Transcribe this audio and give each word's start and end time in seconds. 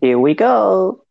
Here 0.00 0.18
we 0.18 0.34
go. 0.34 1.04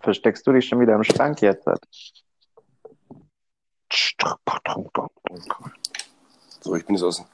Versteckst 0.00 0.44
du 0.46 0.52
dich 0.52 0.66
schon 0.66 0.80
wieder 0.80 0.94
im 0.94 1.04
Schrank 1.04 1.40
jetzt? 1.40 1.64
So, 6.60 6.74
ich 6.74 6.84
bin 6.84 6.96
jetzt 6.96 7.04
aus, 7.04 7.24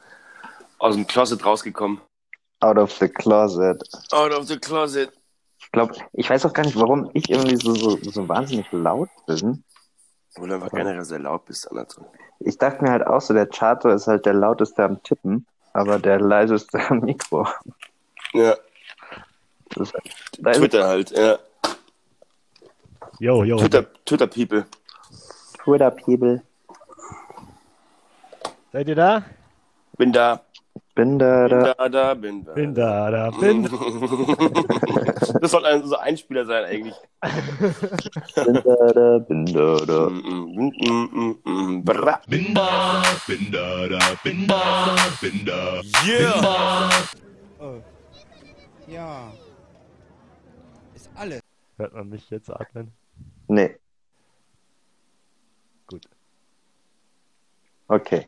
aus 0.79 0.95
dem 0.95 1.07
Closet 1.07 1.45
rausgekommen. 1.45 2.01
Out 2.61 2.77
of 2.77 2.93
the 2.93 3.09
closet. 3.09 3.83
Out 4.13 4.33
of 4.33 4.47
the 4.47 4.59
closet. 4.59 5.11
Ich 5.59 5.73
glaube, 5.73 5.95
ich 6.13 6.29
weiß 6.29 6.45
auch 6.45 6.53
gar 6.53 6.65
nicht, 6.65 6.79
warum 6.79 7.11
ich 7.15 7.31
irgendwie 7.31 7.57
so, 7.57 7.75
so, 7.75 7.97
so 8.03 8.29
wahnsinnig 8.29 8.71
laut 8.73 9.09
bin. 9.27 9.65
Weil 10.37 10.49
du 10.49 10.55
einfach 10.55 10.71
generell 10.71 11.05
sehr 11.05 11.19
laut 11.21 11.47
bist, 11.47 11.71
Anatol. 11.71 12.07
Ich 12.41 12.59
dachte 12.59 12.85
mir 12.85 12.91
halt 12.91 13.07
auch 13.07 13.21
so, 13.21 13.33
der 13.33 13.47
Chato 13.47 13.89
ist 13.89 14.07
halt 14.07 14.27
der 14.27 14.35
lauteste 14.35 14.85
am 14.85 15.03
Tippen, 15.03 15.47
aber 15.75 15.99
der 15.99 16.21
leiseste 16.21 16.79
am 16.89 17.01
Mikro. 17.05 17.47
Ja, 18.33 18.57
Das 19.71 19.89
ist 19.91 19.95
halt, 20.45 20.57
Twitter 20.57 20.87
halt, 20.87 21.11
ja. 21.11 21.39
Jo, 23.21 23.45
jo. 23.45 23.57
Twitter, 23.59 23.85
Twitter 24.05 24.27
People. 24.27 24.65
Twitter 25.63 25.91
People. 25.91 26.43
Seid 28.73 28.89
ihr 28.89 28.95
da? 28.97 29.25
Bin 29.97 30.13
da, 30.13 30.41
Bin 30.97 31.19
da, 31.19 31.49
bin 31.49 31.51
da. 31.51 31.75
da, 31.75 31.89
da, 31.89 32.15
bin 32.15 32.45
da. 32.45 32.55
Bin 32.55 32.75
da, 32.75 33.11
da, 33.11 33.31
bin. 33.31 33.65
Das 35.41 35.51
soll 35.51 35.67
ein 35.67 35.85
so 35.85 35.97
Einspieler 35.97 36.47
sein 36.47 36.65
eigentlich. 36.65 36.95
Bin 38.37 38.55
da, 38.55 38.93
da. 38.95 39.19
Bin 39.19 39.45
da, 39.47 39.77
da. 39.85 40.09
Mm, 40.09 40.71
mm, 40.81 41.39
mm, 41.45 41.85
bra. 41.85 42.21
Bin 42.29 42.55
da, 42.55 43.03
bin 43.27 43.51
da, 43.51 43.89
da, 43.89 43.99
bin 44.23 44.47
da, 44.47 44.95
bin 45.21 45.45
da. 45.45 45.83
Yeah! 46.07 46.91
Oh. 47.59 47.83
Ja. 48.87 49.33
Ist 50.95 51.11
alles. 51.17 51.41
Hört 51.77 51.93
man 51.93 52.09
mich 52.09 52.31
jetzt 52.31 52.51
atmen? 52.51 52.93
Nee. 53.49 53.77
Gut. 55.89 56.07
Okay. 57.89 58.27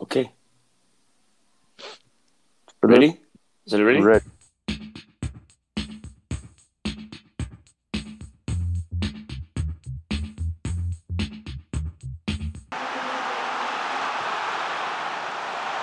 Okay. 0.00 0.30
Ready? 2.82 3.20
Is 3.66 3.72
it 3.72 3.82
ready? 3.82 4.00
Red. 4.00 4.22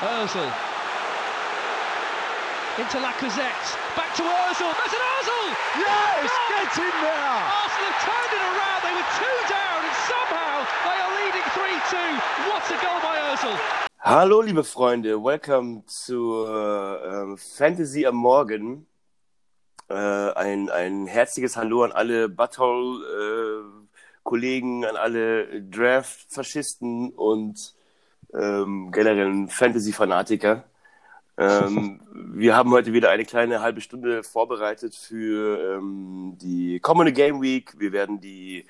Ozil. 0.01 0.51
Into 2.79 2.97
Lacazette. 2.97 3.67
Back 3.95 4.15
to 4.15 4.23
Ozil. 4.23 4.71
Mesut 4.73 5.03
Ozil! 5.15 5.45
Yes! 5.75 6.31
Oh! 6.31 6.49
Get 6.49 6.77
in 6.79 6.95
there! 7.03 7.41
Arsenal 7.51 7.91
have 7.91 7.99
turned 8.03 8.33
it 8.33 8.43
around. 8.49 8.79
They 8.81 8.95
were 8.95 9.09
two 9.19 9.37
down 9.51 9.79
and 9.85 9.95
somehow 10.07 10.55
they 10.87 10.97
are 11.03 11.11
leading 11.19 11.47
3-2. 11.51 11.93
What 12.49 12.63
a 12.71 12.77
goal 12.81 12.99
by 13.03 13.15
Ozil. 13.35 13.55
Hallo, 14.07 14.43
liebe 14.43 14.63
Freunde, 14.63 15.23
welcome 15.23 15.83
zu 15.87 16.45
äh, 16.45 17.35
Fantasy 17.37 18.05
am 18.05 18.17
Morgen. 18.17 18.85
Äh, 19.89 19.95
ein, 19.95 20.69
ein 20.69 21.07
herzliches 21.07 21.57
Hallo 21.57 21.81
an 21.81 21.91
alle 21.91 22.29
Butthole-Kollegen, 22.29 24.85
an 24.85 24.95
alle 24.95 25.59
Draft-Faschisten 25.59 27.13
und 27.13 27.73
ähm, 28.35 28.91
generellen 28.91 29.49
Fantasy-Fanatiker. 29.49 30.65
Ähm, 31.39 31.99
wir 32.13 32.55
haben 32.55 32.69
heute 32.69 32.93
wieder 32.93 33.09
eine 33.09 33.25
kleine 33.25 33.61
halbe 33.61 33.81
Stunde 33.81 34.21
vorbereitet 34.21 34.93
für 34.93 35.79
ähm, 35.79 36.37
die 36.39 36.79
kommende 36.79 37.11
Game 37.11 37.41
Week. 37.41 37.73
Wir 37.79 37.91
werden 37.91 38.21
die 38.21 38.67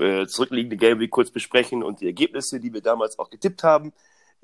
äh, 0.00 0.26
zurückliegende 0.26 0.76
Game 0.76 0.98
Week 0.98 1.12
kurz 1.12 1.30
besprechen 1.30 1.84
und 1.84 2.00
die 2.00 2.06
Ergebnisse, 2.06 2.58
die 2.58 2.74
wir 2.74 2.80
damals 2.80 3.16
auch 3.20 3.30
getippt 3.30 3.62
haben. 3.62 3.92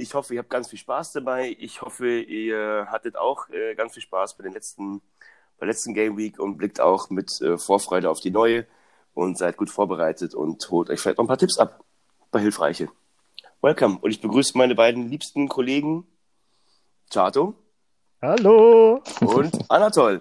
Ich 0.02 0.14
hoffe, 0.14 0.34
ihr 0.34 0.40
habt 0.40 0.50
ganz 0.50 0.68
viel 0.68 0.80
Spaß 0.80 1.12
dabei. 1.12 1.56
Ich 1.60 1.80
hoffe, 1.80 2.18
ihr 2.18 2.88
hattet 2.90 3.16
auch 3.16 3.48
äh, 3.50 3.76
ganz 3.76 3.94
viel 3.94 4.02
Spaß 4.02 4.36
bei 4.36 4.42
den 4.42 4.52
letzten, 4.52 4.98
bei 5.58 5.66
der 5.66 5.68
letzten 5.68 5.94
Game 5.94 6.16
Week 6.16 6.40
und 6.40 6.56
blickt 6.56 6.80
auch 6.80 7.08
mit 7.08 7.40
äh, 7.40 7.56
Vorfreude 7.56 8.10
auf 8.10 8.18
die 8.18 8.32
neue 8.32 8.66
und 9.14 9.38
seid 9.38 9.56
gut 9.56 9.70
vorbereitet 9.70 10.34
und 10.34 10.68
holt 10.72 10.90
euch 10.90 10.98
vielleicht 10.98 11.18
noch 11.18 11.24
ein 11.24 11.28
paar 11.28 11.38
Tipps 11.38 11.56
ab. 11.56 11.84
Bei 12.32 12.40
Hilfreiche. 12.40 12.88
Welcome. 13.60 13.98
Und 14.00 14.10
ich 14.10 14.20
begrüße 14.20 14.58
meine 14.58 14.74
beiden 14.74 15.08
liebsten 15.08 15.48
Kollegen, 15.48 16.04
Chato 17.12 17.54
Hallo! 18.20 19.02
und 19.20 19.70
Anatol. 19.70 20.20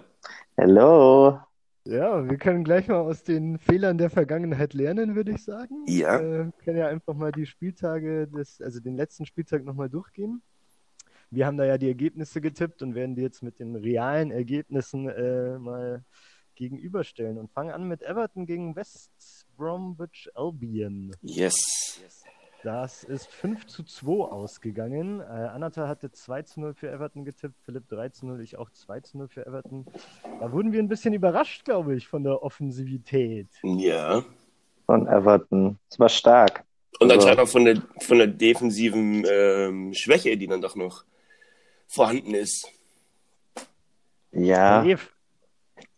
Hello. 0.56 1.40
Ja, 1.84 2.28
wir 2.28 2.36
können 2.38 2.62
gleich 2.62 2.86
mal 2.86 3.00
aus 3.00 3.24
den 3.24 3.58
Fehlern 3.58 3.98
der 3.98 4.08
Vergangenheit 4.08 4.72
lernen, 4.72 5.16
würde 5.16 5.32
ich 5.32 5.44
sagen. 5.44 5.84
Ja. 5.88 6.20
Äh, 6.20 6.50
können 6.64 6.78
ja 6.78 6.86
einfach 6.86 7.14
mal 7.14 7.32
die 7.32 7.46
Spieltage 7.46 8.28
des, 8.28 8.60
also 8.60 8.78
den 8.78 8.96
letzten 8.96 9.26
Spieltag 9.26 9.64
nochmal 9.64 9.88
durchgehen. 9.88 10.42
Wir 11.30 11.46
haben 11.46 11.56
da 11.56 11.64
ja 11.64 11.78
die 11.78 11.88
Ergebnisse 11.88 12.40
getippt 12.40 12.82
und 12.82 12.94
werden 12.94 13.16
die 13.16 13.22
jetzt 13.22 13.42
mit 13.42 13.58
den 13.58 13.74
realen 13.74 14.30
Ergebnissen 14.30 15.08
äh, 15.08 15.58
mal 15.58 16.04
gegenüberstellen 16.54 17.38
und 17.38 17.50
fangen 17.50 17.70
an 17.70 17.88
mit 17.88 18.02
Everton 18.02 18.46
gegen 18.46 18.76
West 18.76 19.46
Bromwich 19.56 20.28
Albion. 20.34 21.16
Yes. 21.22 22.00
Das 22.62 23.02
ist 23.02 23.26
5 23.26 23.66
zu 23.66 23.82
2 23.82 24.30
ausgegangen. 24.30 25.20
Äh, 25.20 25.24
Anata 25.24 25.88
hatte 25.88 26.12
2 26.12 26.42
zu 26.42 26.60
0 26.60 26.74
für 26.74 26.90
Everton 26.90 27.24
getippt, 27.24 27.60
Philipp 27.64 27.88
3 27.88 28.10
zu 28.10 28.26
0, 28.26 28.40
ich 28.40 28.56
auch 28.56 28.70
2 28.70 29.00
zu 29.00 29.18
0 29.18 29.28
für 29.28 29.44
Everton. 29.46 29.84
Da 30.38 30.52
wurden 30.52 30.72
wir 30.72 30.78
ein 30.80 30.88
bisschen 30.88 31.12
überrascht, 31.12 31.64
glaube 31.64 31.96
ich, 31.96 32.06
von 32.06 32.22
der 32.22 32.40
Offensivität. 32.42 33.48
Ja. 33.64 34.22
Von 34.86 35.08
Everton. 35.08 35.78
Es 35.90 35.98
war 35.98 36.08
stark. 36.08 36.64
Und 37.00 37.10
Also- 37.10 37.14
anscheinend 37.26 37.40
auch 37.40 37.48
von 37.52 37.64
der, 37.64 37.82
von 38.00 38.18
der 38.18 38.26
defensiven 38.28 39.24
ähm, 39.28 39.92
Schwäche, 39.94 40.36
die 40.36 40.46
dann 40.46 40.60
doch 40.60 40.76
noch 40.76 41.04
vorhanden 41.88 42.34
ist. 42.34 42.68
Ja. 44.30 44.82
Dave, 44.84 45.00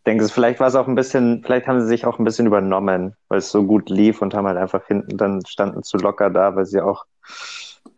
denke, 0.05 0.29
vielleicht 0.29 0.61
war 0.61 0.69
es 0.69 0.75
auch 0.75 0.87
ein 0.89 0.95
bisschen, 0.95 1.43
vielleicht 1.45 1.67
haben 1.67 1.81
sie 1.81 1.87
sich 1.87 2.07
auch 2.07 2.19
ein 2.19 2.25
bisschen 2.25 2.47
übernommen, 2.47 3.17
weil 3.29 3.39
es 3.39 3.51
so 3.51 3.65
gut 3.65 3.89
lief 3.91 4.23
und 4.23 4.35
haben 4.35 4.47
halt 4.47 4.59
einfach 4.59 4.87
hinten 4.87 5.17
dann 5.17 5.45
standen 5.47 5.83
zu 5.83 5.97
locker 5.97 6.31
da, 6.31 6.55
weil 6.57 6.67
sie 6.67 6.81
auch 6.81 7.05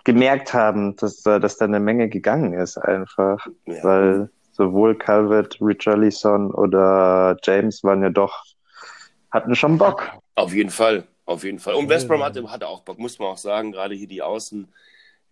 gemerkt 0.04 0.54
haben, 0.54 0.96
dass, 0.96 1.22
da- 1.22 1.38
dass 1.38 1.56
da 1.56 1.64
eine 1.64 1.80
Menge 1.80 2.08
gegangen 2.08 2.52
ist 2.54 2.78
einfach. 2.78 3.44
Ja. 3.66 3.82
Weil 3.84 4.30
sowohl 4.52 4.96
Calvert, 4.96 5.58
Richarlison 5.60 6.50
oder 6.52 7.36
James 7.42 7.82
waren 7.84 8.02
ja 8.02 8.10
doch, 8.10 8.44
hatten 9.30 9.54
schon 9.54 9.76
Bock. 9.78 10.10
Auf 10.34 10.54
jeden 10.54 10.70
Fall, 10.70 11.04
auf 11.26 11.44
jeden 11.44 11.58
Fall. 11.58 11.74
Und 11.74 11.88
West 11.88 12.08
Brom 12.08 12.22
hatte, 12.24 12.50
hatte 12.50 12.68
auch 12.68 12.82
Bock, 12.82 12.98
muss 12.98 13.18
man 13.18 13.28
auch 13.28 13.36
sagen, 13.38 13.72
gerade 13.72 13.94
hier 13.94 14.08
die 14.08 14.22
Außen, 14.22 14.68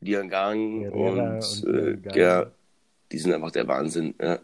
Diangang 0.00 0.80
Herrera 0.80 1.36
und, 1.36 1.64
und 1.64 1.74
äh, 1.74 1.96
Diangang. 1.96 2.14
ja, 2.16 2.46
die 3.12 3.18
sind 3.18 3.32
einfach 3.32 3.52
der 3.52 3.66
Wahnsinn. 3.68 4.14
Ja. 4.20 4.38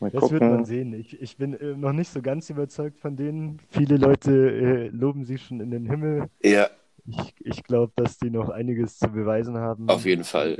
Mal 0.00 0.10
das 0.10 0.30
wird 0.30 0.42
man 0.42 0.64
sehen. 0.64 0.92
Ich, 0.94 1.20
ich 1.20 1.36
bin 1.36 1.54
äh, 1.54 1.74
noch 1.76 1.92
nicht 1.92 2.10
so 2.10 2.20
ganz 2.22 2.50
überzeugt 2.50 2.98
von 2.98 3.16
denen. 3.16 3.58
Viele 3.70 3.96
Leute 3.96 4.30
äh, 4.32 4.88
loben 4.88 5.24
sie 5.24 5.38
schon 5.38 5.60
in 5.60 5.70
den 5.70 5.86
Himmel. 5.86 6.26
ja, 6.42 6.68
Ich, 7.08 7.34
ich 7.38 7.62
glaube, 7.64 7.92
dass 7.96 8.18
die 8.18 8.30
noch 8.30 8.48
einiges 8.50 8.98
zu 8.98 9.08
beweisen 9.08 9.56
haben. 9.58 9.88
auf 9.88 10.04
jeden 10.04 10.24
Fall. 10.24 10.56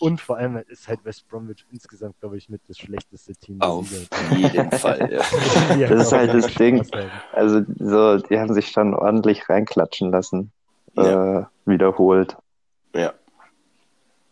Und 0.00 0.20
vor 0.20 0.36
allem 0.36 0.58
ist 0.68 0.86
halt 0.86 1.04
West 1.04 1.26
Bromwich 1.28 1.64
insgesamt, 1.72 2.20
glaube 2.20 2.36
ich, 2.36 2.48
mit 2.50 2.60
das 2.68 2.76
schlechteste 2.78 3.32
Team 3.34 3.58
der 3.58 3.68
Auf 3.68 3.90
Liga. 4.30 4.48
jeden 4.48 4.70
Fall, 4.72 5.10
ja. 5.78 5.88
Das 5.88 6.06
ist 6.06 6.12
halt 6.12 6.34
das 6.34 6.44
Spaß 6.50 6.54
Ding. 6.58 6.84
haben. 6.92 7.10
Also 7.32 7.62
so, 7.78 8.18
die 8.18 8.38
haben 8.38 8.52
sich 8.52 8.68
schon 8.68 8.94
ordentlich 8.94 9.48
reinklatschen 9.48 10.10
lassen. 10.10 10.52
Ja. 10.94 11.40
Äh, 11.40 11.44
wiederholt. 11.64 12.36
ja. 12.94 13.12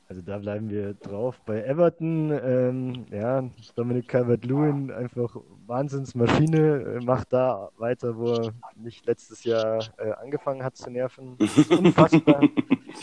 Also 0.08 0.23
da 0.23 0.38
bleiben 0.38 0.70
wir 0.70 0.94
drauf. 0.94 1.41
Bei 1.47 1.64
Everton, 1.64 2.31
ähm, 2.31 3.06
ja, 3.11 3.43
Dominic 3.75 4.06
Calvert-Lewin, 4.06 4.93
einfach 4.93 5.37
Wahnsinnsmaschine, 5.67 6.99
äh, 7.00 7.05
macht 7.05 7.32
da 7.32 7.70
weiter, 7.76 8.17
wo 8.17 8.35
er 8.35 8.53
nicht 8.76 9.05
letztes 9.06 9.43
Jahr 9.43 9.81
äh, 9.99 10.12
angefangen 10.12 10.62
hat 10.62 10.76
zu 10.76 10.91
nerven. 10.91 11.35
Es 11.41 11.58
ist 11.58 11.70
unfassbar, 11.76 12.41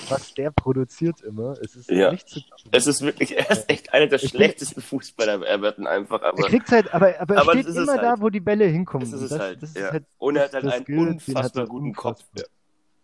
was 0.08 0.34
der 0.34 0.52
produziert 0.52 1.20
immer. 1.22 1.58
Es 1.62 1.76
ist 1.76 1.90
Ja. 1.92 2.12
nicht 2.12 2.30
zu 2.30 2.40
Es 2.72 2.88
ist 2.88 3.02
wirklich, 3.02 3.38
er 3.38 3.52
ist 3.52 3.70
echt 3.70 3.94
einer 3.94 4.08
der 4.08 4.24
Ich 4.24 4.30
schlechtesten 4.30 4.82
Fußballer 4.82 5.40
bei 5.40 5.48
Everton 5.48 5.86
einfach, 5.88 6.22
Er 6.22 6.30
aber 6.30 6.44
kriegt 6.44 6.72
halt, 6.72 6.94
aber, 6.94 7.20
aber 7.20 7.36
er 7.36 7.42
Aber 7.42 7.52
steht 7.52 7.68
immer 7.68 7.98
da, 7.98 8.12
halt. 8.12 8.22
wo 8.22 8.30
die 8.30 8.40
Bälle 8.40 8.66
hinkommen. 8.66 9.12
das 9.12 9.20
ist 9.20 9.24
es 9.24 9.30
das, 9.32 9.40
halt. 9.40 9.62
das 9.62 9.70
ist 9.72 9.78
ja. 9.78 9.92
halt 9.92 10.06
Und 10.20 10.38
er 10.38 10.46
hat 10.46 10.54
halt 10.54 10.88
einen 10.88 10.98
unfassbar 11.10 11.64
er 11.64 11.68
guten 11.68 11.94
Kopf. 11.94 12.22
unfassbar. 12.32 12.44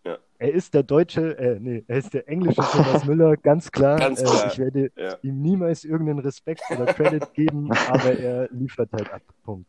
Ja. 0.05 0.17
Er 0.37 0.53
ist 0.53 0.73
der 0.73 0.83
deutsche, 0.83 1.37
äh, 1.37 1.59
nee, 1.59 1.83
er 1.87 1.97
ist 1.97 2.13
der 2.13 2.27
englische 2.29 2.61
Thomas 2.61 3.05
Müller, 3.05 3.35
ganz 3.43 3.69
klar. 3.71 3.99
Ganz 3.99 4.21
Äh, 4.21 4.25
klar. 4.25 4.47
ich 4.47 4.57
werde 4.59 4.91
Ja. 4.95 5.17
ihm 5.21 5.41
niemals 5.41 5.83
irgendeinen 5.83 6.19
Respekt 6.19 6.61
oder 6.71 6.85
Credit 6.93 7.33
geben, 7.33 7.71
aber 7.89 8.17
er 8.17 8.49
liefert 8.51 8.91
halt 8.93 9.11
ab. 9.11 9.21
Punkt. 9.43 9.67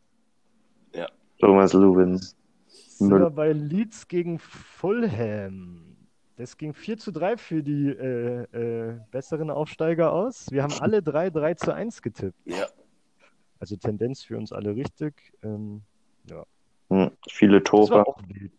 Thomas 1.39 1.73
Lewin. 1.73 2.19
Sind 2.67 3.09
wir 3.09 3.29
bei 3.31 3.51
Leeds 3.51 4.07
gegen 4.07 4.37
Fulham. 4.37 5.97
Das 6.35 6.55
ging 6.55 6.71
4 6.73 6.97
zu 6.99 7.11
3 7.11 7.35
für 7.37 7.63
die 7.63 7.87
äh, 7.89 8.43
äh, 8.51 8.99
besseren 9.09 9.49
Aufsteiger 9.49 10.11
aus. 10.13 10.51
Wir 10.51 10.61
haben 10.61 10.73
alle 10.79 11.01
drei 11.01 11.31
3 11.31 11.55
zu 11.55 11.73
1 11.73 12.03
getippt. 12.03 12.37
Ja. 12.45 12.67
Also 13.59 13.75
Tendenz 13.75 14.23
für 14.23 14.37
uns 14.37 14.51
alle 14.53 14.75
richtig. 14.75 15.33
Ähm, 15.43 15.81
ja. 16.29 16.43
Hm, 16.89 17.09
viele 17.27 17.59
Das 17.61 17.69
Tore. 17.71 17.89
war 17.91 18.07
auch 18.07 18.21
wild. 18.27 18.51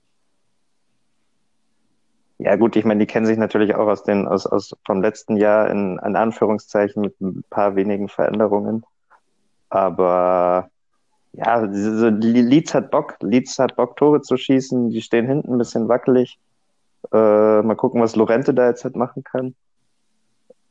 Ja, 2.45 2.57
gut, 2.57 2.75
ich 2.75 2.85
meine, 2.85 2.99
die 2.99 3.07
kennen 3.07 3.27
sich 3.27 3.39
natürlich 3.39 3.77
auch 3.77 3.87
aus 3.87 4.03
den, 4.03 4.27
aus, 4.27 4.47
aus 4.47 4.75
vom 4.85 5.01
letzten 5.01 5.37
Jahr 5.37 5.71
in, 5.71 6.01
in 6.05 6.17
Anführungszeichen 6.17 7.01
mit 7.01 7.21
ein 7.21 7.45
paar 7.51 7.77
wenigen 7.77 8.09
Veränderungen. 8.09 8.85
Aber 9.69 10.69
ja, 11.35 11.65
diese, 11.69 12.09
Leeds 12.09 12.75
hat 12.75 12.91
Bock, 12.91 13.17
Leeds 13.21 13.61
hat 13.61 13.77
Bock, 13.77 13.97
Tore 13.97 14.23
zu 14.23 14.37
schießen. 14.37 14.91
Die 14.91 15.03
stehen 15.03 15.27
hinten 15.27 15.53
ein 15.53 15.59
bisschen 15.59 15.89
wackelig. 15.89 16.41
Äh, 17.13 17.63
mal 17.63 17.77
gucken, 17.77 18.01
was 18.01 18.17
Lorente 18.17 18.53
da 18.53 18.69
jetzt 18.69 18.83
halt 18.83 18.97
machen 18.97 19.23
kann. 19.23 19.55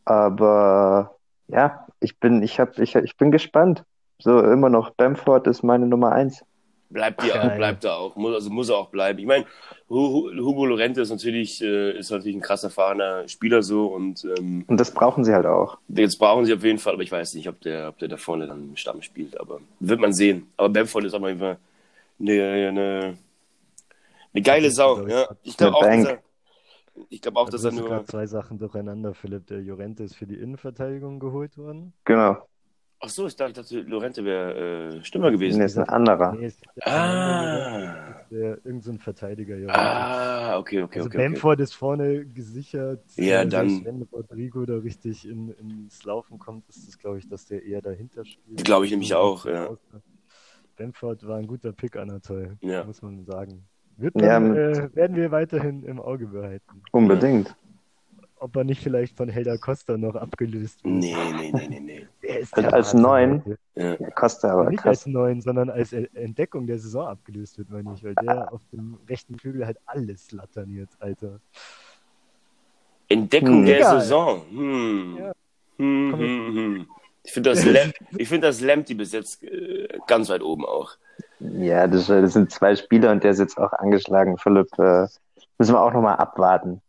Aber 0.03 1.15
ja, 1.47 1.87
ich 2.01 2.19
bin, 2.19 2.43
ich 2.43 2.59
hab, 2.59 2.77
ich, 2.79 2.95
ich 2.95 3.15
bin 3.15 3.31
gespannt. 3.31 3.85
So 4.19 4.41
immer 4.41 4.69
noch, 4.69 4.91
Bamford 4.91 5.47
ist 5.47 5.63
meine 5.63 5.87
Nummer 5.87 6.11
eins. 6.11 6.43
Bleibt 6.91 7.23
die 7.23 7.31
auch, 7.31 7.55
bleibt 7.55 7.83
da 7.85 7.95
auch. 7.95 8.15
Muss, 8.17 8.33
also 8.35 8.49
muss 8.49 8.69
er 8.69 8.75
auch 8.77 8.89
bleiben. 8.89 9.17
Ich 9.19 9.25
meine, 9.25 9.45
Hu- 9.89 10.29
Hu- 10.29 10.31
Hugo 10.45 10.65
Lorente 10.65 11.01
ist 11.01 11.09
natürlich, 11.09 11.61
äh, 11.61 11.97
ist 11.97 12.11
natürlich 12.11 12.35
ein 12.35 12.41
krass 12.41 12.63
erfahrener 12.63 13.27
Spieler 13.27 13.63
so 13.63 13.87
und 13.87 14.25
ähm, 14.37 14.65
Und 14.67 14.77
das 14.79 14.91
brauchen 14.93 15.23
sie 15.23 15.33
halt 15.33 15.45
auch. 15.45 15.77
jetzt 15.87 16.17
brauchen 16.19 16.45
sie 16.45 16.53
auf 16.53 16.63
jeden 16.63 16.79
Fall, 16.79 16.93
aber 16.93 17.03
ich 17.03 17.11
weiß 17.11 17.33
nicht, 17.35 17.47
ob 17.47 17.61
der, 17.61 17.89
ob 17.89 17.97
der 17.99 18.09
da 18.09 18.17
vorne 18.17 18.47
dann 18.47 18.69
im 18.69 18.75
Stamm 18.75 19.01
spielt, 19.01 19.39
aber 19.39 19.59
wird 19.79 19.99
man 20.01 20.13
sehen. 20.13 20.47
Aber 20.57 20.69
Bamford 20.69 21.05
ist 21.05 21.13
auf 21.13 21.23
jeden 21.25 21.39
Fall 21.39 21.57
eine, 22.19 22.67
eine, 22.67 23.17
eine 24.33 24.41
geile 24.43 24.71
Sau. 24.71 25.07
Ja. 25.07 25.27
Ich 25.43 25.57
glaube 25.57 25.75
auch, 25.77 25.81
dass 25.83 26.05
er, 26.05 26.19
ich 27.09 27.21
glaube 27.21 27.39
auch, 27.39 27.45
Da 27.45 27.51
dass 27.51 27.63
er 27.63 27.71
nur. 27.71 28.05
zwei 28.05 28.27
Sachen 28.27 28.59
durcheinander, 28.59 29.13
Philipp. 29.13 29.47
Der 29.47 29.61
Jorente 29.61 30.03
ist 30.03 30.15
für 30.15 30.27
die 30.27 30.35
Innenverteidigung 30.35 31.19
geholt 31.19 31.57
worden. 31.57 31.93
Genau. 32.05 32.37
Ach 33.03 33.09
so, 33.09 33.25
ich 33.25 33.35
dachte, 33.35 33.63
Lorente 33.81 34.23
wäre 34.23 34.97
äh, 34.99 35.03
Stürmer 35.03 35.31
gewesen. 35.31 35.57
Nee, 35.59 35.65
ist 35.65 35.77
ein 35.77 35.89
anderer. 35.89 36.33
Nee, 36.33 36.45
ist 36.45 36.61
der 36.75 36.87
andere 36.87 37.89
Ah, 37.89 38.25
Der, 38.29 38.65
irgend 38.65 38.83
so 38.83 38.91
ein 38.91 38.99
Verteidiger, 38.99 39.55
Jorente. 39.55 39.73
ah, 39.79 40.59
okay, 40.59 40.83
okay, 40.83 40.99
also 40.99 41.09
okay. 41.09 41.17
okay. 41.17 41.29
Bamford 41.29 41.59
ist 41.61 41.73
vorne 41.73 42.25
gesichert. 42.27 43.03
Ja, 43.15 43.39
Also 43.39 43.49
dann- 43.57 43.85
Wenn 43.85 44.01
Rodrigo 44.03 44.65
da 44.65 44.77
richtig 44.77 45.27
in, 45.27 45.49
ins 45.49 46.03
Laufen 46.03 46.37
kommt, 46.37 46.69
ist 46.69 46.87
es, 46.87 46.97
glaube 46.99 47.17
ich, 47.17 47.27
dass 47.27 47.45
der 47.47 47.63
eher 47.65 47.81
dahinter 47.81 48.23
spielt. 48.23 48.63
Glaube 48.63 48.85
ich 48.85 48.91
nämlich 48.91 49.15
auch, 49.15 49.45
ja. 49.47 49.69
Bamford 50.77 51.25
war 51.27 51.37
ein 51.37 51.47
guter 51.47 51.71
Pick, 51.73 51.95
Anatol, 51.97 52.57
Ja. 52.61 52.83
muss 52.83 53.01
man 53.01 53.25
sagen. 53.25 53.65
Wird 53.97 54.19
Ja, 54.21 54.39
man, 54.39 54.51
mit- 54.51 54.77
äh, 54.77 54.95
werden 54.95 55.15
wir 55.15 55.31
weiterhin 55.31 55.83
im 55.83 55.99
Auge 55.99 56.27
behalten. 56.27 56.81
Unbedingt. 56.91 57.55
Ob 58.41 58.55
er 58.55 58.63
nicht 58.63 58.81
vielleicht 58.81 59.15
von 59.15 59.29
Helder 59.29 59.59
Costa 59.59 59.97
noch 59.97 60.15
abgelöst 60.15 60.83
wird. 60.83 60.95
Nee, 60.95 61.15
nee, 61.37 61.51
nee, 61.53 61.67
nee, 61.69 61.79
nee. 61.79 62.07
Der 62.23 62.39
ist 62.39 62.57
Also 62.57 62.69
als 62.71 62.93
Neun? 62.95 63.43
Ja. 63.75 63.95
Costa 64.15 64.51
aber 64.53 64.67
Nicht 64.71 64.81
krass. 64.81 65.03
als 65.03 65.05
neuen, 65.05 65.41
sondern 65.41 65.69
als 65.69 65.93
E- 65.93 66.09
Entdeckung 66.15 66.65
der 66.65 66.79
Saison 66.79 67.07
abgelöst 67.07 67.59
wird, 67.59 67.69
meine 67.69 67.93
ich, 67.93 68.03
weil 68.03 68.15
der 68.15 68.51
auf 68.51 68.61
dem 68.73 68.97
rechten 69.07 69.37
Flügel 69.37 69.67
halt 69.67 69.77
alles 69.85 70.31
latterniert, 70.31 70.89
Alter. 70.99 71.39
Entdeckung 73.09 73.59
Hm. 73.59 73.65
der 73.67 73.77
Egal. 73.77 73.99
Saison. 74.01 74.41
Hm. 74.49 75.17
Ja. 75.19 75.31
Hm, 75.77 76.11
hm, 76.17 76.55
hm. 76.55 76.87
Ich 77.23 77.33
finde 77.33 77.51
das, 77.51 77.63
Lam 77.63 77.91
ich 78.17 78.27
find 78.27 78.43
das 78.43 78.59
Lamptey 78.61 78.95
bis 78.95 79.11
jetzt 79.11 79.43
äh, 79.43 79.87
ganz 80.07 80.29
weit 80.29 80.41
oben 80.41 80.65
auch. 80.65 80.93
Ja, 81.39 81.85
das, 81.87 82.07
das 82.07 82.33
sind 82.33 82.51
zwei 82.51 82.75
Spieler 82.75 83.11
und 83.11 83.23
der 83.23 83.31
ist 83.31 83.39
jetzt 83.39 83.59
auch 83.59 83.73
angeschlagen. 83.73 84.39
Philipp, 84.39 84.67
äh, 84.79 85.05
müssen 85.59 85.73
wir 85.75 85.81
auch 85.81 85.93
nochmal 85.93 86.15
abwarten, 86.15 86.81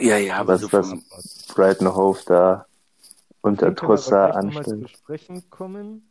Ja, 0.00 0.16
ja, 0.16 0.36
aber 0.36 0.54
was, 0.54 0.60
so 0.62 0.72
was 0.72 1.46
Brighton 1.54 1.94
Hove 1.94 2.20
da 2.26 2.66
unter 3.40 3.74
Trusser 3.74 4.34
anstellt. 4.34 4.90
sprechen 4.90 5.48
kommen. 5.50 6.10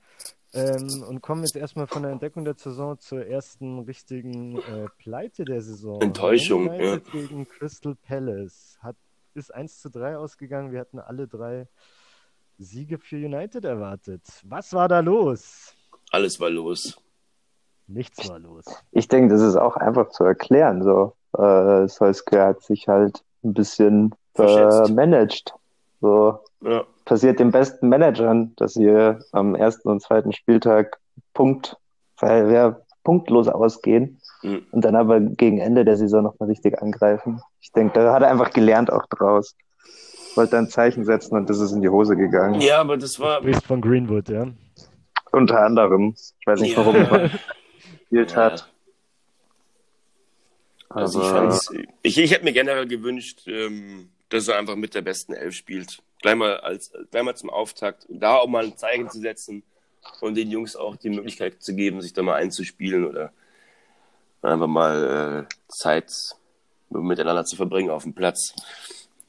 Ähm, 0.53 1.03
und 1.07 1.21
kommen 1.21 1.43
jetzt 1.43 1.57
erstmal 1.57 1.87
von 1.87 2.03
der 2.03 2.11
Entdeckung 2.11 2.45
der 2.45 2.55
Saison 2.55 2.97
zur 2.99 3.25
ersten 3.27 3.79
richtigen 3.79 4.57
äh, 4.57 4.87
Pleite 4.97 5.43
der 5.43 5.61
Saison. 5.61 6.01
Enttäuschung, 6.01 6.69
United 6.69 7.11
gegen 7.11 7.47
Crystal 7.47 7.95
Palace. 7.95 8.77
Hat, 8.81 8.95
ist 9.33 9.53
1 9.53 9.81
zu 9.81 9.89
3 9.89 10.17
ausgegangen. 10.17 10.71
Wir 10.71 10.79
hatten 10.79 10.99
alle 10.99 11.27
drei 11.27 11.67
Siege 12.57 12.97
für 12.97 13.17
United 13.17 13.65
erwartet. 13.65 14.23
Was 14.45 14.73
war 14.73 14.87
da 14.87 15.01
los? 15.01 15.75
alles 16.11 16.39
war 16.39 16.49
los. 16.49 17.01
Nichts 17.87 18.27
war 18.29 18.39
los. 18.39 18.65
Ich 18.91 19.07
denke, 19.07 19.33
das 19.33 19.41
ist 19.41 19.55
auch 19.55 19.77
einfach 19.77 20.09
zu 20.09 20.23
erklären. 20.23 20.83
So, 20.83 21.15
äh, 21.37 21.87
Solskjaer 21.87 22.47
hat 22.49 22.61
sich 22.63 22.87
halt 22.87 23.23
ein 23.47 23.53
bisschen 23.53 24.13
äh, 24.37 24.87
managed. 24.89 25.53
So 26.01 26.39
Ja. 26.61 26.83
passiert 27.05 27.39
den 27.39 27.51
besten 27.51 27.89
Managern, 27.89 28.53
dass 28.57 28.73
sie 28.73 29.15
am 29.31 29.55
ersten 29.55 29.89
und 29.89 30.01
zweiten 30.01 30.31
Spieltag 30.33 30.97
Punkt, 31.33 31.75
weil 32.19 32.49
wir 32.49 32.81
punktlos 33.03 33.47
ausgehen 33.47 34.19
Mhm. 34.43 34.61
und 34.71 34.85
dann 34.85 34.95
aber 34.95 35.19
gegen 35.19 35.57
Ende 35.59 35.83
der 35.83 35.97
Saison 35.97 36.23
nochmal 36.23 36.49
richtig 36.49 36.79
angreifen. 36.81 37.41
Ich 37.61 37.71
denke, 37.71 37.99
da 37.99 38.13
hat 38.13 38.21
er 38.21 38.29
einfach 38.29 38.51
gelernt 38.51 38.91
auch 38.91 39.05
draus. 39.07 39.55
Wollte 40.35 40.57
ein 40.59 40.69
Zeichen 40.69 41.03
setzen 41.05 41.35
und 41.35 41.49
das 41.49 41.59
ist 41.59 41.71
in 41.71 41.81
die 41.81 41.89
Hose 41.89 42.15
gegangen. 42.15 42.61
ja, 42.61 42.79
aber 42.81 42.97
das 42.97 43.19
war. 43.19 43.41
Du 43.41 43.51
von 43.53 43.81
Greenwood, 43.81 44.29
ja? 44.29 44.45
Unter 45.31 45.63
anderem. 45.65 46.13
Ich 46.15 46.45
weiß 46.45 46.59
nicht, 46.61 46.77
Ja. 46.77 46.85
warum 46.85 46.95
er 46.95 47.29
gespielt 47.91 48.31
Ja. 48.31 48.37
hat. 48.37 48.71
Also 50.97 51.49
ich, 51.71 51.79
ich, 52.03 52.17
ich 52.17 52.31
hätte 52.31 52.43
mir 52.45 52.53
generell 52.53 52.87
gewünscht, 52.87 53.43
ähm, 53.47 54.09
dass 54.29 54.47
er 54.47 54.57
einfach 54.57 54.75
mit 54.75 54.95
der 54.95 55.01
besten 55.01 55.33
Elf 55.33 55.55
spielt. 55.55 56.01
Gleich 56.21 56.35
mal, 56.35 56.57
als, 56.57 56.91
gleich 57.11 57.23
mal 57.23 57.35
zum 57.35 57.49
Auftakt. 57.49 58.05
Und 58.05 58.19
da 58.19 58.37
auch 58.37 58.47
mal 58.47 58.63
ein 58.65 58.77
Zeichen 58.77 59.09
zu 59.09 59.19
setzen 59.19 59.63
und 60.21 60.35
den 60.35 60.49
Jungs 60.49 60.75
auch 60.75 60.95
die 60.95 61.09
Möglichkeit 61.09 61.61
zu 61.61 61.75
geben, 61.75 62.01
sich 62.01 62.13
da 62.13 62.23
mal 62.23 62.35
einzuspielen 62.35 63.05
oder 63.05 63.31
einfach 64.41 64.67
mal 64.67 65.45
äh, 65.49 65.55
Zeit 65.69 66.11
miteinander 66.89 67.43
zu 67.45 67.55
verbringen 67.55 67.89
auf 67.89 68.03
dem 68.03 68.13
Platz. 68.13 68.53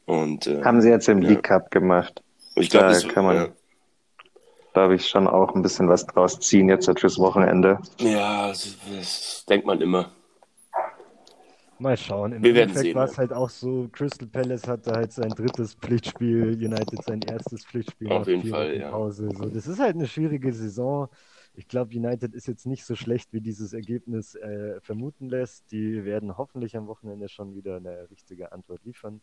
Und 0.06 0.46
äh, 0.46 0.62
haben 0.62 0.80
sie 0.80 0.88
jetzt 0.90 1.08
im 1.08 1.22
Ja. 1.22 1.30
League 1.30 1.42
Cup 1.42 1.70
gemacht. 1.70 2.22
ich 2.54 2.70
glaube, 2.70 2.86
da 2.86 2.92
das 2.92 3.08
kann 3.08 3.24
man- 3.24 3.36
ja, 3.36 3.48
Da 4.74 4.82
habe 4.82 4.94
ich 4.94 5.08
schon 5.08 5.26
auch 5.26 5.54
ein 5.54 5.62
bisschen 5.62 5.88
was 5.88 6.06
draus 6.06 6.38
ziehen 6.40 6.68
jetzt 6.68 6.88
fürs 6.98 7.18
Wochenende. 7.18 7.78
ja 7.98 8.48
das, 8.48 8.76
das 8.96 9.44
denkt 9.48 9.66
man 9.66 9.80
immer. 9.80 10.10
Mal 11.80 11.96
schauen. 11.96 12.32
Im 12.32 12.42
Wir 12.42 12.54
werden 12.54 12.70
Endeffekt 12.70 12.94
war 12.94 13.04
es 13.04 13.18
halt 13.18 13.32
auch 13.32 13.50
so, 13.50 13.88
Crystal 13.92 14.28
Palace 14.28 14.66
hatte 14.66 14.92
halt 14.92 15.12
sein 15.12 15.30
drittes 15.30 15.74
Pflichtspiel, 15.74 16.54
United 16.54 17.04
sein 17.04 17.22
erstes 17.22 17.64
Pflichtspiel 17.64 18.10
Auf 18.10 18.26
jeden 18.26 18.48
Fall, 18.48 18.76
ja. 18.76 18.90
Pause. 18.90 19.30
So, 19.36 19.48
das 19.48 19.66
ist 19.66 19.78
halt 19.78 19.94
eine 19.94 20.06
schwierige 20.06 20.52
Saison. 20.52 21.08
Ich 21.54 21.66
glaube, 21.66 21.92
United 21.92 22.34
ist 22.34 22.46
jetzt 22.46 22.66
nicht 22.66 22.84
so 22.84 22.94
schlecht, 22.94 23.32
wie 23.32 23.40
dieses 23.40 23.72
Ergebnis 23.72 24.36
äh, 24.36 24.80
vermuten 24.80 25.28
lässt. 25.28 25.72
Die 25.72 26.04
werden 26.04 26.38
hoffentlich 26.38 26.76
am 26.76 26.86
Wochenende 26.86 27.28
schon 27.28 27.56
wieder 27.56 27.78
eine 27.78 28.08
richtige 28.10 28.52
Antwort 28.52 28.84
liefern. 28.84 29.20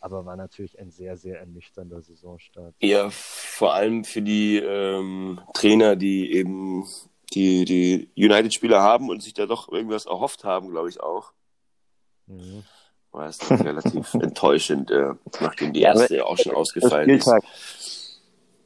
Aber 0.00 0.26
war 0.26 0.34
natürlich 0.34 0.78
ein 0.80 0.90
sehr, 0.90 1.16
sehr 1.16 1.38
ernüchternder 1.38 2.02
Saisonstart. 2.02 2.74
Ja, 2.80 3.08
vor 3.10 3.74
allem 3.74 4.02
für 4.02 4.22
die 4.22 4.56
ähm, 4.56 5.40
Trainer, 5.54 5.94
die 5.94 6.32
eben 6.32 6.84
die, 7.32 7.64
die 7.64 8.10
United-Spieler 8.16 8.82
haben 8.82 9.08
und 9.08 9.22
sich 9.22 9.34
da 9.34 9.46
doch 9.46 9.70
irgendwas 9.70 10.06
erhofft 10.06 10.42
haben, 10.42 10.70
glaube 10.70 10.88
ich 10.88 11.00
auch. 11.00 11.32
Mhm. 12.26 12.62
War 13.12 13.28
es 13.28 13.50
relativ 13.50 14.12
enttäuschend, 14.20 14.90
äh, 14.90 15.12
nachdem 15.40 15.72
die 15.72 15.80
Ja, 15.80 15.94
erste 15.94 16.24
auch 16.26 16.36
schon 16.36 16.52
Erster 16.52 16.56
ausgefallen 16.56 17.08
ist. 17.10 17.22
Spieltag, 17.22 17.42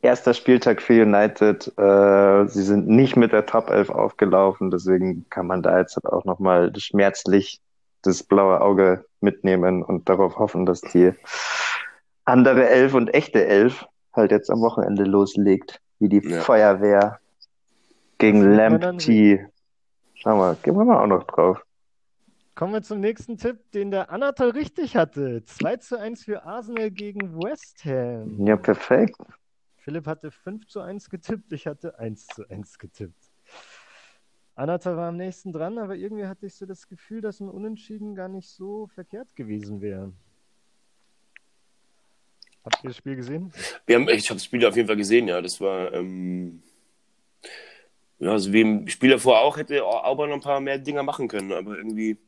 erster 0.02 0.34
Spieltag 0.34 0.82
für 0.82 1.02
United. 1.02 1.72
Äh, 1.78 2.48
sie 2.48 2.62
sind 2.62 2.88
nicht 2.88 3.16
mit 3.16 3.32
der 3.32 3.46
Top 3.46 3.70
11 3.70 3.90
aufgelaufen, 3.90 4.70
deswegen 4.70 5.26
kann 5.30 5.46
man 5.46 5.62
da 5.62 5.78
jetzt 5.78 5.96
halt 5.96 6.06
auch 6.06 6.24
nochmal 6.24 6.72
schmerzlich 6.76 7.60
das 8.02 8.22
blaue 8.22 8.60
Auge 8.60 9.04
mitnehmen 9.20 9.82
und 9.82 10.08
darauf 10.08 10.36
hoffen, 10.36 10.64
dass 10.66 10.80
die 10.80 11.12
andere 12.24 12.68
Elf 12.68 12.94
und 12.94 13.12
echte 13.14 13.44
Elf 13.46 13.86
halt 14.14 14.30
jetzt 14.32 14.50
am 14.50 14.60
Wochenende 14.62 15.04
loslegt, 15.04 15.80
wie 15.98 16.08
die 16.08 16.26
Ja. 16.26 16.40
Feuerwehr 16.40 17.20
gegen 18.18 18.42
dann 18.56 18.80
Lamptey. 18.80 19.46
Schauen 20.14 20.38
wir, 20.38 20.56
gehen 20.62 20.76
wir 20.76 20.84
mal 20.84 21.02
auch 21.02 21.06
noch 21.06 21.24
drauf. 21.24 21.62
Kommen 22.60 22.74
wir 22.74 22.82
zum 22.82 23.00
nächsten 23.00 23.38
Tipp, 23.38 23.72
den 23.72 23.90
der 23.90 24.10
Anatol 24.10 24.50
richtig 24.50 24.94
hatte. 24.94 25.42
2 25.46 25.76
zu 25.78 25.98
1 25.98 26.24
für 26.24 26.42
Arsenal 26.42 26.90
gegen 26.90 27.34
West 27.42 27.86
Ham. 27.86 28.46
Ja, 28.46 28.54
perfekt. 28.58 29.16
Philipp 29.78 30.06
hatte 30.06 30.30
5 30.30 30.66
zu 30.66 30.82
1 30.82 31.08
getippt, 31.08 31.54
ich 31.54 31.66
hatte 31.66 31.98
1 31.98 32.26
zu 32.26 32.46
1 32.50 32.78
getippt. 32.78 33.32
Anata 34.56 34.94
war 34.94 35.08
am 35.08 35.16
nächsten 35.16 35.54
dran, 35.54 35.78
aber 35.78 35.96
irgendwie 35.96 36.26
hatte 36.26 36.44
ich 36.44 36.54
so 36.54 36.66
das 36.66 36.86
Gefühl, 36.86 37.22
dass 37.22 37.40
ein 37.40 37.48
Unentschieden 37.48 38.14
gar 38.14 38.28
nicht 38.28 38.50
so 38.50 38.88
verkehrt 38.88 39.34
gewesen 39.34 39.80
wäre. 39.80 40.12
Habt 42.62 42.84
ihr 42.84 42.90
das 42.90 42.96
Spiel 42.98 43.16
gesehen? 43.16 43.54
Wir 43.86 43.96
haben, 43.96 44.08
ich 44.10 44.28
habe 44.28 44.36
das 44.36 44.44
Spiel 44.44 44.66
auf 44.66 44.76
jeden 44.76 44.86
Fall 44.86 44.98
gesehen, 44.98 45.28
ja. 45.28 45.40
Das 45.40 45.62
war, 45.62 45.94
ähm, 45.94 46.62
ja, 48.18 48.32
also 48.32 48.52
wie 48.52 48.60
im 48.60 48.86
Spiel 48.86 49.08
davor 49.08 49.40
auch, 49.40 49.56
hätte 49.56 49.82
Auber 49.82 50.26
noch 50.26 50.34
ein 50.34 50.42
paar 50.42 50.60
mehr 50.60 50.78
Dinger 50.78 51.02
machen 51.02 51.26
können, 51.26 51.52
aber 51.54 51.78
irgendwie 51.78 52.18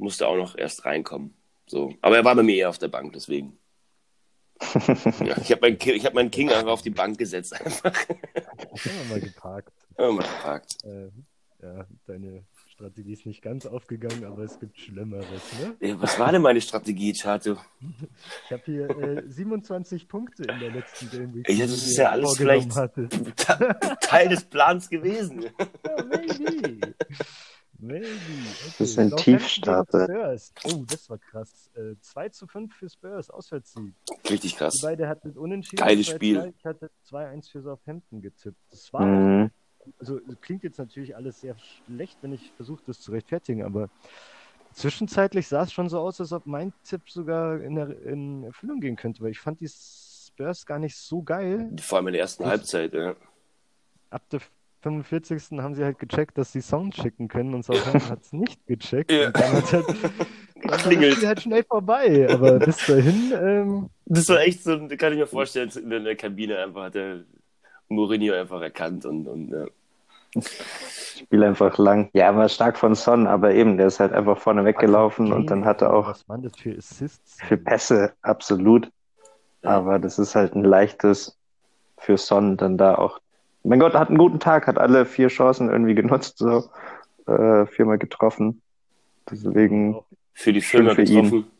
musste 0.00 0.26
auch 0.26 0.36
noch 0.36 0.56
erst 0.56 0.84
reinkommen. 0.84 1.34
So. 1.66 1.94
Aber 2.02 2.16
er 2.16 2.24
war 2.24 2.34
bei 2.34 2.42
mir 2.42 2.56
eher 2.56 2.68
auf 2.68 2.78
der 2.78 2.88
Bank, 2.88 3.12
deswegen. 3.12 3.56
ja, 5.24 5.36
ich 5.38 5.52
habe 5.52 5.60
meinen, 5.62 5.78
hab 5.78 6.14
meinen 6.14 6.30
King 6.30 6.50
einfach 6.50 6.72
auf 6.72 6.82
die 6.82 6.90
Bank 6.90 7.16
gesetzt. 7.16 7.52
Einfach. 7.58 7.94
Wir 8.82 9.04
mal 9.08 9.20
geparkt. 9.20 9.72
Ja, 9.98 10.10
mal 10.10 10.22
gefragt. 10.22 10.76
Äh, 10.84 11.10
ja, 11.62 11.86
deine 12.06 12.44
Strategie 12.66 13.12
ist 13.12 13.26
nicht 13.26 13.42
ganz 13.42 13.66
aufgegangen, 13.66 14.24
aber 14.24 14.42
es 14.42 14.58
gibt 14.58 14.78
Schlimmeres, 14.78 15.42
ne? 15.60 15.76
Ja, 15.86 16.00
was 16.00 16.18
war 16.18 16.32
denn 16.32 16.40
meine 16.40 16.60
Strategie, 16.60 17.12
Chato? 17.12 17.56
Ich 18.46 18.52
habe 18.52 18.62
hier 18.64 18.88
äh, 18.88 19.22
27 19.26 20.08
Punkte 20.08 20.44
in 20.44 20.58
der 20.60 20.70
letzten 20.70 21.10
Game 21.10 21.34
Week. 21.34 21.48
Ja, 21.48 21.66
das 21.66 21.72
ist 21.76 21.96
ja 21.96 22.10
alles 22.10 22.36
vielleicht- 22.36 22.72
Teil 24.00 24.28
des 24.28 24.44
Plans 24.44 24.88
gewesen. 24.88 25.46
Ja, 25.86 26.04
maybe. 26.04 26.94
Maybe. 27.80 28.06
Okay. 28.06 28.74
Das 28.78 28.80
ist 28.90 28.98
ein 28.98 29.16
Tiefstarter. 29.16 30.36
Oh, 30.64 30.84
das 30.86 31.08
war 31.10 31.18
krass. 31.18 31.70
Äh, 31.74 31.94
2 32.00 32.28
zu 32.30 32.46
5 32.46 32.74
für 32.74 32.88
Spurs, 32.88 33.30
Auswärtssieg. 33.30 33.94
Richtig 34.28 34.52
Die 34.52 34.58
krass. 34.58 34.74
beide 34.82 35.08
hatten 35.08 35.30
unentschieden. 35.32 35.82
Geiles 35.84 36.08
2-2. 36.08 36.14
Spiel. 36.14 36.54
Ich 36.58 36.64
hatte 36.64 36.90
2-1 37.10 37.50
für 37.50 37.62
Southampton 37.62 38.20
getippt. 38.22 38.58
Das 38.70 38.92
war, 38.92 39.04
Mhm. 39.06 39.50
also 39.98 40.20
klingt 40.40 40.62
jetzt 40.62 40.78
natürlich 40.78 41.16
alles 41.16 41.40
sehr 41.40 41.56
schlecht, 41.86 42.18
wenn 42.22 42.32
ich 42.32 42.52
versuche, 42.56 42.82
das 42.86 43.00
zu 43.00 43.12
rechtfertigen, 43.12 43.62
aber 43.64 43.88
zwischenzeitlich 44.72 45.48
sah 45.48 45.62
es 45.62 45.72
schon 45.72 45.88
so 45.88 45.98
aus, 46.00 46.20
als 46.20 46.32
ob 46.32 46.46
mein 46.46 46.72
Tipp 46.84 47.08
sogar 47.08 47.60
in, 47.60 47.74
der, 47.74 48.02
in 48.02 48.44
Erfüllung 48.44 48.80
gehen 48.80 48.96
könnte, 48.96 49.20
weil 49.22 49.30
ich 49.30 49.40
fand 49.40 49.60
die 49.60 49.68
Spurs 49.68 50.64
gar 50.66 50.78
nicht 50.78 50.96
so 50.96 51.22
geil. 51.22 51.70
Vor 51.80 51.98
allem 51.98 52.08
in 52.08 52.12
der 52.14 52.22
ersten 52.22 52.44
Halbzeit. 52.46 52.94
Ja. 52.94 53.14
Ab 54.10 54.22
der 54.30 54.40
45. 54.82 55.58
haben 55.58 55.74
sie 55.74 55.84
halt 55.84 55.98
gecheckt, 55.98 56.38
dass 56.38 56.52
sie 56.52 56.60
Sound 56.60 56.96
schicken 56.96 57.28
können 57.28 57.54
und 57.54 57.64
Southampton 57.64 58.10
hat 58.10 58.22
es 58.22 58.32
nicht 58.32 58.66
gecheckt. 58.66 59.10
Ja. 59.12 59.26
Und 59.26 59.36
dann 59.36 59.52
hat 59.52 59.72
halt, 59.72 59.86
dann 60.64 60.78
Klingelt. 60.78 61.14
Spiel 61.14 61.28
halt 61.28 61.42
schnell 61.42 61.64
vorbei. 61.64 62.28
Aber 62.30 62.58
bis 62.58 62.86
dahin, 62.86 63.32
ähm, 63.40 63.90
Das 64.06 64.28
war 64.28 64.40
echt 64.40 64.62
so, 64.62 64.76
da 64.76 64.96
kann 64.96 65.12
ich 65.12 65.18
mir 65.18 65.26
vorstellen, 65.26 65.70
in 65.70 66.04
der 66.04 66.16
Kabine 66.16 66.58
einfach 66.58 66.84
hat 66.84 66.94
der 66.94 67.20
Mourinho 67.88 68.34
einfach 68.34 68.60
erkannt 68.62 69.04
und, 69.04 69.26
und 69.26 69.50
ja. 69.50 69.66
Spiel 71.18 71.42
einfach 71.44 71.76
lang. 71.78 72.08
Ja, 72.12 72.34
war 72.36 72.48
stark 72.48 72.78
von 72.78 72.94
Son, 72.94 73.26
aber 73.26 73.52
eben, 73.52 73.76
der 73.76 73.88
ist 73.88 74.00
halt 74.00 74.12
einfach 74.12 74.38
vorne 74.38 74.64
weggelaufen 74.64 75.32
und 75.32 75.50
dann 75.50 75.64
hat 75.64 75.82
er 75.82 75.92
auch 75.92 76.06
Was 76.06 76.28
waren 76.28 76.42
das 76.42 76.56
für 76.56 76.76
Assists? 76.76 77.38
für 77.42 77.56
Pässe, 77.56 78.12
absolut. 78.22 78.90
Aber 79.62 79.98
das 79.98 80.18
ist 80.18 80.34
halt 80.34 80.54
ein 80.54 80.64
leichtes 80.64 81.36
für 81.98 82.16
Son, 82.16 82.56
dann 82.56 82.78
da 82.78 82.94
auch. 82.94 83.20
Mein 83.62 83.78
Gott, 83.80 83.94
hat 83.94 84.08
einen 84.08 84.18
guten 84.18 84.40
Tag, 84.40 84.66
hat 84.66 84.78
alle 84.78 85.04
vier 85.06 85.28
Chancen 85.28 85.68
irgendwie 85.68 85.94
genutzt, 85.94 86.38
so 86.38 86.70
äh, 87.26 87.66
viermal 87.66 87.98
getroffen. 87.98 88.62
Deswegen, 89.30 89.94
Auch, 89.96 90.04
für 90.32 90.52
die 90.52 90.62
Schön 90.62 90.84
Firma 90.86 90.94
für 90.94 91.02
ihn. 91.02 91.22
getroffen. 91.24 91.50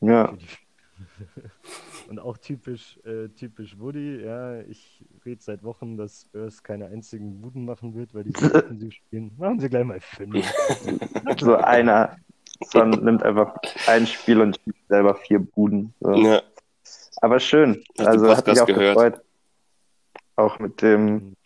ja, 0.00 0.32
und 2.08 2.18
auch 2.20 2.36
typisch, 2.38 2.98
äh, 3.04 3.28
typisch 3.28 3.78
Woody, 3.78 4.24
ja, 4.24 4.60
ich 4.62 5.02
rede 5.24 5.42
seit 5.42 5.62
Wochen, 5.62 5.96
dass 5.96 6.22
Spurs 6.22 6.62
keine 6.62 6.86
einzigen 6.86 7.40
Buden 7.40 7.64
machen 7.64 7.94
wird, 7.94 8.14
weil 8.14 8.24
die 8.24 8.32
so 8.38 8.46
offensiv 8.54 8.94
spielen. 8.94 9.32
Machen 9.38 9.60
sie 9.60 9.68
gleich 9.68 9.84
mal 9.84 10.00
fünf. 10.00 10.46
so 11.40 11.56
einer. 11.56 12.16
Son 12.72 12.90
nimmt 12.90 13.22
einfach 13.22 13.54
ein 13.86 14.06
Spiel 14.06 14.40
und 14.40 14.58
schießt 14.64 14.88
selber 14.88 15.14
vier 15.14 15.38
Buden. 15.38 15.94
So. 16.00 16.12
Ja. 16.14 16.42
Aber 17.20 17.38
schön. 17.38 17.84
Hast 17.98 18.06
du 18.06 18.10
Also 18.10 18.36
hat 18.36 18.46
mich 18.46 18.60
auch 18.60 18.66
gehört? 18.66 18.94
gefreut. 18.96 19.20
Auch 20.36 20.58
mit 20.58 20.82
dem 20.82 21.36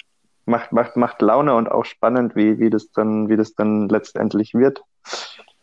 macht, 0.52 0.70
macht, 0.72 0.96
macht 0.96 1.22
Laune 1.22 1.54
und 1.54 1.68
auch 1.70 1.84
spannend, 1.84 2.36
wie, 2.36 2.58
wie 2.60 2.70
das 2.70 2.92
dann, 2.92 3.28
wie 3.28 3.36
das 3.36 3.54
dann 3.54 3.88
letztendlich 3.88 4.54
wird. 4.54 4.82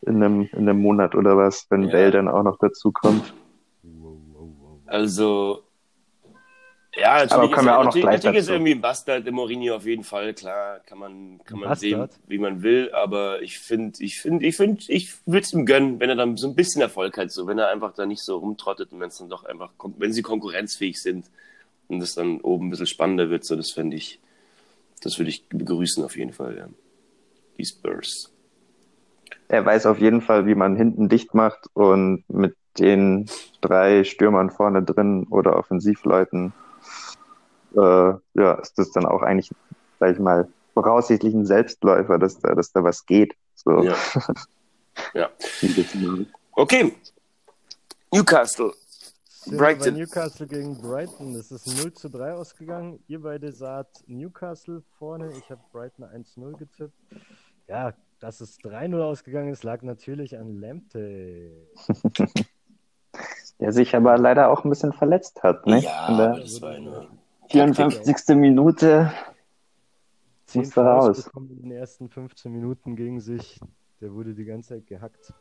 In 0.02 0.24
einem, 0.24 0.50
in 0.52 0.68
einem 0.68 0.82
Monat 0.82 1.14
oder 1.14 1.38
was, 1.38 1.68
wenn 1.70 1.84
Ja. 1.84 1.92
Bale 1.92 2.12
dann 2.12 2.28
auch 2.28 2.44
noch 2.44 2.58
dazu 2.58 2.92
kommt. 2.92 3.34
Also, 4.86 5.64
ja, 6.96 7.20
natürlich, 7.20 7.32
Aber 7.34 7.52
kommen 7.52 7.68
wir 7.68 7.78
auch 7.78 7.84
noch 7.84 7.86
natürlich, 7.86 8.04
gleich 8.04 8.24
natürlich 8.24 8.40
ist 8.40 8.50
irgendwie 8.50 8.72
ein 8.72 8.82
Bastard 8.82 9.28
im 9.28 9.36
Mourinho 9.36 9.76
auf 9.76 9.86
jeden 9.86 10.04
Fall, 10.04 10.34
klar, 10.34 10.80
kann 10.80 10.98
man, 10.98 11.40
kann 11.46 11.60
man 11.60 11.76
sehen, 11.76 12.10
wie 12.28 12.40
man 12.40 12.64
will, 12.64 12.92
aber 12.94 13.42
ich 13.44 13.60
finde, 13.60 14.04
ich 14.04 14.20
finde, 14.20 14.46
ich 14.46 14.58
finde, 14.58 14.82
ich 14.88 15.14
würde 15.28 15.42
es 15.42 15.54
ihm 15.54 15.66
gönnen, 15.68 16.00
wenn 16.00 16.10
er 16.10 16.16
dann 16.16 16.36
so 16.38 16.48
ein 16.48 16.56
bisschen 16.56 16.82
Erfolg 16.82 17.18
hat, 17.18 17.32
so, 17.32 17.46
wenn 17.46 17.60
er 17.60 17.70
einfach 17.70 17.94
da 17.94 18.08
nicht 18.08 18.24
so 18.24 18.38
rumtrottet 18.38 18.92
und 18.92 19.00
wenn 19.00 19.10
es 19.10 19.20
dann 19.20 19.30
doch 19.30 19.44
einfach, 19.46 19.72
wenn 19.98 20.14
sie 20.14 20.24
konkurrenzfähig 20.24 21.00
sind 21.00 21.26
und 21.88 22.02
es 22.02 22.16
dann 22.16 22.42
oben 22.42 22.68
ein 22.68 22.70
bisschen 22.72 22.88
spannender 22.88 23.30
wird, 23.30 23.46
so, 23.46 23.56
das 23.56 23.72
fände 23.72 23.96
ich, 23.96 24.20
das 25.00 25.18
würde 25.20 25.30
ich 25.30 25.48
begrüßen 25.50 26.04
auf 26.04 26.18
jeden 26.18 26.34
Fall, 26.34 26.58
ja. 26.58 26.68
Die 27.58 27.66
Spurs. 27.66 28.32
Er 29.48 29.66
weiß 29.66 29.86
auf 29.88 30.00
jeden 30.00 30.22
Fall, 30.22 30.46
wie 30.46 30.56
man 30.56 30.76
hinten 30.76 31.10
dicht 31.10 31.34
macht 31.34 31.68
und 31.74 32.24
mit 32.30 32.56
den 32.78 33.30
drei 33.62 34.04
Stürmern 34.04 34.50
vorne 34.50 34.84
drin 34.84 35.26
oder 35.30 35.58
Offensivleuten, 35.58 36.54
äh, 37.76 37.80
ja, 38.34 38.54
ist 38.62 38.78
das 38.78 38.92
dann 38.92 39.06
auch 39.06 39.22
eigentlich, 39.22 39.52
sag 40.00 40.14
ich 40.14 40.20
mal, 40.20 40.48
voraussichtlich 40.74 41.34
ein 41.34 41.46
Selbstläufer, 41.46 42.18
dass 42.18 42.40
da, 42.40 42.56
dass 42.56 42.72
da 42.72 42.84
was 42.84 43.06
geht. 43.06 43.36
So. 43.56 43.84
Ja. 43.84 43.96
Ja. 45.14 45.30
Okay. 46.52 46.94
Newcastle. 48.12 48.74
Brighton. 49.46 49.96
Newcastle 49.96 50.48
gegen 50.48 50.78
Brighton. 50.82 51.34
Das 51.34 51.52
ist 51.52 51.68
0 51.82 51.94
zu 51.94 52.10
3 52.10 52.34
ausgegangen. 52.34 53.00
Ihr 53.08 53.22
beide 53.22 53.52
saht 53.52 54.04
Newcastle 54.08 54.82
vorne. 54.98 55.32
Ich 55.38 55.50
habe 55.50 55.62
Brighton 55.72 56.06
1-0 56.06 56.58
getippt. 56.58 56.94
Ja, 57.68 57.94
dass 58.20 58.42
es 58.42 58.60
3-0 58.60 59.00
ausgegangen 59.02 59.50
ist, 59.52 59.64
lag 59.64 59.82
natürlich 59.82 60.38
an 60.38 60.60
Lamptey. 60.60 61.52
Der 63.60 63.74
sich 63.74 63.96
aber 63.96 64.18
leider 64.18 64.50
auch 64.50 64.64
ein 64.64 64.70
bisschen 64.70 64.94
verletzt 64.94 65.44
hat, 65.44 65.68
ne? 65.68 65.80
Ja, 65.82 66.08
In 66.10 66.18
der 66.18 66.30
aber 66.30 66.40
das 66.40 66.62
war 66.62 66.72
eine 66.72 67.08
54. 67.50 68.36
Minute 68.36 69.12
10 70.46 70.62
musste 70.62 70.74
Fouls 70.74 71.28
raus. 71.28 71.32
in 71.36 71.62
den 71.64 71.72
ersten 71.72 72.10
15 72.10 72.52
Minuten 72.52 72.96
gegen 72.96 73.20
sich. 73.20 73.60
Der 74.02 74.14
wurde 74.14 74.34
die 74.34 74.46
ganze 74.46 74.70
Zeit 74.76 74.88
gehackt. 74.88 75.34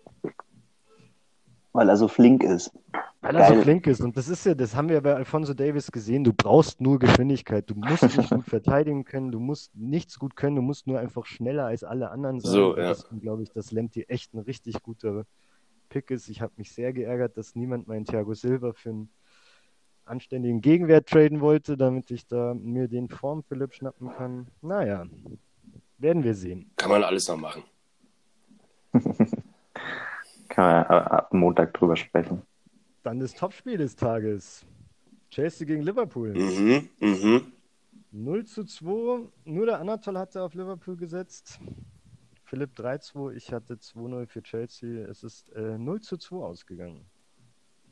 Weil 1.79 1.91
er 1.91 1.97
so 1.97 2.09
flink 2.09 2.43
ist. 2.43 2.73
Weil 3.21 3.37
er 3.37 3.47
so 3.47 3.55
Geil. 3.55 3.63
flink 3.63 3.87
ist. 3.87 4.01
Und 4.01 4.17
das 4.17 4.29
ist 4.29 4.45
ja, 4.45 4.57
das 4.57 4.75
haben 4.75 4.89
wir 4.89 5.01
bei 5.01 5.15
Alfonso 5.15 5.55
Davis 5.55 5.93
gesehen. 5.93 6.25
Du 6.25 6.33
brauchst 6.33 6.81
nur 6.81 6.99
Geschwindigkeit. 6.99 7.71
Du 7.71 7.77
musst 7.77 8.03
nicht 8.03 8.31
gut 8.31 8.47
verteidigen 8.47 9.05
können. 9.05 9.31
Du 9.31 9.39
musst 9.39 9.77
nichts 9.77 10.19
gut 10.19 10.35
können. 10.35 10.57
Du 10.57 10.63
musst 10.63 10.89
nur 10.89 10.99
einfach 10.99 11.25
schneller 11.25 11.67
als 11.67 11.85
alle 11.85 12.11
anderen 12.11 12.41
sein. 12.41 12.51
So, 12.51 12.71
Und 12.73 12.79
ja. 12.79 12.89
Deswegen 12.89 13.21
glaube 13.21 13.45
ich, 13.45 13.53
dass 13.53 13.71
Lemty 13.71 14.03
echt 14.09 14.35
ein 14.35 14.41
richtig 14.41 14.83
guter 14.83 15.25
Pick 15.89 16.11
ist. 16.11 16.29
Ich 16.29 16.41
habe 16.41 16.53
mich 16.57 16.73
sehr 16.73 16.93
geärgert, 16.93 17.37
dass 17.37 17.55
niemand 17.55 17.87
meinen 17.87 18.05
Thiago 18.05 18.35
Silva 18.35 18.73
für 18.73 18.91
einen 18.91 19.09
anständigen 20.05 20.61
Gegenwert 20.61 21.09
traden 21.09 21.41
wollte, 21.41 21.77
damit 21.77 22.11
ich 22.11 22.27
da 22.27 22.55
mir 22.55 22.89
den 22.89 23.09
Form 23.09 23.45
Philipp 23.45 23.73
schnappen 23.73 24.11
kann. 24.11 24.49
Naja, 24.63 25.07
werden 25.99 26.25
wir 26.25 26.35
sehen. 26.35 26.73
Kann 26.75 26.91
man 26.91 27.05
alles 27.05 27.29
noch 27.29 27.37
machen. 27.37 27.63
Kann 30.59 30.67
man 30.73 30.83
äh, 30.87 31.05
ab 31.09 31.33
Montag 31.33 31.73
drüber 31.75 31.95
sprechen. 31.95 32.43
Dann 33.05 33.21
das 33.21 33.33
Topspiel 33.33 33.77
des 33.77 33.95
Tages. 33.95 34.67
Chelsea 35.31 35.65
gegen 35.65 35.83
Liverpool. 35.83 36.35
Mhm, 36.35 36.89
mhm. 36.99 37.53
0 38.11 38.45
zu 38.45 38.65
2. 38.65 39.29
Nur 39.45 39.67
der 39.67 39.79
Anatol 39.79 40.19
hatte 40.19 40.43
auf 40.43 40.55
Liverpool 40.55 40.97
gesetzt. 40.97 41.61
Philipp 42.43 42.77
3-2. 42.77 43.35
Ich 43.35 43.53
hatte 43.53 43.75
2-0 43.75 44.27
für 44.27 44.43
Chelsea. 44.43 45.07
Es 45.07 45.23
ist 45.23 45.49
äh, 45.53 45.79
0 45.79 46.01
zu 46.01 46.17
2 46.17 46.37
ausgegangen. 46.39 47.05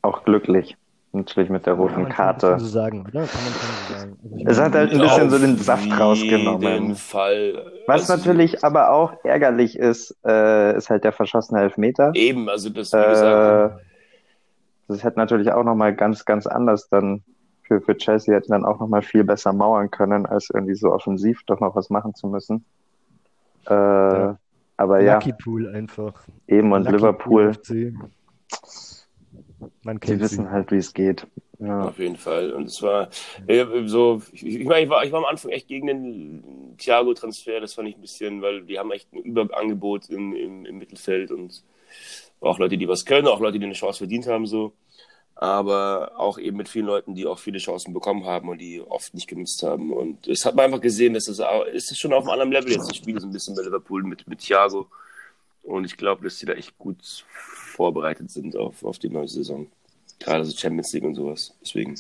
Auch 0.03 0.25
glücklich. 0.25 0.77
Natürlich 1.17 1.51
mit 1.51 1.67
der 1.67 1.75
Kann 1.75 1.83
roten 1.83 1.95
man 1.95 2.03
schon 2.05 2.13
Karte. 2.13 2.59
so 2.59 2.67
sagen, 2.67 3.01
oder? 3.03 3.27
Kann 3.27 3.45
man 3.45 3.53
so 3.53 3.95
sagen. 3.95 4.19
Also 4.47 4.51
Es 4.51 4.61
hat 4.61 4.75
halt 4.75 4.93
ein 4.93 5.01
bisschen 5.01 5.31
so 5.31 5.39
den 5.39 5.57
Saft 5.57 6.01
rausgenommen. 6.01 6.95
Fall. 6.95 7.73
Was 7.87 8.03
Also, 8.11 8.17
natürlich 8.17 8.63
aber 8.65 8.91
auch 8.93 9.13
ärgerlich 9.25 9.79
ist, 9.79 10.17
äh, 10.27 10.77
ist 10.77 10.91
halt 10.91 11.05
der 11.05 11.13
verschossene 11.13 11.61
Elfmeter. 11.63 12.11
Eben, 12.15 12.49
also 12.49 12.69
das, 12.71 12.93
wie 12.93 12.97
gesagt, 12.97 13.73
Äh, 13.81 13.83
das 14.89 15.03
hätte 15.05 15.19
natürlich 15.19 15.51
auch 15.53 15.65
nochmal 15.65 15.95
ganz, 15.95 16.25
ganz 16.25 16.47
anders 16.47 16.89
dann 16.89 17.23
für, 17.63 17.81
für 17.81 17.97
Chelsea 17.97 18.33
hätten 18.35 18.53
dann 18.53 18.65
auch 18.65 18.79
nochmal 18.79 19.03
viel 19.03 19.25
besser 19.25 19.53
mauern 19.53 19.91
können, 19.91 20.25
als 20.27 20.51
irgendwie 20.55 20.77
so 20.77 20.93
offensiv 20.93 21.43
doch 21.47 21.59
noch 21.59 21.75
was 21.75 21.91
machen 21.91 22.15
zu 22.15 22.29
müssen. 22.29 22.65
Äh, 23.69 23.73
Ja. 23.73 24.39
Aber 24.79 25.01
ja, 25.01 25.15
Lucky 25.15 25.33
Pool 25.33 25.69
einfach. 25.75 26.13
eben 26.47 26.71
und 26.71 26.83
Lucky 26.85 26.97
Liverpool. 26.97 27.53
Man 29.87 29.99
die 30.01 30.07
kennt 30.07 30.19
sie. 30.19 30.25
wissen 30.25 30.51
halt, 30.51 30.71
wie 30.71 30.77
es 30.77 30.93
geht. 30.93 31.27
Ja. 31.59 31.85
auf 31.89 31.99
jeden 31.99 32.17
Fall. 32.17 32.53
Und 32.53 32.65
es 32.65 32.83
war 32.83 33.09
äh, 33.47 33.65
so, 33.87 34.21
ich, 34.33 34.45
ich 34.45 34.65
meine, 34.67 34.85
ich 34.85 34.91
war, 34.91 35.03
ich 35.05 35.11
war 35.13 35.21
am 35.21 35.25
Anfang 35.25 35.53
echt 35.53 35.69
gegen 35.69 35.87
den 35.87 36.75
Thiago-Transfer, 36.77 37.61
das 37.61 37.73
fand 37.73 37.89
ich 37.89 37.95
ein 37.97 38.03
bisschen, 38.03 38.43
weil 38.43 38.63
die 38.65 38.79
haben 38.79 38.91
echt 38.93 39.11
ein 39.15 39.21
Überangebot 39.23 40.11
im, 40.11 40.35
im, 40.37 40.67
im 40.67 40.77
Mittelfeld 40.77 41.31
und 41.31 41.63
auch 42.43 42.59
Leute, 42.59 42.77
die 42.77 42.87
was 42.89 43.07
können, 43.07 43.27
auch 43.27 43.41
Leute, 43.41 43.59
die 43.59 43.65
eine 43.65 43.73
Chance 43.75 43.99
verdient 43.99 44.27
haben, 44.27 44.45
so. 44.45 44.75
Aber 45.35 46.13
auch 46.19 46.39
eben 46.39 46.57
mit 46.59 46.69
vielen 46.69 46.87
Leuten, 46.87 47.15
die 47.15 47.27
auch 47.27 47.39
viele 47.39 47.59
Chancen 47.59 47.93
bekommen 47.95 48.25
haben 48.27 48.49
und 48.51 48.59
die 48.59 48.81
oft 48.81 49.15
nicht 49.15 49.27
genutzt 49.29 49.63
haben. 49.63 49.93
Und 49.93 50.27
es 50.29 50.45
hat 50.45 50.57
man 50.57 50.67
einfach 50.67 50.81
gesehen, 50.81 51.15
dass 51.15 51.29
es, 51.29 51.41
auch- 51.41 51.65
es 51.67 51.91
ist 51.91 51.99
schon 51.99 52.13
auf 52.13 52.25
einem 52.25 52.33
anderen 52.33 52.53
Level 52.53 52.73
jetzt 52.73 52.89
das 52.89 52.97
Spiel 52.97 53.19
so 53.21 53.27
ein 53.27 53.33
bisschen 53.33 53.55
bei 53.55 53.63
Liverpool 53.63 54.03
mit, 54.03 54.27
mit 54.27 54.41
Thiago. 54.41 54.89
Und 55.63 55.85
ich 55.85 55.97
glaube, 55.97 56.25
dass 56.25 56.39
sie 56.39 56.47
da 56.47 56.53
echt 56.55 56.77
gut 56.79 57.25
vorbereitet 57.77 58.31
sind 58.31 58.57
auf, 58.57 58.83
auf 58.85 58.99
die 58.99 59.09
neue 59.11 59.29
Saison. 59.29 59.67
Gerade 60.19 60.45
so 60.45 60.57
Champions 60.57 60.93
League 60.95 61.05
und 61.05 61.15
sowas. 61.15 61.55
Deswegen 61.63 61.95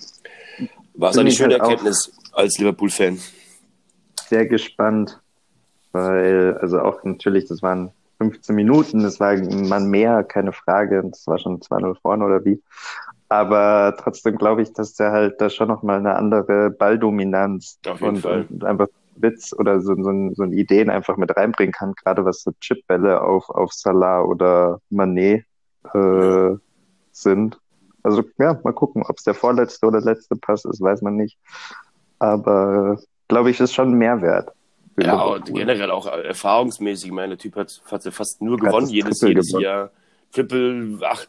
war 0.94 1.10
es 1.10 1.18
eine 1.18 1.30
schöne 1.30 1.54
halt 1.54 1.62
Erkenntnis 1.62 2.10
als 2.32 2.58
Liverpool-Fan. 2.58 3.18
Sehr 4.28 4.46
gespannt, 4.46 5.20
weil, 5.92 6.56
also 6.60 6.80
auch 6.80 7.04
natürlich, 7.04 7.46
das 7.46 7.62
waren 7.62 7.90
15 8.18 8.54
Minuten, 8.56 9.02
das 9.02 9.20
war 9.20 9.28
ein 9.30 9.68
Mann 9.68 9.88
mehr, 9.90 10.24
keine 10.24 10.52
Frage, 10.52 11.02
das 11.10 11.26
war 11.26 11.38
schon 11.38 11.60
2-0 11.60 11.94
vorne 12.00 12.24
oder 12.24 12.44
wie. 12.44 12.60
Aber 13.28 13.94
trotzdem 14.00 14.36
glaube 14.38 14.62
ich, 14.62 14.72
dass 14.72 14.94
der 14.94 15.10
halt 15.12 15.40
da 15.40 15.50
schon 15.50 15.68
nochmal 15.68 15.98
eine 15.98 16.14
andere 16.14 16.70
Balldominanz 16.70 17.78
und, 18.08 18.22
und 18.50 18.64
einfach 18.64 18.88
Witz 19.16 19.52
oder 19.58 19.80
so, 19.80 19.94
so, 20.02 20.10
ein- 20.10 20.34
so 20.34 20.44
Ideen 20.44 20.90
einfach 20.90 21.16
mit 21.16 21.36
reinbringen 21.36 21.72
kann, 21.72 21.94
gerade 21.94 22.24
was 22.24 22.42
so 22.42 22.52
Chipbälle 22.60 23.20
auf, 23.22 23.48
auf 23.50 23.72
Salah 23.72 24.22
oder 24.22 24.80
Mané 24.92 25.44
äh, 25.94 26.56
sind. 27.12 27.58
Also 28.02 28.22
ja, 28.38 28.58
mal 28.62 28.72
gucken, 28.72 29.02
ob 29.06 29.16
es 29.18 29.24
der 29.24 29.34
vorletzte 29.34 29.86
oder 29.86 30.00
letzte 30.00 30.36
Pass 30.36 30.64
ist, 30.64 30.80
weiß 30.80 31.02
man 31.02 31.16
nicht. 31.16 31.38
Aber 32.18 33.00
glaube 33.28 33.50
ich, 33.50 33.60
ist 33.60 33.74
schon 33.74 33.90
ein 33.90 33.98
Mehrwert. 33.98 34.52
Ja, 34.98 35.20
und 35.22 35.52
generell 35.52 35.90
auch 35.90 36.06
erfahrungsmäßig. 36.06 37.06
Ich 37.06 37.12
meine, 37.12 37.30
der 37.30 37.38
Typ 37.38 37.56
hat, 37.56 37.82
hat 37.90 38.02
fast 38.04 38.40
nur 38.40 38.56
Hat 38.58 38.66
gewonnen, 38.66 38.86
jedes, 38.88 39.20
jedes 39.20 39.48
gewonnen. 39.48 39.64
Jahr. 39.64 39.90
Triple, 40.32 40.98
acht, 41.02 41.28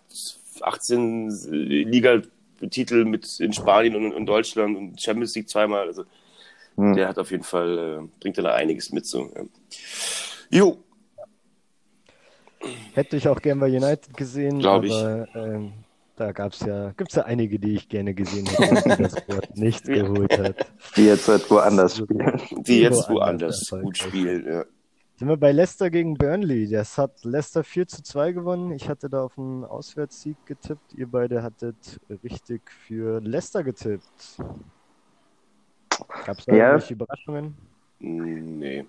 18 0.61 1.29
Liga-Titel 1.49 3.05
mit 3.05 3.39
in 3.39 3.51
Spanien 3.51 3.95
und 3.95 4.13
in 4.13 4.25
Deutschland 4.25 4.77
und 4.77 5.01
Champions 5.01 5.35
League 5.35 5.49
zweimal. 5.49 5.87
Also 5.87 6.05
Hm. 6.77 6.95
der 6.95 7.07
hat 7.07 7.17
auf 7.17 7.31
jeden 7.31 7.43
Fall, 7.43 8.01
äh, 8.03 8.07
bringt 8.19 8.37
da 8.37 8.53
einiges 8.53 8.91
mit 8.91 9.05
so. 9.05 9.31
Jo, 10.51 10.77
Hätte 12.93 13.17
ich 13.17 13.27
auch 13.27 13.41
gern 13.41 13.59
bei 13.59 13.67
United 13.67 14.15
gesehen, 14.15 14.59
Glaub 14.59 14.83
ich. 14.83 14.93
aber 14.93 15.27
ähm, 15.35 15.73
da 16.15 16.31
gab's 16.31 16.61
ja, 16.61 16.91
gibt's 16.91 17.15
ja 17.15 17.23
einige, 17.23 17.59
die 17.59 17.75
ich 17.75 17.89
gerne 17.89 18.13
gesehen 18.13 18.45
hätte, 18.47 18.95
die 18.97 19.03
das 19.03 19.15
Wort 19.27 19.55
nicht 19.57 19.85
geholt 19.85 20.37
hat. 20.37 20.65
Die 20.95 21.05
jetzt 21.05 21.27
halt 21.27 21.49
woanders 21.51 21.97
spielen. 21.97 22.41
die 22.65 22.81
jetzt 22.81 23.09
Woanders 23.09 23.69
woanders 23.71 23.83
gut 23.83 23.97
spielen. 23.97 24.45
Ja. 24.47 24.65
Sind 25.15 25.29
wir 25.29 25.37
bei 25.37 25.51
Leicester 25.51 25.89
gegen 25.89 26.13
Burnley. 26.15 26.69
Das 26.69 26.97
hat 26.99 27.23
Leicester 27.23 27.63
4 27.63 27.87
zu 27.87 28.03
2 28.03 28.33
gewonnen. 28.33 28.71
Ich 28.71 28.87
hatte 28.87 29.09
da 29.09 29.23
auf 29.23 29.37
einen 29.37 29.63
Auswärtssieg 29.65 30.37
getippt. 30.45 30.93
Ihr 30.95 31.07
beide 31.07 31.41
hattet 31.41 31.99
richtig 32.23 32.61
für 32.85 33.19
Leicester 33.21 33.63
getippt. 33.63 34.37
Gab 36.25 36.37
es 36.37 36.45
da 36.45 36.55
Ja. 36.55 36.67
irgendwelche 36.71 36.93
Überraschungen? 36.93 37.55
Hm, 37.99 38.59
Nee. 38.59 38.85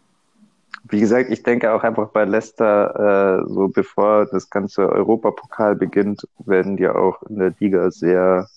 Wie 0.91 1.01
gesagt, 1.01 1.31
ich 1.31 1.43
denke 1.43 1.73
auch 1.73 1.83
einfach 1.83 2.09
bei 2.11 2.25
Leicester, 2.25 3.43
äh, 3.43 3.49
so 3.49 3.69
bevor 3.69 4.27
das 4.27 4.49
ganze 4.49 4.89
Europapokal 4.89 5.75
beginnt, 5.75 6.27
werden 6.39 6.77
die 6.77 6.89
auch 6.89 7.23
in 7.25 7.39
der 7.39 7.55
Liga 7.59 7.91
sehr, 7.91 8.49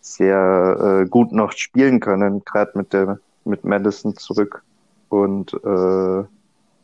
sehr 0.00 1.02
äh, 1.04 1.08
gut 1.08 1.32
noch 1.32 1.52
spielen 1.52 2.00
können, 2.00 2.44
gerade 2.44 2.72
mit 2.74 2.92
der 2.92 3.18
mit 3.44 3.64
Madison 3.64 4.16
zurück 4.16 4.62
und 5.08 5.52
äh, 5.52 6.24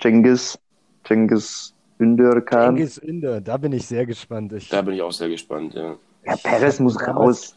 Cengiz, 0.01 0.59
Cengiz 1.05 1.75
Ünderkan. 1.99 2.77
Cengiz 2.77 2.99
Inder, 2.99 3.41
da 3.41 3.57
bin 3.57 3.73
ich 3.73 3.87
sehr 3.87 4.07
gespannt. 4.07 4.53
Ich, 4.53 4.69
Da 4.69 4.83
bin 4.83 4.95
ich 4.95 5.03
auch 5.03 5.13
sehr 5.13 5.29
gespannt, 5.29 5.75
ja. 5.75 5.97
Ja, 6.25 6.37
Perez 6.37 6.79
muss 6.81 7.01
raus. 7.07 7.57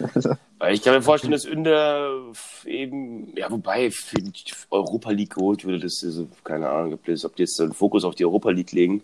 Weil 0.64 0.76
ich 0.76 0.82
kann 0.82 0.94
mir 0.94 1.02
vorstellen, 1.02 1.32
dass 1.32 1.44
Ünder 1.44 2.32
eben, 2.64 3.36
ja, 3.36 3.50
wobei 3.50 3.90
für 3.90 4.16
die 4.16 4.32
Europa 4.70 5.10
League 5.10 5.34
geholt 5.34 5.62
würde, 5.66 5.80
das 5.80 6.02
ist, 6.02 6.26
keine 6.42 6.70
Ahnung, 6.70 6.94
ob, 6.94 7.04
das, 7.04 7.26
ob 7.26 7.36
die 7.36 7.42
jetzt 7.42 7.58
so 7.58 7.64
einen 7.64 7.74
Fokus 7.74 8.02
auf 8.02 8.14
die 8.14 8.24
Europa 8.24 8.48
League 8.48 8.72
legen. 8.72 9.02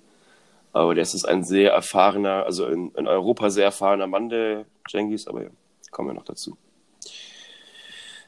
Aber 0.73 0.95
der 0.95 1.03
ist 1.03 1.23
ein 1.27 1.45
sehr 1.45 1.73
erfahrener, 1.73 2.47
also 2.47 2.65
in, 2.67 2.93
in 2.93 3.07
Europa 3.07 3.51
sehr 3.51 3.67
erfahrener 3.67 4.07
Mann, 4.07 4.31
der 4.31 4.65
Cengiz, 4.91 5.27
aber 5.27 5.43
ja, 5.43 5.51
kommen 5.91 6.09
wir 6.09 6.15
noch 6.15 6.25
dazu. 6.25 6.57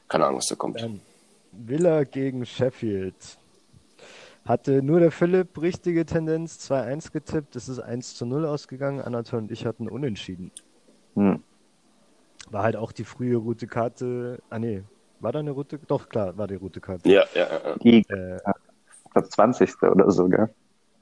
Keine 0.07 0.27
Ahnung, 0.27 0.37
was 0.37 0.45
da 0.45 0.53
kommt. 0.53 0.79
Dann 0.79 1.01
Villa 1.51 2.03
gegen 2.03 2.45
Sheffield. 2.45 3.15
Hatte 4.45 4.83
nur 4.83 4.99
der 4.99 5.11
Philipp 5.11 5.59
richtige 5.59 6.05
Tendenz, 6.05 6.69
2-1 6.69 7.11
getippt. 7.11 7.55
Es 7.55 7.67
ist 7.67 7.79
1 7.79 8.13
zu 8.13 8.27
0 8.27 8.45
ausgegangen. 8.45 9.01
Anatol 9.01 9.39
und 9.39 9.51
ich 9.51 9.65
hatten 9.65 9.89
unentschieden. 9.89 10.51
Hm. 11.15 11.41
War 12.53 12.61
halt 12.63 12.75
auch 12.75 12.91
die 12.91 13.03
frühe 13.03 13.35
rote 13.35 13.65
Karte. 13.65 14.39
Ah, 14.51 14.59
nee. 14.59 14.83
War 15.19 15.31
da 15.31 15.39
eine 15.39 15.49
rote? 15.51 15.79
Doch, 15.87 16.07
klar, 16.07 16.37
war 16.37 16.47
die 16.47 16.53
rote 16.55 16.79
Karte. 16.79 17.09
Ja, 17.09 17.23
ja, 17.33 17.47
ja, 17.47 17.69
ja. 17.69 17.75
Die 17.77 18.07
Äh, 18.09 18.37
das 19.15 19.29
20. 19.31 19.81
oder 19.81 20.11
so, 20.11 20.27
gell? 20.29 20.49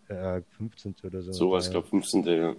äh, 0.08 0.42
15. 0.58 0.96
oder 1.04 1.22
so. 1.22 1.34
sowas, 1.34 1.66
Ja. 1.66 1.70
ich 1.70 1.72
glaube 1.74 1.88
15. 1.90 2.24
Ja. 2.24 2.54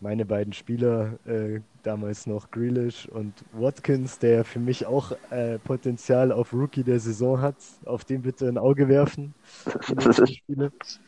Meine 0.00 0.24
beiden 0.24 0.52
Spieler, 0.54 1.18
äh, 1.26 1.60
damals 1.82 2.26
noch 2.26 2.50
Grealish 2.50 3.06
und 3.08 3.32
Watkins, 3.52 4.18
der 4.18 4.44
für 4.44 4.58
mich 4.58 4.86
auch 4.86 5.12
äh, 5.30 5.58
Potenzial 5.58 6.32
auf 6.32 6.52
Rookie 6.54 6.84
der 6.84 7.00
Saison 7.00 7.40
hat. 7.40 7.56
Auf 7.84 8.04
den 8.06 8.22
bitte 8.22 8.48
ein 8.48 8.56
Auge 8.58 8.88
werfen. 8.88 9.34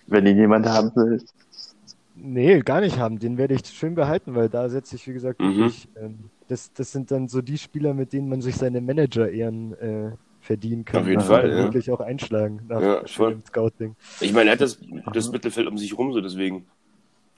Wenn 0.06 0.26
ihn 0.26 0.36
jemand 0.36 0.66
haben 0.66 0.90
will. 0.94 1.22
Nee, 2.20 2.60
gar 2.60 2.80
nicht 2.80 2.98
haben. 2.98 3.18
Den 3.18 3.38
werde 3.38 3.54
ich 3.54 3.66
schön 3.66 3.94
behalten, 3.94 4.34
weil 4.34 4.48
da 4.48 4.68
setze 4.68 4.96
ich, 4.96 5.06
wie 5.06 5.12
gesagt, 5.12 5.40
Mhm. 5.40 5.56
wirklich, 5.56 5.88
ähm, 5.96 6.30
das, 6.48 6.72
das 6.72 6.92
sind 6.92 7.10
dann 7.10 7.28
so 7.28 7.42
die 7.42 7.58
Spieler, 7.58 7.94
mit 7.94 8.12
denen 8.12 8.28
man 8.28 8.40
sich 8.40 8.56
seine 8.56 8.80
Manager-Ehren 8.80 9.72
äh, 9.74 10.10
verdienen 10.40 10.84
kann. 10.84 11.02
Auf 11.02 11.08
jeden 11.08 11.20
Fall, 11.20 11.50
ja. 11.50 11.56
wirklich 11.64 11.90
auch 11.90 12.00
einschlagen 12.00 12.60
nach 12.68 12.80
Ja, 12.80 13.06
schönem 13.06 13.42
Scouting. 13.44 13.96
Ich 14.20 14.32
meine, 14.32 14.50
er 14.50 14.52
hat 14.54 14.60
das, 14.60 14.78
das 15.12 15.30
Mittelfeld 15.30 15.66
um 15.66 15.76
sich 15.78 15.96
rum, 15.96 16.12
so 16.12 16.20
deswegen. 16.20 16.66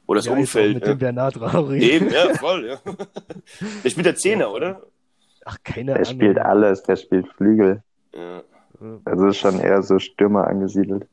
Oder 0.06 0.18
das 0.18 0.26
Ja, 0.26 0.32
Umfeld. 0.32 0.74
mit 0.74 0.86
Ja. 0.86 0.94
dem 0.94 0.98
Bernard 0.98 1.40
Rauri. 1.40 1.78
Eben, 1.82 2.10
ja, 2.10 2.34
voll, 2.38 2.66
ja. 2.66 2.76
Der 3.84 3.90
spielt 3.90 4.06
der 4.06 4.16
Zehner, 4.16 4.52
oder? 4.52 4.80
Ach, 5.44 5.56
keine 5.64 5.92
Der 5.94 5.96
Ahnung. 5.96 6.12
spielt 6.12 6.38
alles, 6.38 6.82
der 6.82 6.96
spielt 6.96 7.26
Flügel. 7.34 7.82
Ja. 8.14 8.42
Also 9.04 9.26
ist 9.26 9.36
schon 9.38 9.58
eher 9.60 9.82
so 9.82 9.98
Stürmer 9.98 10.46
angesiedelt. 10.46 11.06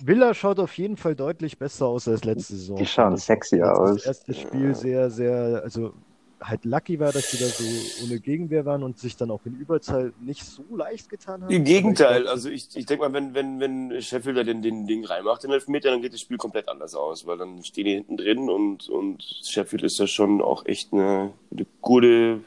Villa 0.00 0.34
schaut 0.34 0.58
auf 0.58 0.76
jeden 0.78 0.96
Fall 0.96 1.14
deutlich 1.14 1.58
besser 1.58 1.86
aus 1.86 2.08
als 2.08 2.24
letzte 2.24 2.54
Saison. 2.54 2.76
Die 2.76 2.86
schauen 2.86 3.14
ich. 3.14 3.22
sexier 3.22 3.58
Jetzt 3.58 3.68
aus. 3.68 3.96
Das 3.96 4.06
erste 4.06 4.34
Spiel 4.34 4.74
sehr, 4.74 5.10
sehr, 5.10 5.62
also 5.62 5.92
halt 6.40 6.64
lucky 6.64 6.98
war, 6.98 7.12
dass 7.12 7.30
sie 7.30 7.38
da 7.38 7.46
so 7.46 7.64
ohne 8.04 8.20
Gegenwehr 8.20 8.64
waren 8.64 8.82
und 8.82 8.98
sich 8.98 9.16
dann 9.16 9.30
auch 9.30 9.40
in 9.44 9.54
Überzahl 9.54 10.12
nicht 10.20 10.44
so 10.44 10.64
leicht 10.74 11.08
getan 11.08 11.42
haben. 11.42 11.50
Im 11.50 11.64
Gegenteil, 11.64 12.26
also 12.26 12.48
ich, 12.48 12.68
ich 12.74 12.86
denke 12.86 13.08
mal, 13.08 13.12
wenn, 13.12 13.34
wenn, 13.34 13.60
wenn 13.60 14.02
Sheffield 14.02 14.36
da 14.36 14.44
den, 14.44 14.62
den 14.62 14.86
Ding 14.86 15.04
reinmacht, 15.04 15.44
den 15.44 15.50
Elfmeter, 15.50 15.90
dann 15.90 16.02
geht 16.02 16.12
das 16.12 16.20
Spiel 16.20 16.36
komplett 16.36 16.68
anders 16.68 16.94
aus, 16.94 17.26
weil 17.26 17.38
dann 17.38 17.62
stehen 17.64 17.84
die 17.84 17.94
hinten 17.94 18.16
drin 18.16 18.50
und, 18.50 18.88
und 18.88 19.22
Sheffield 19.22 19.82
ist 19.84 19.98
ja 19.98 20.06
schon 20.06 20.40
auch 20.40 20.66
echt 20.66 20.92
eine, 20.92 21.32
eine 21.50 21.66
gute, 21.80 22.40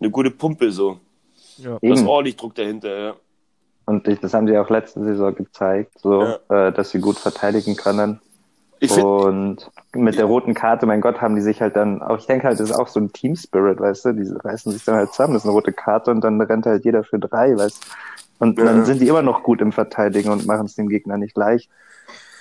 eine 0.00 0.10
gute 0.10 0.30
Pumpe 0.30 0.70
so. 0.72 1.00
Ja. 1.58 1.78
Da 1.80 1.92
ist 1.92 2.06
ordentlich 2.06 2.36
Druck 2.36 2.54
dahinter, 2.54 2.98
ja. 2.98 3.16
Und 3.86 4.08
ich, 4.08 4.18
das 4.20 4.32
haben 4.34 4.46
sie 4.46 4.56
auch 4.58 4.70
letzte 4.70 5.02
Saison 5.04 5.34
gezeigt, 5.34 5.92
so, 6.00 6.22
äh, 6.48 6.72
dass 6.72 6.90
sie 6.90 7.00
gut 7.00 7.18
verteidigen 7.18 7.76
können. 7.76 8.20
Ich 8.80 8.90
finde, 8.90 9.06
Und 9.06 9.70
mit 9.94 10.16
der 10.18 10.24
roten 10.24 10.54
Karte, 10.54 10.86
mein 10.86 11.00
Gott, 11.00 11.20
haben 11.20 11.36
die 11.36 11.42
sich 11.42 11.60
halt 11.60 11.76
dann 11.76 12.02
auch, 12.02 12.18
ich 12.18 12.26
denke 12.26 12.46
halt, 12.46 12.58
das 12.60 12.70
ist 12.70 12.76
auch 12.76 12.88
so 12.88 13.00
ein 13.00 13.12
Team 13.12 13.36
Spirit, 13.36 13.80
weißt 13.80 14.06
du, 14.06 14.12
die 14.12 14.30
reißen 14.42 14.72
sich 14.72 14.84
dann 14.84 14.96
halt 14.96 15.10
zusammen, 15.12 15.34
das 15.34 15.42
ist 15.42 15.46
eine 15.48 15.54
rote 15.54 15.72
Karte 15.72 16.10
und 16.10 16.22
dann 16.22 16.40
rennt 16.40 16.66
halt 16.66 16.84
jeder 16.84 17.04
für 17.04 17.18
drei, 17.18 17.56
weißt 17.56 17.82
du. 17.84 18.44
Und 18.46 18.58
Ja. 18.58 18.64
dann 18.66 18.84
sind 18.84 19.00
die 19.00 19.08
immer 19.08 19.22
noch 19.22 19.42
gut 19.42 19.60
im 19.60 19.72
Verteidigen 19.72 20.30
und 20.30 20.46
machen 20.46 20.66
es 20.66 20.74
dem 20.74 20.88
Gegner 20.88 21.16
nicht 21.18 21.36
leicht, 21.36 21.70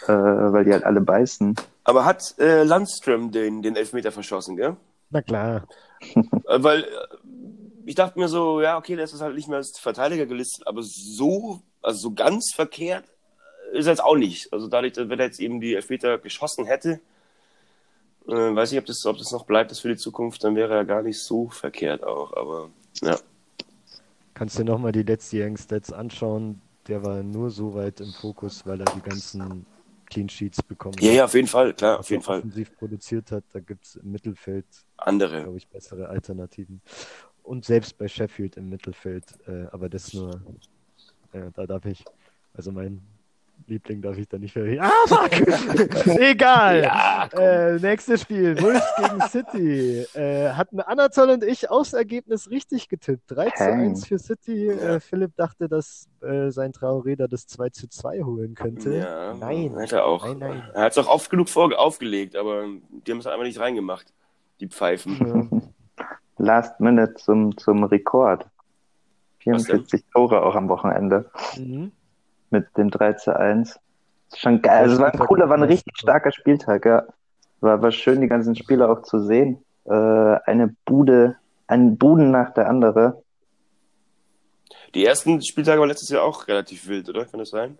äh, 0.08 0.12
weil 0.12 0.66
die 0.66 0.74
halt 0.74 0.84
alle 0.86 1.02
beißen. 1.02 1.56
aber 1.86 2.06
hat 2.06 2.36
äh, 2.40 2.64
Landström 2.64 3.32
den, 3.32 3.62
den 3.62 3.76
Elfmeter 3.76 4.12
verschossen, 4.12 4.56
gell? 4.58 4.76
Na 5.12 5.22
klar. 5.22 5.64
Äh, 6.48 6.64
Weil 6.64 6.84
äh, 6.84 6.86
ich 7.86 7.96
dachte 7.96 8.19
mir 8.19 8.28
so, 8.28 8.62
ja, 8.62 8.78
okay, 8.78 8.96
der 8.96 9.06
ist 9.06 9.22
halt 9.22 9.36
nicht 9.36 9.48
mehr 9.48 9.58
als 9.58 9.78
Verteidiger 9.80 10.26
gelistet, 10.26 10.67
aber 10.67 10.82
so, 10.84 11.62
also 11.82 12.00
so 12.00 12.12
ganz 12.13 12.52
verkehrt 12.54 13.06
ist 13.72 13.88
er 13.88 13.93
jetzt 13.93 14.04
auch 14.04 14.15
nicht. 14.15 14.52
Also 14.54 14.67
dadurch, 14.67 14.93
dass 14.93 15.10
wenn 15.10 15.19
er 15.19 15.26
jetzt 15.26 15.39
eben 15.39 15.60
die 15.60 15.74
Elfmeter 15.76 16.17
geschossen 16.19 16.65
hätte, 16.65 17.00
äh, 18.28 18.32
weiß 18.32 18.72
ich, 18.72 18.78
ob 18.80 18.86
das, 18.86 19.06
ob 19.06 19.17
das 19.17 19.32
noch 19.32 19.46
bleibt, 19.46 19.72
das 19.72 19.80
für 19.80 19.89
die 19.89 19.98
Zukunft, 19.98 20.43
dann 20.43 20.56
wäre 20.56 20.76
er 20.76 20.86
gar 20.86 21.02
nicht 21.02 21.19
so 21.19 21.50
verkehrt 21.50 22.04
auch. 22.04 22.34
Aber 22.34 22.69
ja, 23.02 23.17
Kannst 24.34 24.58
dir 24.58 24.63
nochmal 24.65 24.91
die 24.91 25.04
letztjährigen 25.04 25.58
Stats 25.58 25.93
anschauen. 25.93 26.62
Der 26.88 27.04
war 27.04 27.24
nur 27.24 27.50
so 27.50 27.76
weit 27.76 28.02
im 28.02 28.12
Fokus, 28.12 28.65
weil 28.65 28.80
er 28.82 28.86
die 28.86 29.02
ganzen 29.02 29.65
Clean 30.10 30.28
Sheets 30.28 30.62
bekommen 30.63 30.96
ja, 31.00 31.12
ja, 31.12 31.26
auf 31.26 31.34
jeden 31.34 31.48
Fall, 31.48 31.74
klar, 31.74 32.00
auf 32.00 32.10
jeden 32.10 32.24
Fall. 32.24 32.43
produziert 32.78 33.32
hat. 33.32 33.43
Da 33.54 33.60
gibt 33.60 33.86
es 33.86 33.96
im 33.96 34.12
Mittelfeld, 34.12 34.65
Andere. 34.98 35.43
glaube 35.43 35.58
ich, 35.58 35.67
bessere 35.67 36.10
Alternativen. 36.10 36.82
Und 37.44 37.66
selbst 37.66 37.98
bei 37.98 38.08
Sheffield 38.08 38.58
im 38.58 38.70
Mittelfeld, 38.70 39.26
äh, 39.48 39.66
aber 39.72 39.90
das 39.90 40.14
nur, 40.14 40.42
äh, 41.34 41.52
da 41.54 41.66
darf 41.68 41.86
ich, 41.86 42.06
also 42.54 42.72
mein 42.72 43.02
Liebling 43.68 44.02
darf 44.02 44.18
ich 44.18 44.28
da 44.28 44.38
nicht 44.38 44.54
verreden. 44.54 44.82
Ah, 44.82 44.92
fuck! 45.08 45.32
Egal! 46.20 46.90
äh, 47.34 47.80
nächstes 47.80 48.22
Spiel, 48.22 48.60
Wolves 48.62 48.84
gegen 48.98 49.22
City. 49.30 50.06
Äh, 50.18 50.50
hatten 50.52 50.82
Anatol 50.82 51.30
und 51.30 51.44
ich 51.44 51.70
aufs 51.70 51.94
Ergebnis 51.94 52.50
richtig 52.50 52.90
getippt. 52.90 53.24
3 53.28 53.50
zu 53.52 53.64
Peng. 53.64 53.80
1 53.80 54.08
für 54.08 54.20
City. 54.20 54.68
Äh, 54.68 55.00
Philipp 55.00 55.36
dachte, 55.36 55.70
dass 55.70 56.08
äh, 56.22 56.50
sein 56.50 56.72
Traoré 56.72 57.16
da 57.16 57.28
das 57.28 57.48
2 57.48 57.70
zu 57.70 57.88
2 57.88 58.24
holen 58.24 58.54
könnte. 58.56 58.98
Ja, 58.98 59.34
Nein. 59.34 59.76
Hat 59.76 59.92
er 59.92 60.06
auch. 60.06 60.26
Nein, 60.26 60.40
nein. 60.40 60.70
Er 60.74 60.84
hat 60.84 60.92
es 60.92 60.98
auch 60.98 61.08
oft 61.08 61.30
genug 61.30 61.50
vor 61.50 61.64
aufgelegt, 61.78 62.36
aber 62.36 62.66
die 62.90 63.12
haben 63.12 63.20
es 63.20 63.28
einfach 63.28 63.46
nicht 63.46 63.60
reingemacht. 63.60 64.14
Die 64.60 64.68
Pfeifen. 64.68 65.18
Ja. 65.52 65.62
Last 66.44 66.80
Minute 66.80 67.14
zum, 67.16 67.58
zum 67.58 67.84
Rekord. 67.84 68.46
Was 69.46 69.64
denn? 69.66 69.86
44 69.86 70.06
Tore 70.14 70.44
auch 70.44 70.56
am 70.56 70.70
Wochenende 70.70 71.30
Mhm. 71.58 71.92
mit 72.50 72.66
dem 72.78 72.90
3 72.90 73.14
zu 73.14 73.38
1. 73.38 73.80
Ist 74.32 74.40
Schon 74.40 74.62
geil. 74.62 74.84
Also, 74.84 74.96
es 74.96 75.00
war 75.02 75.14
ein 75.14 75.20
cooler, 75.20 75.50
war 75.50 75.58
ein 75.58 75.64
richtig 75.64 75.94
starker 75.98 76.32
Spieltag, 76.32 76.86
ja. 76.86 77.04
War, 77.62 77.82
war 77.82 77.92
schön, 77.92 78.22
die 78.22 78.28
ganzen 78.28 78.56
Spieler 78.56 78.90
auch 78.90 79.02
zu 79.04 79.20
sehen. 79.20 79.64
Äh, 79.86 79.92
eine 79.94 80.76
Bude, 80.86 81.36
ein 81.68 81.98
Buden 81.98 82.32
nach 82.32 82.54
der 82.54 82.68
andere. 82.70 83.22
Die 84.96 85.06
ersten 85.06 85.42
Spieltage 85.42 85.80
waren 85.80 85.90
letztes 85.90 86.10
Jahr 86.10 86.24
auch 86.24 86.48
relativ 86.48 86.88
wild, 86.88 87.10
oder? 87.10 87.26
Kann 87.26 87.40
das 87.40 87.50
sein? 87.50 87.78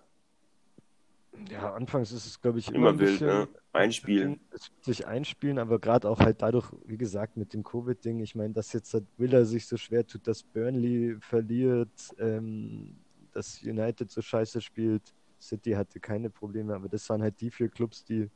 Ja, 1.50 1.74
anfangs 1.74 2.12
ist 2.12 2.26
es, 2.26 2.40
glaube 2.40 2.58
ich, 2.58 2.68
immer, 2.68 2.76
Immer 2.76 2.88
ein 2.90 2.98
wild, 2.98 3.10
bisschen, 3.10 3.26
ne? 3.26 3.48
Einspielen. 3.72 4.40
Es 4.50 4.70
wird 4.70 4.84
sich 4.84 5.06
einspielen, 5.06 5.58
aber 5.58 5.78
gerade 5.78 6.08
auch 6.08 6.20
halt 6.20 6.42
dadurch, 6.42 6.66
wie 6.86 6.96
gesagt, 6.96 7.36
mit 7.36 7.52
dem 7.52 7.64
Covid-Ding, 7.64 8.20
ich 8.20 8.34
meine, 8.34 8.54
dass 8.54 8.72
jetzt 8.72 8.94
halt 8.94 9.04
Villa 9.16 9.44
sich 9.44 9.66
so 9.66 9.76
schwer 9.76 10.06
tut, 10.06 10.26
dass 10.26 10.42
Burnley 10.42 11.16
verliert, 11.20 11.90
ähm, 12.18 12.96
dass 13.32 13.62
United 13.62 14.10
so 14.10 14.22
scheiße 14.22 14.60
spielt. 14.60 15.02
City 15.40 15.72
hatte 15.72 16.00
keine 16.00 16.30
Probleme, 16.30 16.74
aber 16.74 16.88
das 16.88 17.08
waren 17.10 17.22
halt 17.22 17.40
die 17.40 17.50
vier 17.50 17.68
Clubs, 17.68 18.04
die 18.04 18.30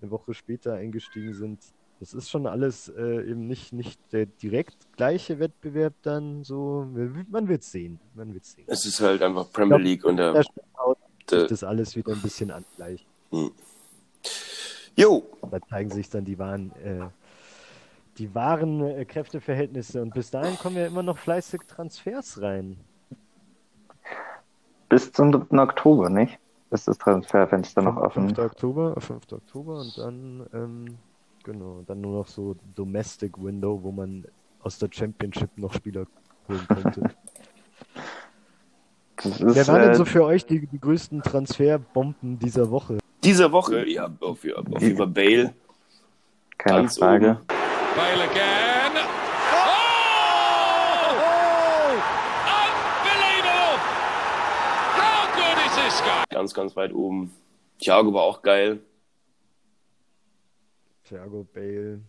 eine 0.00 0.10
Woche 0.10 0.34
später 0.34 0.74
eingestiegen 0.74 1.34
sind. 1.34 1.60
Das 2.00 2.14
ist 2.14 2.30
schon 2.30 2.46
alles 2.46 2.88
äh, 2.88 3.28
eben 3.28 3.46
nicht, 3.46 3.72
nicht 3.72 4.00
der 4.12 4.26
direkt 4.26 4.92
gleiche 4.96 5.40
Wettbewerb 5.40 5.94
dann 6.02 6.44
so. 6.44 6.86
Man 7.28 7.48
wird 7.48 7.64
sehen. 7.64 7.98
Man 8.14 8.32
wird 8.32 8.44
sehen. 8.44 8.64
Es 8.68 8.86
ist 8.86 9.00
halt 9.00 9.20
einfach 9.20 9.50
Premier 9.52 9.76
glaub, 9.76 9.80
League 9.80 10.04
und 10.04 10.16
der, 10.16 10.44
Sich 11.28 11.38
der, 11.38 11.48
das 11.48 11.64
alles 11.64 11.96
wieder 11.96 12.12
ein 12.12 12.22
bisschen 12.22 12.50
angleicht. 12.50 13.06
Jo, 14.96 15.22
Da 15.50 15.60
zeigen 15.68 15.90
sich 15.90 16.10
dann 16.10 16.24
die 16.24 16.38
wahren, 16.38 16.72
äh, 16.82 17.06
die 18.18 18.34
wahren 18.34 18.80
äh, 18.82 19.04
Kräfteverhältnisse. 19.04 20.02
Und 20.02 20.14
bis 20.14 20.30
dahin 20.30 20.56
kommen 20.58 20.76
ja 20.76 20.86
immer 20.86 21.02
noch 21.02 21.18
fleißig 21.18 21.62
Transfers 21.68 22.40
rein. 22.42 22.78
Bis 24.88 25.12
zum 25.12 25.30
3. 25.30 25.62
Oktober, 25.62 26.08
nicht? 26.08 26.38
Ist 26.70 26.88
das 26.88 26.98
Transferfenster 26.98 27.82
noch 27.82 27.96
offen? 27.96 28.34
5. 28.34 28.38
Oktober, 28.38 29.00
5. 29.00 29.32
Oktober 29.32 29.80
und 29.80 29.96
dann, 29.98 30.46
ähm, 30.52 30.98
genau, 31.44 31.82
dann 31.86 32.00
nur 32.00 32.18
noch 32.18 32.26
so 32.26 32.56
Domestic 32.74 33.38
Window, 33.42 33.78
wo 33.82 33.92
man 33.92 34.26
aus 34.62 34.78
der 34.78 34.88
Championship 34.90 35.50
noch 35.56 35.72
Spieler 35.72 36.06
holen 36.48 36.66
könnte. 36.68 37.02
Das 39.22 39.40
Wer 39.40 39.48
ist, 39.62 39.68
waren 39.68 39.80
denn 39.82 39.90
äh, 39.90 39.94
so 39.94 40.04
für 40.04 40.24
euch 40.24 40.46
die, 40.46 40.66
die 40.66 40.80
größten 40.80 41.22
Transferbomben 41.22 42.38
dieser 42.38 42.70
Woche? 42.70 42.98
diese 43.24 43.50
Woche, 43.52 43.86
ja, 43.88 44.06
auf, 44.20 44.38
auf 44.44 44.82
über 44.82 45.06
Bale. 45.06 45.54
keine 46.56 46.78
ganz 46.82 46.98
Frage. 46.98 47.30
oben. 47.32 47.40
Bale 47.96 48.22
again. 48.24 48.92
Oh! 49.52 49.56
Unbelievable! 52.54 53.78
How 54.96 55.26
good 55.34 55.58
is 55.66 55.74
this 55.74 56.00
guy? 56.02 56.24
Ganz, 56.30 56.54
ganz 56.54 56.76
weit 56.76 56.92
oben. 56.94 57.32
Thiago 57.80 58.14
war 58.14 58.22
auch 58.22 58.42
geil. 58.42 58.80
Thiago 61.04 61.46
Bale. 61.52 62.00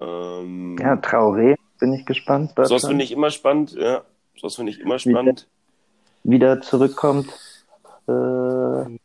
Ähm, 0.00 0.76
Ja, 0.78 0.94
Traoré, 0.94 1.56
bin 1.78 1.92
ich 1.94 2.04
gespannt. 2.06 2.50
sowas 2.56 2.68
Deutschland. 2.68 2.90
finde 2.92 3.04
ich 3.04 3.12
immer 3.12 3.30
spannend, 3.30 3.72
ja. 3.72 4.02
Sowas 4.40 4.56
finde 4.56 4.72
ich 4.72 4.80
immer 4.80 4.98
spannend. 4.98 5.46
wieder 6.24 6.62
zurückkommt. 6.62 7.28
Äh, 8.08 8.98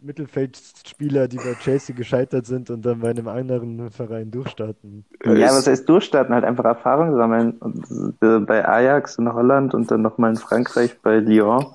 Mittelfeldspieler, 0.00 1.28
die 1.28 1.38
bei 1.38 1.54
Chelsea 1.54 1.96
gescheitert 1.96 2.44
sind 2.44 2.68
und 2.68 2.84
dann 2.84 3.00
bei 3.00 3.08
einem 3.08 3.26
anderen 3.26 3.90
Verein 3.90 4.30
durchstarten. 4.30 5.06
ja, 5.24 5.48
was 5.48 5.66
heißt 5.66 5.88
durchstarten? 5.88 6.34
Halt 6.34 6.44
einfach 6.44 6.66
Erfahrung 6.66 7.16
sammeln. 7.16 7.52
Und, 7.52 7.86
äh, 8.20 8.38
bei 8.40 8.68
Ajax 8.68 9.16
in 9.16 9.32
Holland 9.32 9.72
und 9.72 9.90
dann 9.90 10.02
nochmal 10.02 10.30
in 10.30 10.36
Frankreich 10.36 11.00
bei 11.00 11.16
Lyon. 11.20 11.66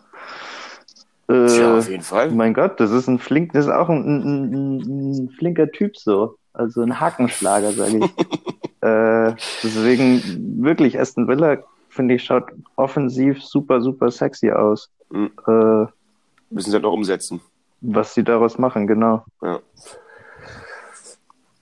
Äh, 1.27 1.47
Tja, 1.47 1.77
auf 1.79 1.89
jeden 1.89 2.03
Fall. 2.03 2.29
mein 2.29 2.53
Gott, 2.53 2.79
das 2.79 2.91
ist 2.91 3.07
ein 3.07 3.17
flink, 3.17 3.53
das 3.53 3.65
ist 3.65 3.71
auch 3.71 3.89
ein, 3.89 4.03
ein, 4.05 4.53
ein, 4.53 5.23
ein 5.25 5.29
flinker 5.29 5.71
Typ 5.71 5.97
so. 5.97 6.35
Also 6.53 6.81
ein 6.81 6.99
Hakenschlager, 6.99 7.71
sage 7.71 7.97
ich. 7.97 8.03
äh, 8.81 9.33
deswegen 9.63 10.61
wirklich 10.63 10.99
Aston 10.99 11.27
Villa, 11.27 11.63
finde 11.91 12.15
ich, 12.15 12.23
schaut 12.23 12.45
offensiv 12.75 13.43
super, 13.43 13.81
super 13.81 14.09
sexy 14.11 14.49
aus. 14.51 14.89
Mhm. 15.09 15.31
Äh, 15.47 15.85
Müssen 16.49 16.69
sie 16.71 16.73
halt 16.73 16.83
noch 16.83 16.93
umsetzen. 16.93 17.39
was 17.81 18.13
sie 18.13 18.23
daraus 18.23 18.57
machen, 18.57 18.87
genau. 18.87 19.23
Ja. 19.41 19.59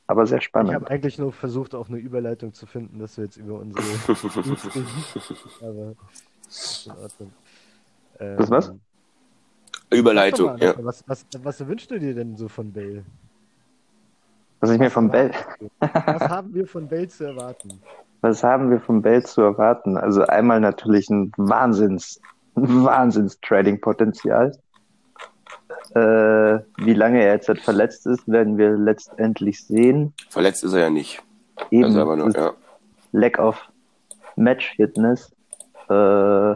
Aber 0.08 0.26
sehr 0.26 0.40
Ich 0.40 0.46
spannend. 0.46 0.74
habe 0.74 0.90
eigentlich 0.90 1.20
nur 1.20 1.32
versucht, 1.32 1.76
auch 1.76 1.88
eine 1.90 1.98
Überleitung 2.00 2.54
zu 2.54 2.66
finden, 2.66 2.98
dass 3.00 3.18
wir 3.18 3.26
jetzt 3.26 3.38
über 3.38 3.60
unsere. 3.60 3.84
Aber 5.62 5.94
ist 6.48 6.88
in 6.88 6.92
Ordnung. 6.94 7.34
Ähm, 8.20 8.38
Das 8.38 8.50
was? 8.50 8.66
sag 8.66 8.76
Überleitung, 9.92 10.46
mal, 10.48 10.64
ja. 10.64 10.74
Was, 10.80 11.04
was, 11.08 11.26
was 11.44 11.68
wünschst 11.68 11.92
du 11.92 12.00
dir 12.00 12.14
denn 12.16 12.36
so 12.38 12.48
von 12.48 12.72
Bale? 12.74 13.04
Was 14.62 14.72
ich 14.72 14.80
mir 14.80 14.90
vom 14.92 15.10
Bell, 15.10 15.32
Was 15.80 16.22
haben 16.30 16.54
wir 16.54 16.68
von 16.68 16.88
Bale 16.88 17.08
zu 17.08 17.24
erwarten? 17.26 17.80
Was 18.22 18.44
haben 18.44 18.70
wir 18.70 18.80
vom 18.80 19.02
Bell 19.02 19.24
zu 19.24 19.42
erwarten? 19.42 19.98
Also 19.98 20.24
einmal 20.24 20.60
natürlich 20.60 21.10
ein 21.10 21.32
Wahnsinns, 21.38 22.20
ein 22.56 22.84
Wahnsinns-Trading-Potenzial. 22.84 24.58
Äh, 25.96 26.60
wie 26.78 26.94
lange 26.94 27.24
er 27.24 27.34
jetzt 27.34 27.48
halt 27.48 27.62
verletzt 27.62 28.06
ist, 28.06 28.28
werden 28.28 28.58
wir 28.58 28.72
letztendlich 28.72 29.66
sehen. 29.66 30.14
Verletzt 30.30 30.64
ist 30.64 30.74
er 30.74 30.82
ja 30.82 30.90
nicht. 30.90 31.24
Eben 31.72 31.86
Also 31.86 32.02
aber 32.02 32.16
nur, 32.16 32.32
ja. 32.32 32.52
Lack 33.12 33.40
of 33.40 33.58
Match-Fitness. 34.36 35.32
Äh, 35.90 36.56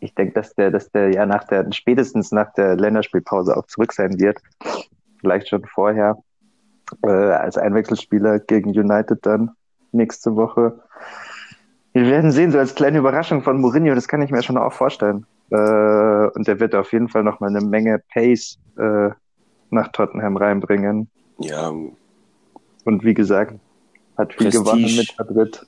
ich 0.00 0.14
denke, 0.14 0.34
dass 0.34 0.54
der, 0.54 0.70
dass 0.70 0.90
der 0.90 1.10
ja 1.12 1.26
nach 1.26 1.44
der, 1.44 1.70
spätestens 1.72 2.30
nach 2.32 2.52
der 2.54 2.76
Länderspielpause 2.76 3.56
auch 3.56 3.66
zurück 3.66 3.92
sein 3.92 4.18
wird. 4.20 4.38
Vielleicht 5.20 5.48
schon 5.48 5.64
vorher. 5.64 6.16
Äh, 7.02 7.10
als 7.10 7.56
Einwechselspieler 7.56 8.38
gegen 8.40 8.70
United 8.70 9.24
dann 9.24 9.52
nächste 9.92 10.36
Woche. 10.36 10.80
Wir 11.92 12.06
werden 12.06 12.30
sehen, 12.30 12.52
so 12.52 12.58
als 12.58 12.74
kleine 12.74 12.98
Überraschung 12.98 13.42
von 13.42 13.60
Mourinho, 13.60 13.94
das 13.94 14.06
kann 14.08 14.22
ich 14.22 14.30
mir 14.30 14.42
schon 14.42 14.56
auch 14.58 14.72
vorstellen. 14.72 15.26
Äh, 15.50 15.56
und 15.56 16.46
der 16.46 16.60
wird 16.60 16.74
auf 16.74 16.92
jeden 16.92 17.08
Fall 17.08 17.24
noch 17.24 17.40
mal 17.40 17.48
eine 17.48 17.60
Menge 17.60 18.00
Pace 18.12 18.58
äh, 18.78 19.10
nach 19.70 19.88
Tottenham 19.88 20.36
reinbringen. 20.36 21.08
Ja, 21.38 21.72
Und 22.84 23.04
wie 23.04 23.14
gesagt, 23.14 23.54
hat 24.16 24.32
viel 24.34 24.50
Prestige. 24.50 24.64
gewonnen 24.64 24.96
mit 24.96 25.14
Madrid. 25.18 25.66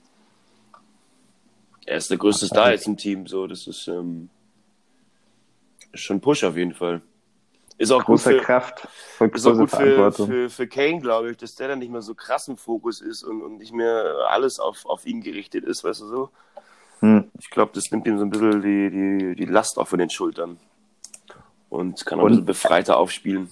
er 1.86 1.96
ist 1.96 2.10
der 2.10 2.18
größte 2.18 2.46
Star 2.46 2.70
jetzt 2.70 2.86
im 2.86 2.96
Team, 2.96 3.26
so, 3.26 3.46
das 3.46 3.66
ist, 3.66 3.88
ähm, 3.88 4.28
schon 5.94 6.20
Push 6.20 6.44
auf 6.44 6.56
jeden 6.56 6.74
Fall. 6.74 7.02
Ist 7.78 7.90
auch 7.90 7.98
gut 8.04 8.06
Große 8.16 8.30
für, 8.32 8.40
Kraft, 8.40 8.80
voll 9.16 9.30
ist 9.34 9.46
auch 9.46 9.56
gut 9.56 9.70
für, 9.70 9.76
Verantwortung. 9.76 10.26
für, 10.26 10.50
für 10.50 10.66
Kane, 10.68 11.00
glaube 11.00 11.30
ich, 11.30 11.36
dass 11.38 11.54
der 11.54 11.68
dann 11.68 11.78
nicht 11.78 11.90
mehr 11.90 12.02
so 12.02 12.14
krass 12.14 12.46
im 12.48 12.56
Fokus 12.56 13.00
ist 13.00 13.22
und, 13.24 13.42
und 13.42 13.58
nicht 13.58 13.72
mehr 13.72 14.14
alles 14.28 14.60
auf, 14.60 14.84
auf 14.86 15.06
ihn 15.06 15.20
gerichtet 15.20 15.64
ist, 15.64 15.82
weißt 15.82 16.02
du 16.02 16.06
so? 16.06 16.30
Hm. 17.00 17.30
Ich 17.40 17.50
glaube, 17.50 17.72
das 17.74 17.90
nimmt 17.90 18.06
ihm 18.06 18.18
so 18.18 18.24
ein 18.24 18.30
bisschen 18.30 18.62
die, 18.62 18.90
die, 18.90 19.34
die 19.36 19.44
Last 19.50 19.78
auch 19.78 19.88
von 19.88 19.98
den 19.98 20.10
Schultern. 20.10 20.58
Und 21.70 22.04
kann 22.04 22.20
auch 22.20 22.24
Und- 22.24 22.30
ein 22.32 22.32
bisschen 22.32 22.46
befreiter 22.46 22.96
aufspielen. 22.98 23.48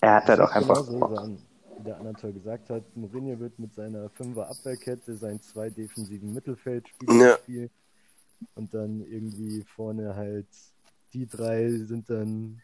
Er 0.00 0.14
hat 0.16 0.26
halt 0.26 0.40
auch 0.40 0.46
Das 0.52 0.56
einfach 0.56 0.86
Bock. 0.86 1.28
der 1.84 1.98
Anatol 2.00 2.32
gesagt 2.32 2.70
hat. 2.70 2.82
Mourinho 2.96 3.38
wird 3.38 3.58
mit 3.58 3.74
seiner 3.74 4.08
Fünfer 4.10 4.48
Abwehrkette 4.50 5.14
seinen 5.16 5.40
zwei 5.42 5.70
defensiven 5.70 6.32
Mittelfeldspielern 6.32 7.20
Ja. 7.20 7.36
spielen 7.36 7.70
und 8.54 8.72
dann 8.74 9.00
irgendwie 9.02 9.62
vorne 9.74 10.14
halt 10.16 10.46
die 11.12 11.26
drei 11.26 11.70
sind 11.70 12.10
dann 12.10 12.60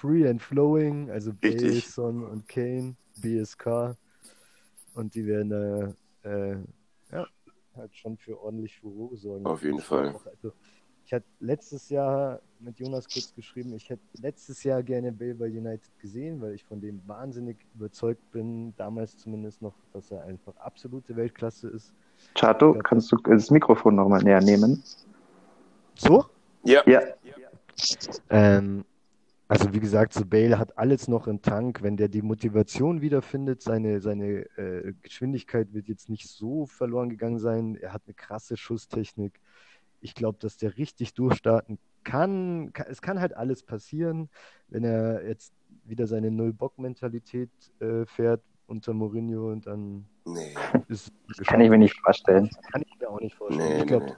free 0.00 0.28
and 0.28 0.40
flowing, 0.40 1.10
also 1.10 1.32
Bale, 1.32 1.54
Richtig. 1.54 1.90
Son 1.90 2.24
und 2.24 2.48
Kane, 2.48 2.96
BSK 3.20 3.96
und 4.94 5.14
die 5.14 5.26
werden 5.26 5.50
da 5.50 6.28
äh, 6.28 6.56
ja, 7.12 7.26
halt 7.76 7.96
schon 7.96 8.16
für 8.16 8.40
ordentlich 8.40 8.78
Furore 8.78 9.16
sorgen. 9.16 9.46
Auf 9.46 9.62
jeden 9.62 9.80
Fall. 9.80 10.14
auch, 10.14 10.26
Also, 10.26 10.52
ich 11.06 11.12
hatte 11.12 11.26
letztes 11.40 11.90
Jahr 11.90 12.40
mit 12.60 12.78
Jonas 12.78 13.06
kurz 13.08 13.34
geschrieben, 13.34 13.74
ich 13.74 13.90
hätte 13.90 14.02
letztes 14.20 14.64
Jahr 14.64 14.82
gerne 14.82 15.12
Bale 15.12 15.34
bei 15.34 15.46
United 15.46 15.98
gesehen, 15.98 16.40
weil 16.40 16.54
ich 16.54 16.64
von 16.64 16.80
dem 16.80 17.02
wahnsinnig 17.06 17.58
überzeugt 17.74 18.30
bin, 18.30 18.74
damals 18.76 19.18
zumindest 19.18 19.60
noch, 19.60 19.74
dass 19.92 20.10
er 20.10 20.24
einfach 20.24 20.56
absolute 20.56 21.14
Weltklasse 21.14 21.68
ist. 21.68 21.92
Chato, 22.34 22.74
kannst 22.82 23.12
du 23.12 23.16
das 23.16 23.50
Mikrofon 23.50 23.96
nochmal 23.96 24.22
näher 24.22 24.40
nehmen? 24.40 24.82
So? 25.94 26.24
Ja, 26.62 26.82
Ja, 26.86 27.00
Ähm, 28.30 28.84
Also 29.46 29.72
wie 29.74 29.80
gesagt, 29.80 30.14
so 30.14 30.24
Bale 30.24 30.58
hat 30.58 30.78
alles 30.78 31.06
noch 31.06 31.26
im 31.26 31.42
Tank. 31.42 31.82
Wenn 31.82 31.96
der 31.96 32.08
die 32.08 32.22
Motivation 32.22 33.02
wiederfindet, 33.02 33.60
seine, 33.62 34.00
seine 34.00 34.46
äh, 34.56 34.94
Geschwindigkeit 35.02 35.72
wird 35.74 35.86
jetzt 35.88 36.08
nicht 36.08 36.28
so 36.28 36.66
verloren 36.66 37.10
gegangen 37.10 37.38
sein. 37.38 37.76
Er 37.76 37.92
hat 37.92 38.02
eine 38.06 38.14
krasse 38.14 38.56
Schusstechnik. 38.56 39.38
Ich 40.00 40.14
glaube, 40.14 40.38
dass 40.40 40.56
der 40.56 40.76
richtig 40.78 41.14
durchstarten 41.14 41.78
kann. 42.04 42.72
Ka- 42.72 42.86
Es 42.88 43.02
kann 43.02 43.20
halt 43.20 43.36
alles 43.36 43.62
passieren, 43.62 44.30
wenn 44.68 44.84
er 44.84 45.26
jetzt 45.26 45.52
wieder 45.84 46.06
seine 46.06 46.30
Null-Bock-Mentalität 46.30 47.50
äh, 47.80 48.06
fährt 48.06 48.42
unter 48.66 48.94
Mourinho 48.94 49.50
und 49.52 49.66
dann 49.66 50.06
Nee, 50.26 50.54
ist 50.88 51.12
es 51.38 51.46
Kann 51.46 51.60
ich 51.60 51.68
mir 51.68 51.76
nicht 51.76 51.98
vorstellen. 52.00 52.48
Kann 52.72 52.80
ich 52.82 52.98
mir 52.98 53.10
auch 53.10 53.20
nicht 53.20 53.36
vorstellen. 53.36 53.68
nee, 53.74 53.80
ich 53.80 53.86
glaube, 53.86 54.06
nee. 54.06 54.12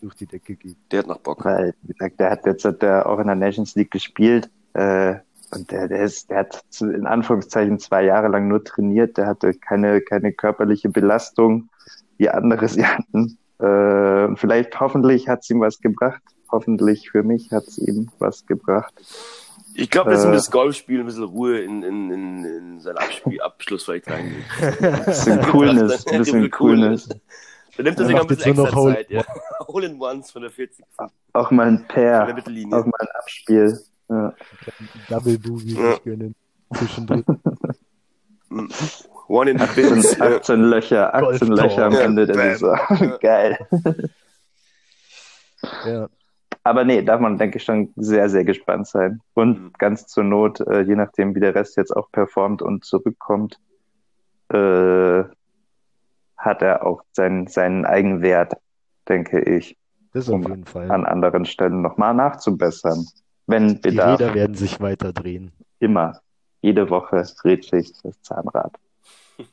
durch 0.00 0.14
die 0.16 0.26
Decke 0.26 0.56
geht. 0.56 0.76
Der 0.90 0.98
hat 1.00 1.06
noch 1.06 1.18
Bock. 1.18 1.44
Weil, 1.44 1.72
wie 1.82 1.92
gesagt, 1.92 2.18
der 2.18 2.30
hat 2.30 2.44
jetzt 2.46 2.64
hat 2.64 2.82
der 2.82 3.08
auch 3.08 3.20
in 3.20 3.26
der 3.28 3.36
Nations 3.36 3.76
League 3.76 3.92
gespielt. 3.92 4.50
Äh, 4.76 5.20
und 5.52 5.70
der, 5.70 5.88
der 5.88 6.02
ist, 6.02 6.28
der 6.30 6.38
hat 6.38 6.60
zu- 6.70 6.90
in 6.90 7.06
Anführungszeichen 7.06 7.78
zwei 7.78 8.04
Jahre 8.04 8.28
lang 8.28 8.48
nur 8.48 8.64
trainiert. 8.64 9.16
Der 9.16 9.26
hatte 9.26 9.54
keine, 9.54 10.00
keine 10.00 10.32
körperliche 10.32 10.88
Belastung, 10.88 11.68
wie 12.18 12.28
andere 12.28 12.68
sie 12.68 12.84
hatten. 12.86 13.38
Äh, 13.58 14.36
vielleicht, 14.36 14.78
hoffentlich 14.80 15.28
hat 15.28 15.40
es 15.42 15.50
ihm 15.50 15.60
was 15.60 15.80
gebracht. 15.80 16.22
Hoffentlich 16.50 17.10
für 17.10 17.22
mich 17.22 17.50
hat 17.52 17.64
es 17.64 17.78
ihm 17.78 18.10
was 18.18 18.44
gebracht. 18.46 18.92
Ich 19.74 19.90
glaube, 19.90 20.10
dass 20.10 20.24
ihm 20.24 20.32
das 20.32 20.50
Golfspiel 20.50 21.00
ein 21.00 21.06
bisschen 21.06 21.24
Ruhe 21.24 21.58
in, 21.60 21.82
in, 21.82 22.10
in, 22.10 22.44
in 22.44 22.80
seinen 22.80 22.98
Abspiel, 22.98 23.40
Abschluss 23.40 23.84
vielleicht 23.84 24.10
reingeht. 24.10 24.44
Ein 24.82 25.04
bisschen 25.04 25.40
Coolness, 25.42 26.06
ein 26.10 26.18
bisschen 26.18 26.50
Coolness. 26.50 27.08
Da 27.76 27.82
nimmt 27.82 27.98
er 27.98 28.06
sich 28.06 28.14
noch 28.14 28.22
ein 28.22 28.26
bisschen 28.26 28.58
extra 28.58 28.82
Zeit, 28.94 29.10
ja. 29.10 29.22
Hole 29.68 29.86
in 29.86 30.00
Ones 30.00 30.30
von 30.30 30.40
der 30.42 30.50
40 30.50 30.82
von 30.96 31.10
Auch 31.34 31.50
mal 31.50 31.66
ein 31.66 31.86
Pair, 31.88 32.22
auch 32.26 32.86
mal 32.86 32.92
ein 33.00 33.08
Abspiel. 33.20 33.78
Ja. 34.08 34.34
Double 35.08 35.38
Boogie 35.38 35.74
Ja. 35.74 35.98
gönnen. 36.04 36.34
Zwischendrin. 36.74 37.24
One 39.28 39.50
in 39.50 39.58
the 39.58 39.64
18, 39.64 39.88
bins. 39.90 40.16
ja. 40.18 40.26
18 40.36 40.60
Löcher, 40.60 41.14
18 41.14 41.48
Golftor. 41.48 41.56
Löcher 41.56 41.84
am 41.86 41.94
Ende 41.96 42.26
der. 42.26 42.36
Saison. 42.36 42.78
Geil. 43.20 43.58
ja. 45.84 46.08
Aber 46.62 46.84
nee, 46.84 47.02
darf 47.02 47.20
man, 47.20 47.38
denke 47.38 47.58
ich, 47.58 47.64
schon 47.64 47.92
sehr, 47.96 48.28
sehr 48.28 48.44
gespannt 48.44 48.86
sein. 48.88 49.20
Und 49.34 49.60
Mhm. 49.60 49.70
ganz 49.78 50.06
zur 50.06 50.24
Not, 50.24 50.60
äh, 50.60 50.80
je 50.82 50.96
nachdem, 50.96 51.34
wie 51.34 51.40
der 51.40 51.54
Rest 51.54 51.76
jetzt 51.76 51.92
auch 51.96 52.10
performt 52.10 52.60
und 52.62 52.84
zurückkommt, 52.84 53.58
äh, 54.48 55.24
hat 56.36 56.62
er 56.62 56.84
auch 56.86 57.02
seinen, 57.12 57.46
seinen 57.46 57.84
Eigenwert, 57.84 58.54
denke 59.08 59.40
ich, 59.40 59.76
Das 60.12 60.28
auf 60.28 60.34
Um 60.36 60.42
jeden 60.42 60.64
Fall. 60.66 60.90
an 60.90 61.04
anderen 61.04 61.44
Stellen 61.46 61.82
nochmal 61.82 62.14
nachzubessern. 62.14 63.06
Wenn 63.46 63.68
Die 63.76 63.80
Bedarf, 63.90 64.20
Räder 64.20 64.34
werden 64.34 64.54
sich 64.56 64.80
weiter 64.80 65.12
drehen. 65.12 65.52
immer. 65.78 66.20
Jede 66.62 66.90
Woche 66.90 67.22
dreht 67.40 67.64
sich 67.64 67.92
das 68.02 68.20
Zahnrad. 68.22 68.72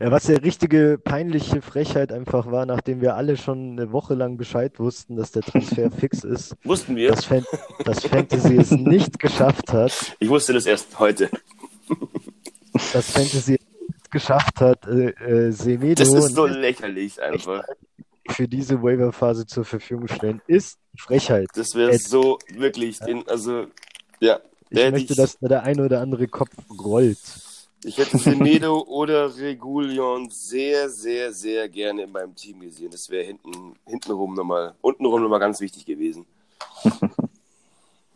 Ja, 0.00 0.10
was 0.10 0.26
ja 0.26 0.36
richtige 0.38 0.98
peinliche 0.98 1.62
Frechheit 1.62 2.10
einfach 2.12 2.50
war, 2.50 2.66
nachdem 2.66 3.00
wir 3.00 3.14
alle 3.14 3.36
schon 3.36 3.72
eine 3.78 3.92
Woche 3.92 4.14
lang 4.14 4.36
Bescheid 4.36 4.80
wussten, 4.80 5.14
dass 5.14 5.30
der 5.30 5.42
Transfer 5.42 5.90
fix 5.96 6.24
ist, 6.24 6.56
Wussten 6.64 6.96
wir? 6.96 7.10
dass, 7.10 7.24
Fan 7.24 7.44
dass 7.84 8.04
Fantasy 8.06 8.56
es 8.56 8.72
nicht 8.72 9.20
geschafft 9.20 9.72
hat, 9.72 10.16
Ich 10.18 10.28
wusste 10.28 10.54
das 10.54 10.66
erst 10.66 10.98
heute. 10.98 11.30
dass 12.92 13.12
Fantasy 13.12 13.54
es 13.54 13.60
nicht 13.60 14.10
geschafft 14.10 14.60
hat, 14.60 14.84
äh, 14.88 15.10
äh, 15.10 15.52
Semedo 15.52 16.02
Das 16.02 16.12
ist 16.12 16.34
so 16.34 16.46
lächerlich 16.46 17.22
einfach. 17.22 17.62
Für 18.28 18.48
diese 18.48 18.82
Waiver-Phase 18.82 19.46
zur 19.46 19.64
Verfügung 19.64 20.08
stellen, 20.08 20.40
ist 20.46 20.78
Frechheit. 20.96 21.48
Das 21.54 21.74
wäre 21.74 21.96
so 21.98 22.38
wirklich, 22.54 22.98
den, 23.00 23.26
also, 23.28 23.66
ja. 24.20 24.40
Ich 24.70 24.90
möchte, 24.90 25.12
ich, 25.12 25.18
dass 25.18 25.38
da 25.38 25.48
der 25.48 25.62
eine 25.64 25.84
oder 25.84 26.00
andere 26.00 26.28
Kopf 26.28 26.50
rollt. 26.82 27.18
ich 27.84 27.98
hätte 27.98 28.16
Semedo 28.16 28.80
oder 28.88 29.36
Regulion 29.36 30.30
sehr, 30.30 30.88
sehr, 30.88 31.32
sehr 31.32 31.68
gerne 31.68 32.04
in 32.04 32.12
meinem 32.12 32.34
Team 32.34 32.60
gesehen. 32.60 32.90
Das 32.90 33.10
wäre 33.10 33.24
hinten, 33.24 33.74
hintenrum 33.86 34.34
nochmal, 34.34 34.74
untenrum 34.80 35.22
nochmal 35.22 35.40
ganz 35.40 35.60
wichtig 35.60 35.84
gewesen. 35.84 36.24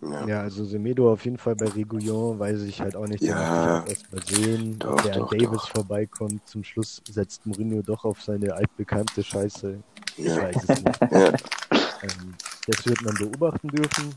Ja. 0.01 0.27
Ja, 0.27 0.41
also 0.43 0.65
Semedo 0.65 1.13
auf 1.13 1.25
jeden 1.25 1.39
Fall 1.39 1.57
bei 1.57 1.67
Regulion, 1.67 2.39
weiß 2.39 2.63
ich 2.63 2.81
halt 2.81 2.97
auch 2.97 3.07
nicht. 3.07 3.23
Ja. 3.23 3.85
erst 3.87 4.13
mal 4.13 4.23
sehen. 4.25 4.79
Doch, 4.79 4.93
Ob 4.93 5.03
der 5.03 5.15
an 5.15 5.21
doch, 5.21 5.31
Davis 5.31 5.49
doch. 5.51 5.69
vorbeikommt, 5.71 6.47
zum 6.47 6.65
Schluss 6.65 7.03
setzt 7.09 7.47
Mourinho 7.47 7.83
doch 7.83 8.05
auf 8.05 8.23
seine 8.23 8.55
altbekannte 8.55 9.23
Scheiße. 9.23 9.83
Ich 10.17 10.25
Ja. 10.25 10.37
weiß 10.43 10.57
es 10.57 10.69
nicht. 10.69 11.01
Ja. 11.13 11.29
Ähm, 11.29 12.35
das 12.67 12.87
wird 12.87 13.03
man 13.03 13.15
beobachten 13.15 13.69
dürfen. 13.69 14.15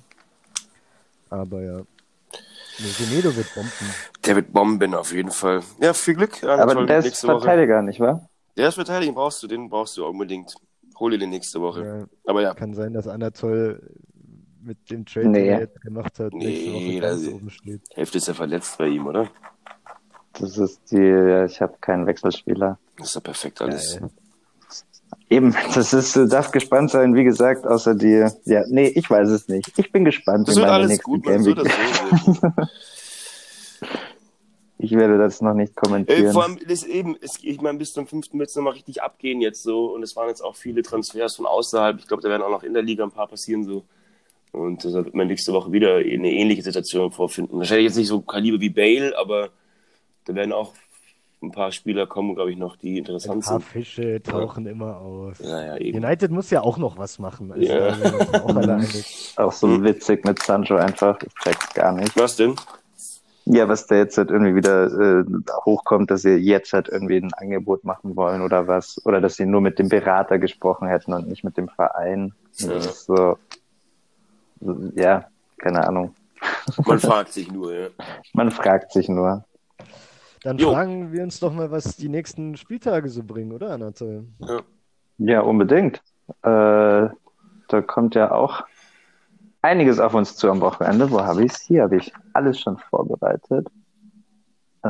Aber 1.30 1.62
ja. 1.62 1.78
Nee, 1.78 2.88
Semedo 2.88 3.36
wird 3.36 3.54
bomben. 3.54 3.72
Der 4.26 4.36
wird 4.36 4.54
Bomben 4.54 4.94
auf 4.96 5.12
jeden 5.14 5.32
Fall. 5.32 5.62
Ja, 5.82 5.94
viel 5.94 6.16
Glück. 6.16 6.42
Aber 6.44 6.64
Anatol, 6.64 6.86
der 6.86 7.00
ist 7.00 7.06
nächste 7.06 7.28
Woche. 7.28 7.42
Verteidiger, 7.42 7.82
nicht 7.82 8.00
wahr? 8.00 8.30
Der 8.58 8.70
ist 8.70 8.76
Verteidiger, 8.76 9.12
brauchst 9.14 9.44
du, 9.44 9.48
den 9.48 9.70
brauchst 9.70 9.98
du 9.98 10.06
unbedingt. 10.06 10.54
Hol 10.98 11.12
dir 11.12 11.18
den 11.20 11.30
nächste 11.30 11.62
Woche. 11.62 11.86
Ja, 11.86 12.06
Aber 12.30 12.42
ja, 12.42 12.54
kann 12.54 12.74
sein, 12.74 12.94
dass 12.94 13.08
Anatol 13.08 13.82
mit 14.62 14.90
dem 14.90 15.06
Trade, 15.06 15.30
Nee. 15.30 15.44
den 15.44 15.50
er 15.54 15.60
jetzt 15.62 15.82
gemacht 15.82 16.20
hat, 16.20 16.34
nächste 16.34 16.70
Nee, 16.70 17.02
Woche 17.02 17.02
ganz 17.02 17.28
oben 17.28 17.50
steht. 17.50 17.82
Hälfte 17.94 18.18
ist 18.18 18.28
ja 18.28 18.34
verletzt 18.34 18.78
bei 18.78 18.88
ihm, 18.88 19.08
oder? 19.08 19.30
Das 20.34 20.58
ist 20.58 20.92
die, 20.92 20.98
ja, 20.98 21.46
ich 21.46 21.62
habe 21.62 21.76
keinen 21.82 22.06
Wechselspieler. 22.06 22.78
Das 22.98 23.10
ist 23.10 23.16
ja 23.16 23.22
perfekt 23.22 23.62
alles. 23.62 23.98
Geil. 24.00 24.10
Eben, 25.30 25.56
das 25.76 25.94
ist, 25.94 26.16
du 26.16 26.28
darfst 26.28 26.52
gespannt 26.52 26.90
sein, 26.90 27.14
wie 27.14 27.24
gesagt, 27.24 27.68
außer 27.68 27.94
dir. 27.94 28.34
Ja, 28.46 28.64
nee, 28.68 28.88
ich 28.88 29.10
weiß 29.10 29.30
es 29.30 29.48
nicht. 29.48 29.72
Ich 29.78 29.92
bin 29.92 30.04
gespannt. 30.04 30.48
Das 30.48 30.56
wie 30.56 30.62
wird 30.62 30.70
alles 30.70 31.02
gut, 31.04 31.24
Game 31.24 31.46
wirken. 31.46 31.70
Ich 34.82 34.92
werde 34.92 35.18
das 35.18 35.42
noch 35.42 35.54
nicht 35.54 35.76
kommentieren. 35.76 36.32
vor 36.32 36.44
allem, 36.44 36.58
das 36.66 36.84
eben, 36.86 37.18
es, 37.20 37.38
ich 37.44 37.60
meine, 37.60 37.78
bis 37.78 37.92
zum 37.92 38.08
5. 38.08 38.28
wird 38.32 38.48
es 38.48 38.56
nochmal 38.56 38.74
richtig 38.74 39.04
abgehen 39.04 39.42
jetzt 39.42 39.62
so. 39.62 39.94
Und 39.94 40.04
es 40.04 40.16
waren 40.16 40.30
jetzt 40.30 40.40
auch 40.40 40.56
viele 40.56 40.84
Transfers 40.84 41.36
von 41.36 41.46
außerhalb. 41.46 42.00
Ich 42.00 42.08
glaube, 42.08 42.24
da 42.24 42.30
werden 42.30 42.44
auch 42.44 42.50
noch 42.50 42.64
in 42.64 42.74
der 42.74 42.82
Liga 42.82 43.04
ein 43.04 43.12
paar 43.12 43.28
passieren 43.28 43.66
so. 43.66 43.84
Und 44.54 44.86
da 44.86 44.94
wird 44.94 45.14
man 45.14 45.28
nächste 45.28 45.52
Woche 45.52 45.74
wieder 45.74 45.96
eine 45.98 46.32
ähnliche 46.32 46.62
Situation 46.62 47.12
vorfinden. 47.12 47.58
Wahrscheinlich 47.58 47.88
jetzt 47.88 47.98
nicht 47.98 48.08
so 48.08 48.22
Kaliber 48.22 48.62
wie 48.62 48.70
Bale, 48.70 49.18
aber 49.18 49.50
da 50.24 50.34
werden 50.34 50.54
auch 50.54 50.74
ein 51.42 51.52
paar 51.52 51.72
Spieler 51.72 52.06
kommen, 52.06 52.36
glaube 52.36 52.52
ich, 52.52 52.58
noch, 52.58 52.76
die 52.76 52.96
Ein 52.96 52.98
interessant 52.98 53.44
paar 53.46 53.60
sind. 53.60 53.64
Fische 53.64 54.22
tauchen 54.22 54.66
immer 54.66 54.98
aus. 54.98 55.40
Naja, 55.40 55.78
eben. 55.78 56.04
United 56.04 56.32
muss 56.32 56.50
ja 56.50 56.62
auch 56.62 56.78
noch 56.78 56.98
was 56.98 57.18
machen. 57.20 57.52
Also, 57.52 57.64
Ja. 57.66 57.92
da 57.92 57.96
sind 57.96 58.36
auch. 59.38 59.38
Auch 59.48 59.52
so 59.54 59.68
Hm. 59.68 59.84
witzig 59.86 60.26
mit 60.26 60.44
Sancho 60.44 60.76
einfach. 60.76 61.18
Ich 61.24 61.34
check's 61.36 61.74
gar 61.74 61.94
nicht. 61.94 62.18
Was 62.20 62.36
denn? 62.36 62.56
Ja, 63.46 63.68
was 63.68 63.88
der 63.88 64.00
jetzt 64.00 64.18
halt 64.18 64.30
irgendwie 64.30 64.54
wieder 64.54 64.88
äh, 65.22 65.24
hochkommt, 65.66 66.12
dass 66.12 66.22
sie 66.24 66.36
jetzt 66.36 66.74
halt 66.74 66.88
irgendwie 66.90 67.18
ein 67.18 67.34
Angebot 67.34 67.84
machen 67.84 68.16
wollen 68.16 68.42
oder 68.42 68.68
was. 68.68 69.00
Oder 69.06 69.22
dass 69.22 69.38
sie 69.38 69.46
nur 69.46 69.62
mit 69.62 69.80
dem 69.80 69.88
Berater 69.90 70.38
gesprochen 70.40 70.88
hätten 70.88 71.14
und 71.14 71.28
nicht 71.30 71.44
mit 71.44 71.58
dem 71.58 71.68
Verein. 71.70 72.34
Ja. 72.58 72.68
Das 72.74 72.86
ist 72.86 73.06
so, 73.06 73.38
so, 74.62 74.76
ja, 74.96 75.26
keine 75.58 75.88
Ahnung. 75.88 76.14
Man 76.86 77.00
fragt 77.00 77.32
sich 77.34 77.52
nur, 77.52 77.74
ja. 77.74 77.88
Man 78.34 78.52
fragt 78.52 78.92
sich 78.92 79.08
nur. 79.10 79.46
Dann 80.44 80.58
Jo. 80.58 80.72
fragen 80.72 81.12
wir 81.12 81.24
uns 81.24 81.40
doch 81.40 81.54
mal, 81.54 81.70
was 81.72 81.98
die 81.98 82.10
nächsten 82.10 82.56
Spieltage 82.56 83.10
so 83.10 83.24
bringen, 83.24 83.52
oder, 83.52 83.72
Anatol? 83.72 84.26
Ja, 85.18 85.42
unbedingt. 85.42 86.02
Äh, 86.44 87.10
da 87.68 87.82
kommt 87.86 88.16
ja 88.16 88.32
auch 88.32 88.64
einiges 89.62 90.00
auf 90.00 90.14
uns 90.14 90.36
zu 90.36 90.50
am 90.50 90.62
Wochenende. 90.62 91.12
Wo 91.12 91.22
habe 91.22 91.44
ich 91.44 91.52
es? 91.52 91.62
Hier 91.62 91.84
habe 91.84 91.98
ich 91.98 92.14
alles 92.34 92.60
schon 92.60 92.78
vorbereitet. 92.78 93.68
Äh, 94.84 94.88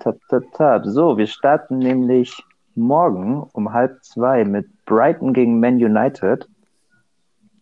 tat, 0.00 0.18
tat, 0.28 0.44
tat. 0.54 0.82
So, 0.86 1.18
wir 1.18 1.26
starten 1.26 1.78
nämlich 1.78 2.42
morgen 2.74 3.42
um 3.52 3.72
halb 3.72 4.02
zwei 4.02 4.44
mit 4.44 4.66
Brighton 4.86 5.34
gegen 5.34 5.60
Man 5.60 5.74
United. 5.74 6.48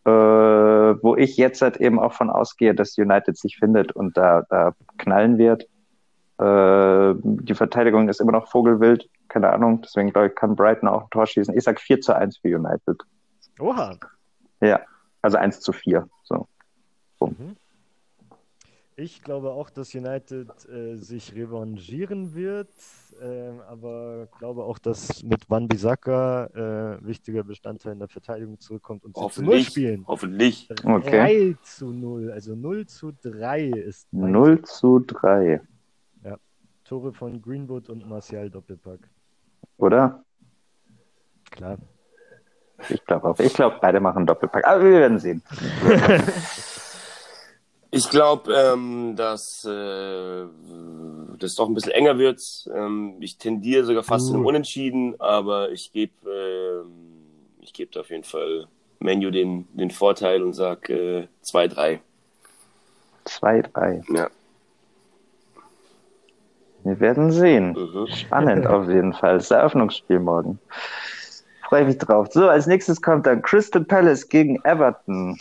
Äh, 0.04 0.10
wo 0.10 1.14
ich 1.16 1.36
jetzt 1.36 1.60
halt 1.60 1.76
eben 1.76 1.98
auch 1.98 2.12
von 2.12 2.30
ausgehe, 2.30 2.74
dass 2.74 2.96
United 2.96 3.36
sich 3.36 3.58
findet 3.58 3.92
und 3.92 4.16
da, 4.16 4.44
da 4.48 4.72
knallen 4.96 5.36
wird. 5.36 5.66
Äh, 6.40 7.14
die 7.22 7.54
Verteidigung 7.54 8.08
ist 8.08 8.20
immer 8.20 8.32
noch 8.32 8.48
vogelwild, 8.48 9.08
keine 9.28 9.52
Ahnung, 9.52 9.82
deswegen 9.82 10.10
glaube 10.10 10.28
ich, 10.28 10.34
kann 10.34 10.56
Brighton 10.56 10.88
auch 10.88 11.02
ein 11.02 11.10
Tor 11.10 11.26
schießen. 11.26 11.54
Ich 11.56 11.64
sag 11.64 11.80
4 11.80 12.00
zu 12.00 12.16
1 12.16 12.38
für 12.38 12.48
United. 12.56 13.00
Oha. 13.58 13.96
Ja, 14.62 14.80
also 15.22 15.36
1 15.36 15.60
zu 15.60 15.72
4. 15.72 16.08
So. 16.22 16.46
Ich 18.96 19.22
glaube 19.22 19.50
auch, 19.52 19.70
dass 19.70 19.94
United 19.94 20.48
äh, 20.68 20.96
sich 20.96 21.34
revanchieren 21.34 22.34
wird, 22.34 22.68
ähm, 23.22 23.60
aber 23.66 24.28
glaube 24.38 24.64
auch, 24.64 24.78
dass 24.78 25.22
mit 25.22 25.48
Van 25.48 25.68
Bissaka 25.68 26.46
äh, 26.46 27.06
wichtiger 27.06 27.42
Bestandteil 27.42 27.92
in 27.94 27.98
der 27.98 28.08
Verteidigung 28.08 28.60
zurückkommt 28.60 29.04
und 29.06 29.16
sie 29.16 29.20
zu 29.28 29.42
Null 29.42 29.54
Hoffentlich. 29.54 29.66
spielen. 29.68 30.04
Hoffentlich. 30.06 30.68
3 30.68 30.94
Okay. 30.96 31.56
zu 31.62 31.92
0, 31.92 32.30
also 32.30 32.54
0 32.54 32.86
zu 32.86 33.12
3 33.22 33.68
ist 33.68 34.12
mein 34.12 34.32
0 34.32 34.62
zu 34.62 34.98
3, 34.98 35.62
Tore 36.90 37.12
von 37.12 37.40
Greenwood 37.40 37.88
und 37.88 38.08
Martial 38.08 38.50
Doppelpack. 38.50 38.98
oder? 39.76 40.24
Klar. 41.52 41.78
Ich 42.88 43.04
glaube 43.04 43.28
auch. 43.28 43.38
Ich 43.38 43.54
glaube, 43.54 43.76
beide 43.80 44.00
machen 44.00 44.26
Doppelpack. 44.26 44.66
Aber 44.66 44.82
wir 44.82 44.98
werden 44.98 45.18
sehen. 45.20 45.42
Ich 47.92 48.08
glaube, 48.08 48.54
ähm, 48.54 49.16
dass 49.16 49.64
äh, 49.64 50.44
das 51.40 51.56
doch 51.56 51.66
ein 51.68 51.74
bisschen 51.74 51.90
enger 51.90 52.18
wird. 52.18 52.40
Ähm, 52.72 53.16
ich 53.18 53.36
tendiere 53.36 53.84
sogar 53.84 54.04
fast 54.04 54.28
zu 54.28 54.34
einem 54.34 54.44
Uh. 54.44 54.48
Unentschieden, 54.50 55.20
aber 55.20 55.72
ich 55.72 55.90
gebe 55.90 56.12
ähm, 56.24 57.26
ich 57.58 57.72
gebe 57.72 57.90
da 57.90 58.00
auf 58.00 58.10
jeden 58.10 58.22
Fall 58.22 58.68
Menu 59.00 59.32
den, 59.32 59.66
den 59.72 59.90
Vorteil 59.90 60.44
und 60.44 60.52
sag 60.52 60.88
äh, 60.88 61.26
2-3. 61.42 61.98
2-3. 63.26 64.16
Ja. 64.16 64.30
Wir 66.84 67.00
werden 67.00 67.30
sehen. 67.30 67.72
Mhm. 67.72 68.06
Spannend 68.08 68.66
auf 68.68 68.88
jeden 68.88 69.12
Fall. 69.12 69.34
Das 69.34 69.44
ist 69.44 69.50
das 69.50 69.58
Eröffnungsspiel 69.58 70.20
morgen. 70.20 70.58
Freue 71.68 71.84
mich 71.84 71.98
drauf. 71.98 72.28
So, 72.30 72.48
als 72.48 72.66
nächstes 72.66 73.00
kommt 73.00 73.26
dann 73.26 73.42
Crystal 73.42 73.84
Palace 73.84 74.28
gegen 74.28 74.60
Everton. 74.64 75.38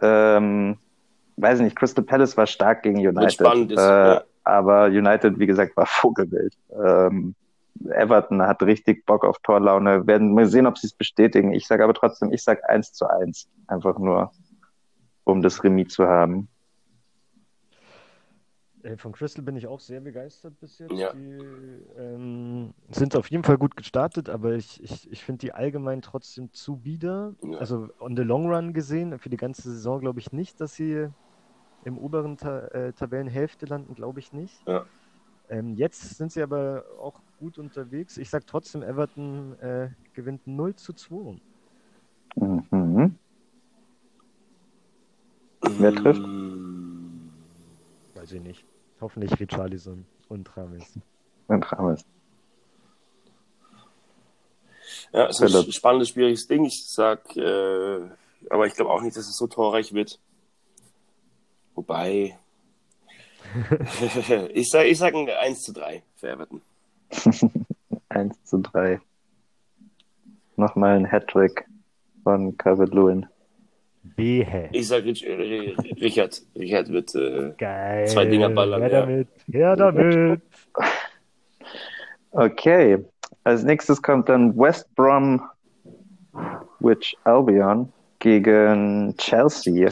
Ähm, 0.00 0.76
weiß 1.36 1.60
nicht, 1.60 1.76
Crystal 1.76 2.04
Palace 2.04 2.36
war 2.36 2.46
stark 2.46 2.82
gegen 2.82 2.98
United. 2.98 3.32
spannend 3.32 3.72
ist, 3.72 3.78
äh, 3.78 4.14
ja. 4.14 4.22
Aber 4.44 4.86
United, 4.86 5.38
wie 5.38 5.46
gesagt, 5.46 5.76
war 5.76 5.86
Vogelwild. 5.86 6.54
Ähm, 6.84 7.34
Everton 7.88 8.42
hat 8.42 8.62
richtig 8.62 9.06
Bock 9.06 9.24
auf 9.24 9.38
Torlaune. 9.38 10.06
Werden 10.06 10.36
wir 10.36 10.46
sehen, 10.46 10.66
ob 10.66 10.78
sie 10.78 10.88
es 10.88 10.92
bestätigen. 10.92 11.52
Ich 11.52 11.66
sage 11.66 11.84
aber 11.84 11.94
trotzdem, 11.94 12.32
ich 12.32 12.42
sage 12.42 12.68
1 12.68 12.92
zu 12.92 13.08
1. 13.08 13.48
Einfach 13.66 13.98
nur, 13.98 14.30
um 15.24 15.42
das 15.42 15.64
Remis 15.64 15.88
zu 15.88 16.06
haben. 16.06 16.48
Von 18.96 19.12
Crystal 19.12 19.44
bin 19.44 19.56
ich 19.56 19.68
auch 19.68 19.78
sehr 19.78 20.00
begeistert 20.00 20.58
bis 20.58 20.78
jetzt. 20.80 20.92
Ja. 20.92 21.12
Die 21.12 21.38
ähm, 21.96 22.74
sind 22.90 23.14
auf 23.14 23.28
jeden 23.30 23.44
Fall 23.44 23.56
gut 23.56 23.76
gestartet, 23.76 24.28
aber 24.28 24.54
ich, 24.54 24.82
ich, 24.82 25.10
ich 25.10 25.22
finde 25.22 25.38
die 25.38 25.52
allgemein 25.52 26.02
trotzdem 26.02 26.52
zu 26.52 26.76
bieder. 26.76 27.34
Ja. 27.42 27.58
Also 27.58 27.88
on 28.00 28.16
the 28.16 28.24
long 28.24 28.52
run 28.52 28.72
gesehen, 28.72 29.18
für 29.20 29.30
die 29.30 29.36
ganze 29.36 29.62
Saison 29.62 30.00
glaube 30.00 30.18
ich 30.18 30.32
nicht, 30.32 30.60
dass 30.60 30.74
sie 30.74 31.08
im 31.84 31.96
oberen 31.96 32.36
Ta 32.36 32.66
äh, 32.68 32.92
Tabellenhälfte 32.92 33.66
landen, 33.66 33.94
glaube 33.94 34.18
ich 34.18 34.32
nicht. 34.32 34.66
Ja. 34.66 34.84
Ähm, 35.48 35.74
jetzt 35.74 36.16
sind 36.16 36.32
sie 36.32 36.42
aber 36.42 36.84
auch 37.00 37.20
gut 37.38 37.58
unterwegs. 37.58 38.16
Ich 38.16 38.30
sage 38.30 38.46
trotzdem, 38.46 38.82
Everton 38.82 39.58
äh, 39.60 39.90
gewinnt 40.14 40.46
0 40.46 40.74
zu 40.74 40.92
2. 40.92 41.40
Mhm. 42.36 43.16
Wer 45.60 45.94
trifft? 45.94 46.22
Mm, 46.22 47.30
Weiß 48.14 48.32
ich 48.32 48.40
nicht. 48.40 48.64
Hoffentlich 49.02 49.38
Richarlison 49.40 50.06
und 50.28 50.56
Rames. 50.56 50.96
Und 51.48 51.72
Rames. 51.72 52.04
Ja, 55.12 55.26
ist 55.26 55.42
ein 55.42 55.72
spannendes, 55.72 56.10
schwieriges 56.10 56.46
Ding. 56.46 56.64
Ich 56.64 56.84
sag, 56.86 57.36
äh, 57.36 58.00
aber 58.48 58.66
ich 58.66 58.74
glaube 58.74 58.92
auch 58.92 59.02
nicht, 59.02 59.16
dass 59.16 59.28
es 59.28 59.36
so 59.36 59.48
torreich 59.48 59.92
wird. 59.92 60.20
Wobei. 61.74 62.38
ich 64.54 64.70
sag, 64.70 64.86
ich 64.86 64.98
sag 64.98 65.14
ein 65.14 65.28
1 65.28 65.62
zu 65.62 65.72
3 65.72 66.04
für 66.14 66.28
Everton. 66.28 66.62
1 68.08 68.44
zu 68.44 68.58
3. 68.58 69.00
Nochmal 70.54 70.96
ein 70.96 71.10
Hattrick 71.10 71.66
von 72.22 72.56
Calvert-Lewin. 72.56 73.26
Behe. 74.02 74.68
Ich 74.72 74.88
sag 74.88 75.04
Rich, 75.04 75.24
Richard. 75.26 76.42
Richard 76.56 76.88
wird. 76.90 77.14
Äh, 77.14 77.52
Geil. 77.56 78.06
Zwei 78.06 78.24
Dinger 78.24 78.50
ballern, 78.50 78.82
Her 78.82 78.90
ja. 78.90 79.00
damit. 79.00 79.28
Her 79.50 79.76
damit. 79.76 80.40
Okay, 82.32 83.04
als 83.44 83.62
nächstes 83.62 84.00
kommt 84.00 84.28
dann 84.28 84.56
West 84.56 84.94
Brom 84.94 85.42
Witch 86.80 87.14
Albion 87.24 87.92
gegen 88.18 89.14
Chelsea. 89.18 89.90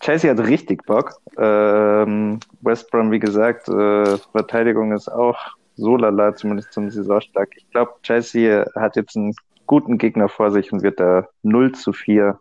Chelsea 0.00 0.30
hat 0.30 0.46
richtig 0.46 0.84
Bock. 0.84 1.14
Ähm, 1.38 2.38
West 2.60 2.90
Brom, 2.90 3.10
wie 3.10 3.18
gesagt, 3.18 3.68
äh, 3.68 4.18
Verteidigung 4.32 4.92
ist 4.92 5.08
auch 5.08 5.38
so 5.76 5.96
lala, 5.96 6.34
zumindest 6.34 6.72
zum 6.72 6.90
Saisonstart. 6.90 7.48
Ich 7.56 7.70
glaube, 7.70 7.92
Chelsea 8.02 8.66
hat 8.74 8.96
jetzt 8.96 9.16
einen 9.16 9.34
guten 9.66 9.98
Gegner 9.98 10.28
vor 10.28 10.50
sich 10.50 10.72
und 10.72 10.82
wird 10.82 11.00
da 11.00 11.28
0 11.42 11.72
zu 11.72 11.92
4 11.92 12.38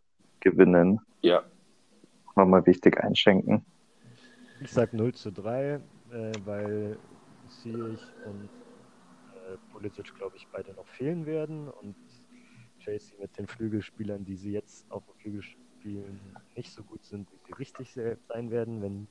gewinnen. 0.56 1.00
ja. 1.22 1.44
Nochmal 2.38 2.66
wichtig 2.66 2.98
einschenken. 3.02 3.66
Ich 4.60 4.70
sag 4.72 4.92
0 4.94 5.14
zu 5.14 5.32
3, 5.32 5.76
äh, 6.12 6.32
weil 6.44 7.00
Ziyech 7.48 8.02
und 8.26 8.44
äh, 8.44 9.58
Pulisic, 9.72 10.14
glaube 10.16 10.36
ich, 10.36 10.46
beide 10.52 10.74
noch 10.74 10.86
fehlen 10.86 11.26
werden 11.26 11.70
und 11.70 11.96
Chelsea 12.80 13.18
mit 13.22 13.38
den 13.38 13.48
Flügelspielern, 13.48 14.26
die 14.26 14.36
sie 14.36 14.52
jetzt 14.52 14.86
auf 14.92 15.06
dem 15.06 15.16
Flügel 15.16 15.42
spielen, 15.44 16.20
nicht 16.58 16.74
so 16.74 16.84
gut 16.84 17.06
sind, 17.06 17.32
wie 17.32 17.38
sie 17.48 17.54
richtig 17.54 17.94
se- 17.94 18.18
sein 18.28 18.52
werden. 18.52 18.82
Wenn 18.82 19.08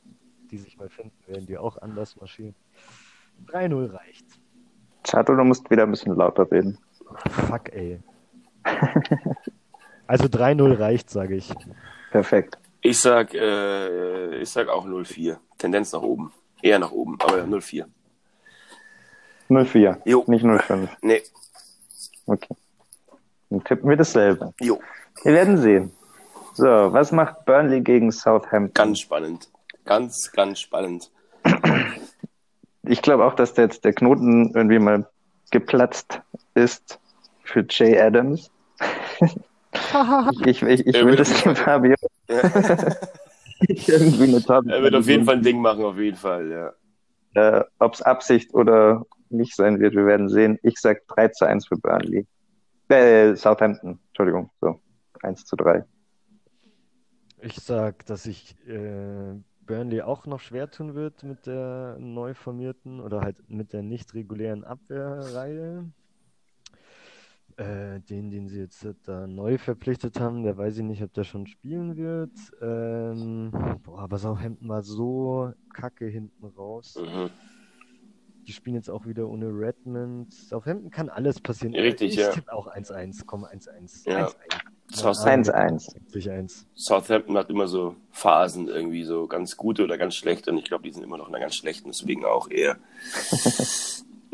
die 0.51 0.59
sich 0.59 0.77
mal 0.77 0.91
finden, 0.91 1.17
werden 1.27 1.47
die 1.47 1.57
auch 1.57 1.79
anders 1.79 2.17
marschieren. 2.17 2.55
3-0 3.47 3.87
reicht. 3.87 4.27
Chato, 5.03 5.35
du 5.35 5.45
musst 5.45 5.71
wieder 5.71 5.85
ein 5.85 5.91
bisschen 5.91 6.15
lauter 6.15 6.51
reden. 6.53 6.79
Fuck, 7.31 7.73
ey. 7.73 8.03
Also 10.07 10.25
3-0 10.27 10.79
reicht, 10.79 11.11
sage 11.11 11.37
ich. 11.37 11.53
Perfekt. 12.11 12.59
Ich 12.81 13.01
sag, 13.01 13.33
äh, 13.35 14.37
ich 14.39 14.51
sag 14.51 14.69
auch 14.69 14.87
0-4. 14.87 15.37
Tendenz 15.59 15.93
nach 15.93 16.03
oben. 16.03 16.33
Eher 16.63 16.79
nach 16.79 16.93
oben, 16.93 17.17
aber 17.21 17.39
0-4. 17.45 17.87
0-4, 19.51 19.99
Jo. 20.05 20.25
nicht 20.27 20.45
0-5. 20.45 20.89
Nee, 21.03 21.23
Okay. 22.27 22.55
Dann 23.51 23.63
tippen 23.65 23.89
wir 23.91 23.97
dasselbe. 23.97 24.55
jo. 24.61 24.81
Wir 25.23 25.33
werden 25.35 25.59
sehen. 25.59 25.93
So, 26.55 26.65
was 26.67 27.13
macht 27.13 27.45
Burnley 27.45 27.83
gegen 27.83 28.11
Southampton? 28.13 28.73
Ganz 28.75 29.01
spannend. 29.01 29.51
Ganz, 29.85 30.33
ganz 30.33 30.61
spannend. 30.61 31.11
Ich 32.87 33.03
glaube 33.03 33.25
auch, 33.27 33.35
dass 33.35 33.53
der, 33.55 33.69
der 33.69 33.93
Knoten 33.93 34.53
irgendwie 34.55 34.79
mal 34.79 35.07
geplatzt 35.51 36.21
ist 36.55 36.99
für 37.43 37.65
Jay 37.69 37.99
Adams. 38.01 38.51
ich 40.33 40.47
ich, 40.47 40.63
ich, 40.63 40.87
ich 40.87 40.95
will 40.95 41.07
wird- 41.07 41.21
das 41.21 41.43
dem 41.43 41.57
Fabio 41.57 41.95
irgendwie 43.69 44.25
eine 44.25 44.43
Top. 44.43 44.67
Er 44.67 44.83
wird 44.83 44.95
auf 44.95 45.07
jeden 45.07 45.25
Fall 45.25 45.37
ein 45.37 45.43
Ding 45.43 45.61
machen, 45.61 45.85
auf 45.85 45.99
jeden 45.99 46.17
Fall, 46.17 46.51
ja. 46.51 46.73
Äh, 47.35 47.65
Ob 47.79 47.95
es 47.95 48.03
Absicht 48.03 48.55
oder 48.55 49.05
nicht 49.31 49.55
sein 49.57 49.81
wird, 49.81 49.95
wir 49.95 50.07
werden 50.07 50.29
sehen. 50.29 50.59
Ich 50.63 50.79
sag 50.79 51.07
3 51.09 51.29
zu 51.29 51.47
1 51.47 51.67
für 51.67 51.77
Burnley. 51.77 52.27
Äh, 52.89 53.35
Southampton, 53.35 53.99
Entschuldigung. 54.09 54.51
So, 54.61 54.81
1 55.23 55.45
zu 55.45 55.57
3. 55.57 55.85
Ich 57.41 57.57
sag, 57.57 58.07
dass 58.07 58.23
sich 58.25 58.55
äh, 58.69 59.35
Burnley 59.67 60.03
auch 60.03 60.27
noch 60.27 60.41
schwer 60.41 60.71
tun 60.71 60.95
wird 60.95 61.23
mit 61.25 61.47
der 61.47 61.97
neu 61.99 62.35
formierten 62.35 63.01
oder 63.01 63.23
halt 63.23 63.37
mit 63.49 63.73
der 63.73 63.83
nicht 63.83 64.15
regulären 64.15 64.65
Abwehrreihe. 64.65 65.85
Äh, 67.57 68.01
den, 68.01 68.31
den 68.31 68.49
sie 68.49 68.59
jetzt 68.59 68.85
da 69.05 69.29
neu 69.29 69.59
verpflichtet 69.59 70.19
haben, 70.19 70.43
der 70.43 70.57
weiß 70.57 70.79
ich 70.79 70.83
nicht, 70.83 71.05
ob 71.05 71.13
der 71.13 71.23
schon 71.23 71.47
spielen 71.47 71.97
wird. 71.97 72.33
Ähm, 72.61 73.53
boah, 73.85 74.01
aber 74.01 74.19
Southampton 74.19 74.69
war 74.69 74.83
so 74.83 75.53
kacke 75.73 76.07
hinten 76.07 76.47
raus. 76.47 76.99
Mhm. 77.01 77.31
Die 78.49 78.53
spielen 78.53 78.75
jetzt 78.75 78.91
auch 78.91 79.07
wieder 79.07 79.29
ohne 79.29 79.47
Redmond. 79.47 80.35
Southampton 80.35 80.91
kann 80.91 81.09
alles 81.09 81.41
passieren. 81.41 81.77
Richtig, 81.77 82.15
ich 82.15 82.17
ja. 82.17 82.33
tippe 82.33 82.53
auch 82.53 82.67
1-1. 82.67 83.23
Komm, 83.25 83.45
1-1. 83.45 84.11
Ja. 84.11 84.27
1-1. 84.27 84.33
Southampton, 84.91 85.55
1-1. 85.55 86.13
1-1. 86.13 86.65
Southampton 86.75 87.37
hat 87.37 87.51
immer 87.51 87.69
so 87.69 87.95
Phasen 88.11 88.67
irgendwie, 88.67 89.05
so 89.05 89.29
ganz 89.29 89.57
gute 89.57 89.85
oder 89.85 89.97
ganz 89.97 90.17
schlechte. 90.17 90.51
Und 90.51 90.59
ich 90.59 90.65
glaube, 90.65 90.83
die 90.83 90.93
sind 90.93 91.05
immer 91.05 91.19
noch 91.19 91.29
in 91.29 91.35
einer 91.35 91.43
ganz 91.43 91.55
schlechten, 91.55 91.89
deswegen 91.89 92.25
auch 92.25 92.51
eher. 92.51 92.77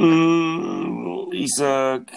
Mm, 0.03 1.31
ich 1.33 1.55
sag. 1.55 2.11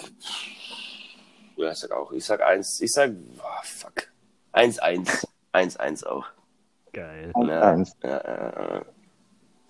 Ja, 1.56 1.70
ich 1.70 1.78
sag 1.78 1.92
auch. 1.92 2.12
Ich 2.12 2.24
sag 2.24 2.42
eins. 2.42 2.80
Ich 2.80 2.92
sag. 2.92 3.10
Oh, 3.38 3.62
fuck. 3.62 4.08
1-1. 4.52 5.26
1-1 5.52 6.06
auch. 6.06 6.26
Geil. 6.92 7.32
1-1. 7.34 7.92
Ja, 8.02 8.08
ja, 8.08 8.74
ja, 8.76 8.82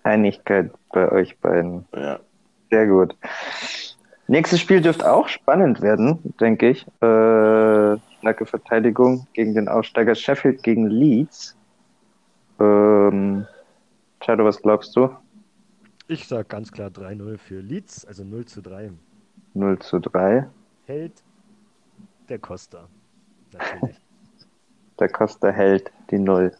Einigkeit 0.03 0.71
bei 0.91 1.11
euch 1.11 1.37
beiden. 1.39 1.85
ja. 1.95 2.19
Sehr 2.71 2.87
gut. 2.87 3.15
Nächstes 4.27 4.59
Spiel 4.59 4.81
dürfte 4.81 5.11
auch 5.11 5.27
spannend 5.27 5.81
werden, 5.81 6.33
denke 6.39 6.69
ich. 6.69 6.85
Äh, 7.01 7.97
starke 8.19 8.45
Verteidigung 8.45 9.27
gegen 9.33 9.53
den 9.53 9.67
Aufsteiger 9.67 10.15
Sheffield 10.15 10.63
gegen 10.63 10.87
Leeds. 10.87 11.55
Ähm, 12.59 13.45
Shadow, 14.23 14.45
was 14.45 14.61
glaubst 14.61 14.95
du? 14.95 15.09
Ich 16.07 16.27
sag 16.27 16.49
ganz 16.49 16.71
klar 16.71 16.89
3-0 16.89 17.37
für 17.37 17.59
Leeds, 17.59 18.05
also 18.05 18.23
0 18.23 18.45
zu 18.45 18.61
3. 18.61 18.91
0 19.53 19.79
zu 19.79 19.99
3. 19.99 20.47
Hält 20.87 21.23
der 22.29 22.39
Costa. 22.39 22.87
Natürlich. 23.51 23.95
Der 24.99 25.09
Costa 25.09 25.49
hält 25.49 25.91
die 26.09 26.17
Null. 26.17 26.55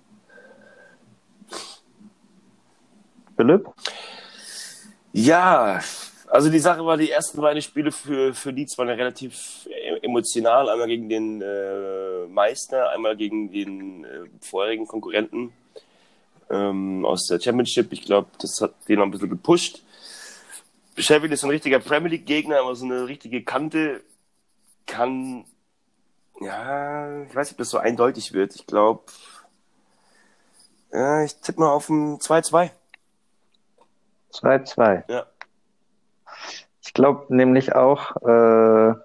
Philipp? 3.38 3.66
Ja, 5.13 5.80
also 6.28 6.49
die 6.49 6.59
Sache 6.59 6.86
war, 6.86 6.97
die 6.97 7.11
ersten 7.11 7.39
beiden 7.39 7.61
Spiele 7.61 7.93
für, 7.93 8.34
für 8.34 8.51
Leeds 8.51 8.78
waren 8.78 8.89
ja 8.89 8.95
relativ 8.95 9.70
emotional. 10.01 10.70
Einmal 10.70 10.88
gegen 10.88 11.07
den 11.07 11.41
äh, 11.41 12.26
Meister, 12.28 12.89
einmal 12.89 13.16
gegen 13.16 13.51
den 13.51 14.03
äh, 14.03 14.26
vorherigen 14.41 14.86
Konkurrenten. 14.88 15.53
ähm, 16.49 17.05
aus 17.05 17.28
der 17.28 17.39
Championship. 17.39 17.91
Ich 17.93 18.03
glaube, 18.03 18.28
das 18.39 18.59
hat 18.61 18.74
den 18.88 18.99
noch 18.99 19.05
ein 19.05 19.11
bisschen 19.11 19.30
gepusht. 19.30 19.82
Sheffield 20.97 21.34
ist 21.34 21.43
ein 21.43 21.49
richtiger 21.49 21.80
Premier 21.80 22.09
League-Gegner, 22.11 22.59
aber 22.59 22.76
so 22.76 22.86
eine 22.86 23.07
richtige 23.07 23.43
Kante 23.43 24.03
kann, 24.86 25.45
ja, 26.41 27.23
ich 27.23 27.36
weiß 27.36 27.47
nicht, 27.47 27.53
ob 27.53 27.57
das 27.59 27.69
so 27.69 27.77
eindeutig 27.77 28.33
wird. 28.33 28.55
Ich 28.55 28.67
glaube, 28.67 29.03
ja, 30.91 31.23
ich 31.23 31.36
tippe 31.41 31.59
mal 31.59 31.71
auf 31.71 31.89
ein 31.89 32.19
2-2. 32.19 32.71
2-2. 34.33 35.03
Ja. 35.09 35.25
Ich 36.81 36.93
glaube 36.93 37.36
nämlich 37.36 37.75
auch, 37.75 38.15
äh, 38.17 38.95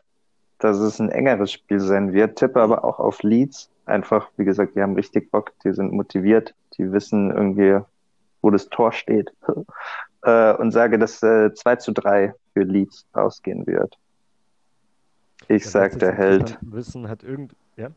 dass 0.58 0.78
es 0.78 1.00
ein 1.00 1.10
engeres 1.10 1.52
Spiel 1.52 1.80
sein 1.80 2.12
wird, 2.12 2.38
tippe 2.38 2.60
aber 2.60 2.84
auch 2.84 2.98
auf 2.98 3.22
Leeds. 3.22 3.70
Einfach, 3.86 4.28
wie 4.36 4.44
gesagt, 4.44 4.76
die 4.76 4.82
haben 4.82 4.94
richtig 4.94 5.30
Bock, 5.30 5.52
die 5.64 5.72
sind 5.72 5.92
motiviert, 5.92 6.54
die 6.78 6.92
wissen 6.92 7.30
irgendwie, 7.30 7.80
wo 8.42 8.50
das 8.50 8.68
Tor 8.68 8.92
steht. 8.92 9.32
äh, 10.22 10.54
und 10.54 10.70
sage, 10.72 10.98
dass 10.98 11.22
äh, 11.22 11.52
2 11.52 11.76
zu 11.76 11.92
3 11.92 12.34
für 12.52 12.62
Leeds 12.62 13.06
ausgehen 13.12 13.66
wird. 13.66 13.98
Ich 15.50 15.64
Ja, 15.64 15.70
sag, 15.70 15.98
der 15.98 16.12
Held 16.12 16.56
Wissen 16.60 17.08
hat 17.08 17.24
irgend. 17.24 17.56
Ja? 17.76 17.88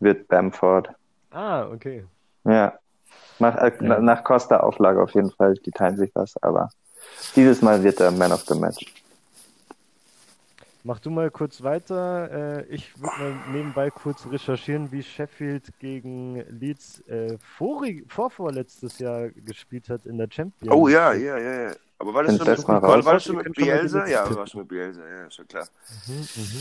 wird 0.00 0.28
Bamford. 0.28 0.90
Ah, 1.30 1.66
okay. 1.68 2.04
Ja. 2.44 2.74
Nach, 3.38 3.56
äh, 3.56 3.72
Ja. 3.80 3.98
nach 3.98 4.22
Costa-Auflage 4.22 5.02
auf 5.02 5.10
jeden 5.12 5.30
Fall, 5.30 5.54
die 5.54 5.70
teilen 5.70 5.96
sich 5.96 6.10
was, 6.14 6.34
aber 6.42 6.68
dieses 7.34 7.62
Mal 7.62 7.82
wird 7.82 7.98
er 8.00 8.10
Man 8.10 8.30
of 8.30 8.42
the 8.42 8.58
Match. 8.58 8.84
Mach 10.86 11.00
du 11.00 11.10
mal 11.10 11.32
kurz 11.32 11.64
weiter. 11.64 12.60
Äh, 12.60 12.66
ich 12.66 12.96
würde 13.00 13.18
mal 13.18 13.34
nebenbei 13.50 13.90
kurz 13.90 14.24
recherchieren, 14.30 14.92
wie 14.92 15.02
Sheffield 15.02 15.76
gegen 15.80 16.36
Leeds 16.48 17.00
äh, 17.08 17.36
vorvorletztes 18.06 19.00
Jahr 19.00 19.30
gespielt 19.30 19.88
hat 19.88 20.06
in 20.06 20.16
der 20.16 20.28
Champions. 20.30 20.72
Oh 20.72 20.86
ja, 20.86 21.12
ja, 21.12 21.38
ja, 21.38 21.62
ja. 21.62 21.72
Aber 21.98 22.14
war 22.14 22.22
das 22.22 22.36
schon 22.36 22.46
mit, 22.46 22.68
war, 22.68 23.04
war 23.04 23.14
das 23.14 23.24
schon 23.24 23.34
mit 23.34 23.52
Bielsa? 23.52 24.06
Ja, 24.06 24.32
war 24.32 24.46
schon 24.46 24.60
mit 24.60 24.68
Bielsa, 24.68 25.00
ja, 25.08 25.28
schon 25.28 25.48
klar. 25.48 25.66
Mhm, 26.06 26.14
mhm. 26.36 26.60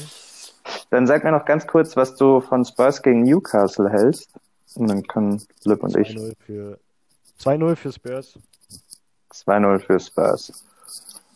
Dann 0.90 1.06
sag 1.06 1.24
mir 1.24 1.32
noch 1.32 1.46
ganz 1.46 1.68
kurz, 1.68 1.96
was 1.96 2.16
du 2.16 2.42
von 2.42 2.66
Spurs 2.66 3.04
gegen 3.04 3.22
Newcastle 3.22 3.92
hältst. 3.92 4.34
Und 4.74 4.88
dann 4.88 5.04
können 5.04 5.40
Philipp 5.62 5.84
und 5.84 5.96
ich 5.98 6.18
2-0 6.18 6.34
für 6.40 6.80
2-0 7.42 7.76
für 7.76 7.92
Spurs. 7.92 8.40
2-0 9.32 9.80
für 9.80 10.00
Spurs. 10.00 10.66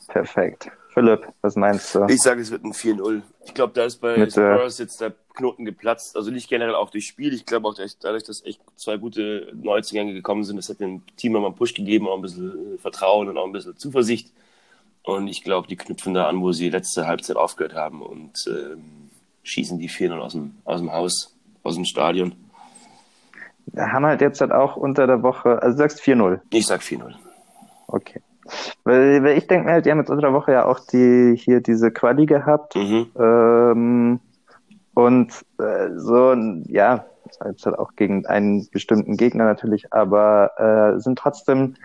Perfekt. 0.08 0.72
Philipp, 1.00 1.34
was 1.42 1.56
meinst 1.56 1.96
du? 1.96 2.06
Ich 2.08 2.22
sage, 2.22 2.42
es 2.42 2.52
wird 2.52 2.66
ein 2.66 2.74
4-0. 2.74 3.22
Ich 3.46 3.54
glaube, 3.54 3.74
da 3.74 3.86
ist 3.86 3.98
bei 3.98 4.18
Mit, 4.18 4.32
Spurs 4.32 4.80
jetzt 4.80 5.00
der 5.00 5.14
Knoten 5.34 5.64
geplatzt. 5.64 6.18
Also 6.18 6.30
nicht 6.30 6.50
generell 6.50 6.76
auch 6.76 6.90
durch 6.90 7.06
Spiel. 7.06 7.34
Ich 7.34 7.46
glaube 7.46 7.68
auch 7.70 7.76
dadurch, 8.02 8.24
dass 8.24 8.44
echt 8.44 8.60
zwei 8.76 8.98
gute 8.98 9.52
Neuzugänge 9.54 10.14
gekommen 10.14 10.44
sind, 10.44 10.58
das 10.58 10.68
hat 10.68 10.82
dem 10.82 11.04
Team 11.16 11.32
nochmal 11.32 11.52
einen 11.52 11.58
Push 11.58 11.74
gegeben, 11.74 12.08
auch 12.08 12.18
ein 12.18 12.22
bisschen 12.22 12.76
äh, 12.76 12.78
Vertrauen 12.78 13.30
und 13.30 13.38
auch 13.38 13.46
ein 13.46 13.54
bisschen 13.54 13.78
Zuversicht. 13.78 14.34
Und 15.04 15.28
ich 15.28 15.44
glaube, 15.44 15.68
die 15.68 15.78
knüpfen 15.78 16.14
da 16.14 16.28
an, 16.28 16.42
wo 16.42 16.52
sie 16.52 16.70
letzte 16.70 17.08
Halbzeit 17.08 17.38
aufgehört 17.38 17.76
haben 17.76 18.02
und 18.02 18.34
ähm, 18.48 19.10
schießen 19.44 19.80
die 19.80 19.90
4-0 19.90 20.20
aus 20.20 20.34
dem, 20.34 20.56
aus 20.66 20.82
dem 20.82 20.92
Haus, 20.92 21.36
aus 21.64 21.76
dem 21.76 21.86
Stadion. 21.86 22.36
Wir 23.68 23.92
haben 23.92 24.06
halt 24.06 24.20
jetzt 24.20 24.42
halt 24.42 24.52
auch 24.52 24.76
unter 24.76 25.08
der 25.08 25.24
Woche, 25.24 25.62
also 25.62 25.78
du 25.78 25.78
sagst 25.78 26.02
4-0. 26.02 26.42
Ich 26.52 26.66
sag 26.66 26.82
4-0. 26.82 27.14
Okay. 27.88 28.22
Weil, 28.84 29.24
weil 29.24 29.38
ich 29.38 29.48
denke 29.48 29.66
mir 29.66 29.74
halt, 29.74 29.86
die 29.86 29.92
haben 29.92 30.00
jetzt 30.00 30.10
unter 30.10 30.22
der 30.28 30.34
Woche 30.34 30.52
ja 30.52 30.66
auch 30.66 30.80
die 30.80 31.36
hier 31.38 31.62
diese 31.62 31.92
Quali 31.92 32.26
gehabt. 32.26 32.76
Mhm. 32.76 33.08
Ähm, 33.18 34.20
und 34.94 35.32
äh, 35.60 35.90
so, 35.96 36.34
ja, 36.68 37.06
jetzt 37.42 37.66
halt 37.66 37.80
auch 37.80 37.96
gegen 37.96 38.26
einen 38.26 38.68
bestimmten 38.72 39.18
Gegner 39.18 39.46
natürlich, 39.46 39.94
aber 39.94 40.96
äh, 40.96 41.00
sind 41.00 41.18
trotzdem 41.18 41.76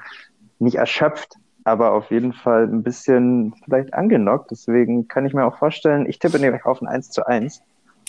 nicht 0.58 0.76
erschöpft, 0.76 1.34
aber 1.64 1.92
auf 1.92 2.10
jeden 2.10 2.32
Fall 2.32 2.64
ein 2.64 2.82
bisschen 2.82 3.54
vielleicht 3.64 3.94
angenockt. 3.94 4.50
Deswegen 4.50 5.08
kann 5.08 5.26
ich 5.26 5.34
mir 5.34 5.44
auch 5.44 5.58
vorstellen, 5.58 6.06
ich 6.06 6.18
tippe 6.18 6.38
nämlich 6.38 6.64
auf 6.64 6.80
ein 6.82 6.88
1 6.88 7.10
zu 7.10 7.26
1. 7.26 7.62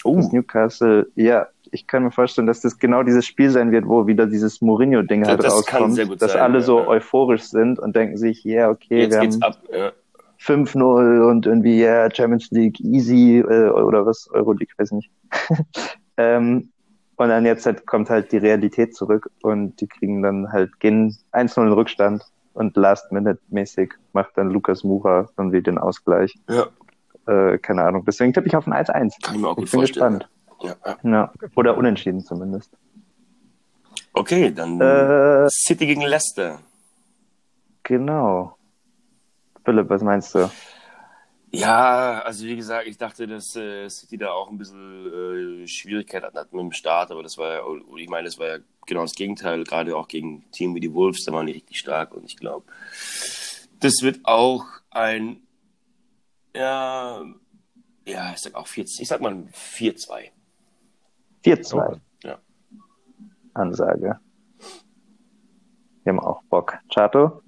Oh, 0.04 0.20
Newcastle, 0.32 1.08
ja, 1.16 1.48
ich 1.72 1.88
kann 1.88 2.04
mir 2.04 2.12
vorstellen, 2.12 2.48
dass 2.48 2.62
das 2.62 2.78
genau 2.80 3.04
dieses 3.04 3.26
Spiel 3.26 3.50
sein 3.50 3.72
wird, 3.72 3.88
wo 3.88 4.08
wieder 4.08 4.26
dieses 4.26 4.62
Mourinho-Ding 4.62 5.24
Ja, 5.24 5.30
halt 5.30 5.44
das 5.44 5.54
rauskommt, 5.54 6.08
gut 6.08 6.22
dass 6.22 6.34
sein, 6.34 6.42
alle 6.42 6.56
ja, 6.56 6.62
so 6.62 6.80
ja. 6.80 6.88
euphorisch 6.88 7.44
sind 7.44 7.80
und 7.80 7.96
denken 7.96 8.18
sich, 8.18 8.44
ja, 8.44 8.70
okay, 8.70 9.02
jetzt 9.02 9.14
wir 9.14 9.20
haben 9.22 9.44
ab. 9.44 9.58
Ja. 9.72 9.92
5-0 10.40 11.30
und 11.30 11.46
irgendwie, 11.46 11.82
ja, 11.82 12.10
Champions 12.14 12.52
League 12.52 12.80
easy 12.82 13.40
äh, 13.40 13.70
oder 13.70 14.06
was, 14.06 14.30
Euroleague, 14.32 14.74
weiß 14.78 14.92
nicht. 14.92 15.10
ähm, 16.18 16.70
und 17.18 17.30
dann 17.30 17.46
jetzt 17.46 17.66
halt 17.66 17.86
kommt 17.86 18.10
halt 18.10 18.32
die 18.32 18.38
Realität 18.38 18.96
zurück 18.96 19.30
und 19.42 19.80
die 19.80 19.88
kriegen 19.88 20.22
dann 20.22 20.52
halt, 20.52 20.80
gehen 20.80 21.16
1-0 21.32 21.64
in 21.66 21.72
Rückstand 21.72 22.24
und 22.54 22.76
Last-Minute-mäßig 22.76 23.94
macht 24.14 24.32
dann 24.36 24.50
Lukas 24.50 24.84
Mura 24.84 25.30
irgendwie 25.38 25.62
den 25.62 25.78
Ausgleich. 25.78 26.36
ja, 26.50 26.68
Äh, 27.28 27.58
keine 27.58 27.84
Ahnung. 27.84 28.04
Deswegen 28.06 28.34
tippe 28.34 28.48
ich 28.48 28.56
auf 28.56 28.68
ein 28.68 28.74
1-1. 28.74 29.24
kann 29.24 29.36
ich 29.36 29.42
mir 29.42 29.48
auch 29.48 29.56
gut 29.56 29.66
Ich 29.66 29.72
bin 29.72 29.80
vorstellen. 29.80 30.20
gespannt. 30.20 30.30
Ja, 30.62 30.76
ja. 31.04 31.34
Oder 31.56 31.78
unentschieden 31.78 32.22
zumindest. 32.22 32.72
Okay, 34.14 34.52
dann 34.54 34.80
Äh, 34.80 35.50
City 35.50 35.86
gegen 35.86 36.02
Leicester. 36.02 36.60
genau. 37.84 38.58
Philipp, 39.64 39.90
was 39.90 40.04
meinst 40.04 40.36
du? 40.36 40.50
Ja, 41.52 42.22
also 42.22 42.46
wie 42.46 42.56
gesagt, 42.56 42.88
ich 42.88 42.98
dachte, 42.98 43.28
dass 43.28 43.56
äh, 43.56 43.90
City 43.90 44.18
da 44.18 44.32
auch 44.32 44.50
ein 44.50 44.58
bisschen 44.58 45.64
äh, 45.64 45.68
Schwierigkeit 45.68 46.24
hat, 46.24 46.54
mit 46.54 46.62
dem 46.62 46.72
Start, 46.72 47.12
aber 47.12 47.24
das 47.24 47.38
war 47.38 47.54
ja, 47.54 47.62
ich 47.98 48.10
meine, 48.10 48.26
das 48.26 48.38
war 48.38 48.48
ja 48.48 48.58
genau 48.86 49.02
das 49.04 49.16
Gegenteil, 49.16 49.64
gerade 49.64 49.96
auch 49.96 50.08
gegen 50.08 50.50
Team 50.52 50.76
wie 50.76 50.82
die 50.82 50.94
Wolves, 50.94 51.24
da 51.24 51.32
waren 51.32 51.48
die 51.48 51.54
richtig 51.54 51.80
stark 51.80 52.14
und 52.14 52.26
ich 52.26 52.38
glaube, 52.38 52.66
das 53.80 53.94
wird 54.02 54.20
auch 54.24 54.66
ein, 54.90 55.42
ja, 56.54 57.24
ja, 58.06 58.32
ich 58.34 58.40
sag 58.40 58.56
auch 58.56 58.68
4, 58.68 58.84
ich 58.84 59.08
sag 59.08 59.22
mal 59.22 59.32
ein 59.32 59.50
4-2. 61.46 62.00
4-2. 62.00 62.00
Ja. 62.24 62.40
Ansage. 63.54 64.20
Wir 66.04 66.14
haben 66.14 66.20
auch 66.20 66.42
Bock. 66.50 66.78
Chato, 66.94 67.42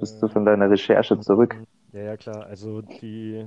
bist 0.00 0.20
du 0.22 0.28
von 0.28 0.44
deiner 0.44 0.68
Recherche 0.68 1.18
zurück? 1.20 1.56
Ja, 1.92 2.02
ja, 2.02 2.16
klar. 2.16 2.44
Also 2.46 2.82
die 2.82 3.46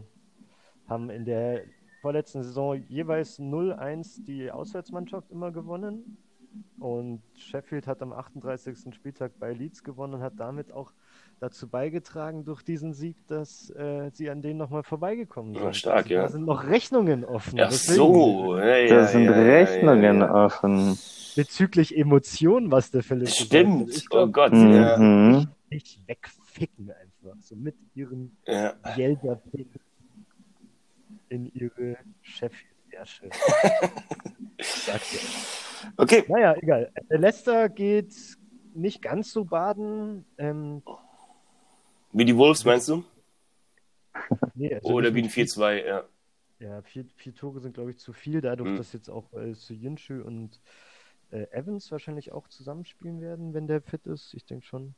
haben 0.88 1.10
in 1.10 1.26
der 1.26 1.64
vorletzten 2.02 2.44
Saison 2.44 2.82
jeweils 2.88 3.40
0-1 3.40 4.24
die 4.24 4.50
Auswärtsmannschaft 4.52 5.32
immer 5.32 5.52
gewonnen. 5.52 6.18
Und 6.80 7.22
Sheffield 7.36 7.88
hat 7.88 8.02
am 8.02 8.14
38. 8.14 8.96
Spieltag 8.96 9.38
bei 9.40 9.54
Leeds 9.54 9.84
gewonnen 9.84 10.16
und 10.16 10.22
hat 10.22 10.34
damit 10.38 10.72
auch 10.72 10.94
dazu 11.40 11.68
beigetragen, 11.68 12.46
durch 12.46 12.64
diesen 12.64 12.94
Sieg, 12.94 13.16
dass 13.28 13.70
äh, 13.72 14.10
sie 14.14 14.30
an 14.30 14.42
denen 14.42 14.58
nochmal 14.58 14.84
vorbeigekommen 14.84 15.54
Ja, 15.54 15.62
sind. 15.62 15.76
stark, 15.76 15.98
also, 16.06 16.14
ja. 16.14 16.22
Da 16.24 16.30
sind 16.30 16.46
noch 16.46 16.68
Rechnungen 16.68 17.24
offen. 17.26 17.60
Ach 17.60 17.70
Deswegen, 17.70 17.98
so, 17.98 18.58
ja, 18.58 18.78
ja, 18.78 18.96
Da 18.96 19.08
sind 19.08 19.26
ja, 19.26 19.32
ja, 19.32 19.38
Rechnungen 19.58 20.20
ja, 20.22 20.26
ja. 20.28 20.46
offen. 20.46 20.98
Bezüglich 21.36 21.96
Emotionen, 21.98 22.72
was 22.72 22.90
der 22.92 23.04
Philipp. 23.04 23.30
Stimmt, 23.30 23.90
Ich 23.96 24.08
oh 24.12 24.28
Gott, 24.28 24.54
ja. 24.54 24.98
Mhm. 24.98 25.48
nicht 25.70 26.00
wegficken 26.08 26.90
einfach. 26.92 27.38
So 27.42 27.56
mit 27.56 27.76
ihren 27.94 28.36
ja. 28.48 28.74
Gelder 28.96 29.40
in 31.30 31.52
ihre. 31.54 31.98
Sagt 34.64 35.14
ihr. 35.14 35.20
Okay, 35.98 36.24
Naja, 36.28 36.56
egal. 36.60 36.92
Der 37.10 37.20
Leicester 37.20 37.70
geht 37.70 38.16
nicht 38.74 39.02
ganz 39.02 39.32
so 39.32 39.46
baden. 39.46 40.26
Ähm, 40.38 40.82
wie 42.12 42.26
die 42.26 42.36
Wolves 42.36 42.66
meinst 42.66 42.90
du? 42.90 43.04
nee, 44.56 44.74
also 44.74 44.90
Oder 44.90 45.14
wie 45.14 45.20
ein 45.20 45.26
mit 45.26 45.34
4-2, 45.34 45.86
ja. 45.86 46.04
Ja, 46.60 46.82
vier, 46.82 47.06
vier 47.16 47.36
Tore 47.36 47.60
sind, 47.60 47.74
glaube 47.76 47.92
ich, 47.92 48.00
zu 48.00 48.14
viel, 48.14 48.42
dadurch, 48.42 48.72
Mhm. 48.72 48.78
dass 48.78 48.92
jetzt 48.94 49.10
auch 49.10 49.32
äh, 49.34 49.54
Suyunshu 49.54 50.22
und 50.24 50.60
äh, 51.32 51.44
Evans 51.52 51.92
wahrscheinlich 51.92 52.32
auch 52.32 52.48
zusammenspielen 52.48 53.22
werden, 53.22 53.54
wenn 53.54 53.68
der 53.68 53.82
fit 53.82 54.08
ist. 54.08 54.34
Ich 54.34 54.46
denke 54.46 54.66
schon. 54.66 54.96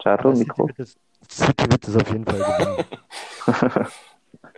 Chato, 0.00 0.32
Mikro. 0.32 0.68
wird, 0.68 0.78
es, 0.78 0.96
City 1.28 1.64
wird 1.72 1.88
es 1.88 1.96
auf 1.96 2.08
jeden 2.12 2.24
Fall 2.24 2.38
gewinnen. 2.38 3.86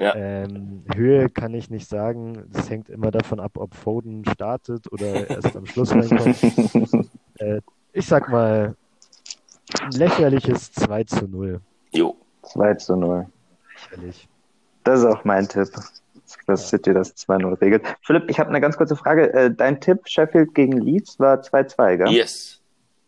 Ja. 0.00 0.14
Ähm, 0.14 0.84
Höhe 0.94 1.28
kann 1.28 1.54
ich 1.54 1.70
nicht 1.70 1.88
sagen. 1.88 2.44
Das 2.52 2.68
hängt 2.70 2.88
immer 2.88 3.10
davon 3.10 3.40
ab, 3.40 3.52
ob 3.56 3.74
Foden 3.74 4.24
startet 4.26 4.90
oder 4.92 5.28
erst 5.28 5.56
am 5.56 5.66
Schluss 5.66 5.92
reinkommt. 5.92 7.10
Äh, 7.38 7.60
ich 7.92 8.06
sag 8.06 8.28
mal, 8.28 8.76
lächerliches 9.92 10.72
2 10.72 11.04
zu 11.04 11.26
0. 11.26 11.60
Jo. 11.92 12.16
2 12.42 12.74
zu 12.74 12.96
0. 12.96 13.26
Lächerlich. 13.90 14.28
Das 14.84 15.00
ist 15.00 15.06
auch 15.06 15.24
mein 15.24 15.48
Tipp. 15.48 15.68
Dass 16.46 16.68
City 16.68 16.92
das 16.92 17.16
2-0 17.16 17.58
regelt. 17.60 17.84
Philipp, 18.02 18.28
ich 18.28 18.38
habe 18.38 18.50
eine 18.50 18.60
ganz 18.60 18.76
kurze 18.76 18.96
Frage. 18.96 19.32
Äh, 19.32 19.50
Dein 19.50 19.80
Tipp 19.80 20.00
Sheffield 20.06 20.54
gegen 20.54 20.72
Leeds 20.72 21.18
war 21.18 21.40
2-2, 21.40 21.96
gell? 21.96 22.08
Yes. 22.08 22.60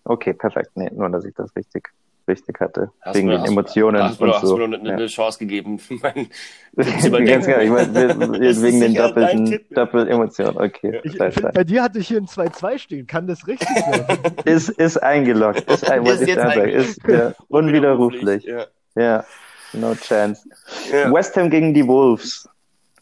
Okay, 0.04 0.32
perfekt. 0.32 0.70
Nee, 0.74 0.90
nur, 0.90 1.08
dass 1.10 1.24
ich 1.24 1.34
das 1.34 1.54
richtig, 1.54 1.90
wichtig 2.30 2.58
hatte. 2.60 2.90
Hast 3.02 3.16
wegen 3.16 3.28
mir- 3.28 3.34
den 3.34 3.42
hast- 3.42 3.50
Emotionen 3.50 4.02
hast, 4.02 4.20
und 4.20 4.32
hast 4.32 4.46
so. 4.46 4.56
mir 4.56 4.68
noch 4.68 4.78
eine, 4.78 4.88
Ja. 4.88 4.94
eine 4.96 5.06
Chance 5.06 5.38
gegeben, 5.40 5.78
mein 6.02 6.28
Ganz 7.26 7.46
genau, 7.46 7.58
ich 7.58 7.70
meine, 7.70 7.94
wegen 8.62 8.80
den 8.80 8.94
doppelten. 8.94 9.60
Doppelemotionen. 9.70 10.56
Okay, 10.56 11.00
Ich, 11.04 11.14
ich, 11.20 11.34
stark. 11.34 11.52
bei 11.54 11.64
dir 11.64 11.82
hatte 11.82 11.98
ich 11.98 12.08
hier 12.08 12.18
ein 12.18 12.26
2-2 12.26 12.78
stehen. 12.78 13.06
Kann 13.06 13.26
das 13.26 13.46
richtig 13.46 13.68
sein? 13.68 14.06
Ist, 14.44 14.68
ist 14.70 14.96
eingeloggt. 15.02 15.70
Ist, 15.70 15.90
ein, 15.90 16.06
Ist 16.06 16.22
ich 16.22 16.28
jetzt 16.28 16.36
sagen, 16.36 16.60
eingeloggt. 16.62 16.88
ist 16.88 17.00
ja, 17.08 17.34
unwiderruflich. 17.48 18.44
Ja. 18.44 18.66
Ja, 18.96 19.24
no 19.72 19.94
chance. 19.94 20.48
Ja. 20.92 21.12
West 21.12 21.36
Ham 21.36 21.50
gegen 21.50 21.74
die 21.74 21.86
Wolves. 21.86 22.48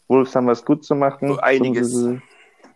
Wolves 0.07 0.35
haben 0.35 0.47
was 0.47 0.65
gut 0.65 0.83
zu 0.83 0.95
machen. 0.95 1.29
So 1.29 1.37
einiges. 1.39 1.93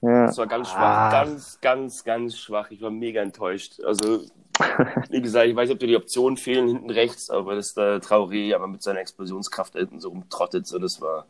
Ja. 0.02 0.26
Das 0.28 0.38
war 0.38 0.48
ganz 0.48 0.70
schwach, 0.70 0.80
Ah. 0.80 1.10
ganz, 1.24 1.60
ganz, 1.62 2.04
ganz 2.04 2.38
schwach. 2.38 2.70
Ich 2.72 2.82
war 2.82 2.92
mega 2.92 3.22
enttäuscht. 3.22 3.80
Also, 3.86 4.20
wie 5.10 5.22
gesagt, 5.22 5.48
ich 5.48 5.56
weiß 5.56 5.68
nicht, 5.70 5.76
ob 5.76 5.80
dir 5.80 5.88
die 5.88 5.96
Optionen 5.96 6.38
fehlen 6.38 6.68
hinten 6.68 6.90
rechts, 6.90 7.30
aber 7.30 7.56
das 7.56 7.74
der 7.74 8.02
Traoré 8.02 8.54
aber 8.56 8.68
mit 8.68 8.82
seiner 8.84 9.00
Explosionskraft 9.00 9.76
da 9.76 9.80
hinten 9.80 10.00
so 10.00 10.10
rumtrottet, 10.10 10.68
so 10.68 10.80
das 10.80 11.02
war. 11.02 11.26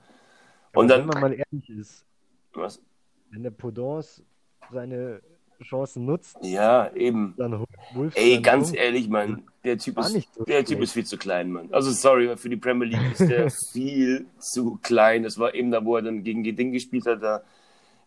Und 0.74 0.90
dann, 0.90 1.02
wenn 1.02 1.08
man 1.08 1.22
mal 1.22 1.34
ehrlich 1.34 1.70
ist, 1.70 2.06
was? 2.54 2.82
wenn 3.32 3.44
der 3.44 3.52
Podence 3.52 4.24
seine 4.72 5.22
Chancen 5.64 6.06
nutzt, 6.06 6.38
Ja, 6.42 6.92
eben. 6.94 7.36
dann 7.38 7.64
Wolves 7.94 8.16
Ey, 8.16 8.34
seinen 8.34 8.44
ganz 8.44 8.68
Punkt. 8.68 8.80
ehrlich, 8.80 9.08
Mann, 9.10 9.44
der 9.64 9.78
Typ 9.78 9.98
ist, 9.98 10.34
so 10.34 10.44
der 10.44 10.66
Typ 10.66 10.82
ist 10.82 10.94
viel 10.94 11.06
zu 11.06 11.18
klein, 11.18 11.52
Mann. 11.52 11.70
Also 11.72 11.92
sorry, 11.92 12.36
für 12.38 12.50
die 12.50 12.58
Premier 12.58 12.88
League 12.88 13.14
ist 13.14 13.30
der 13.30 13.50
viel 13.72 14.26
zu 14.40 14.78
klein. 14.82 15.24
Das 15.24 15.38
war 15.38 15.54
eben 15.54 15.72
da, 15.72 15.84
wo 15.86 15.96
er 15.96 16.02
dann 16.02 16.24
gegen 16.24 16.44
Ding 16.44 16.72
gespielt 16.72 17.06
hat, 17.06 17.24
da 17.24 17.44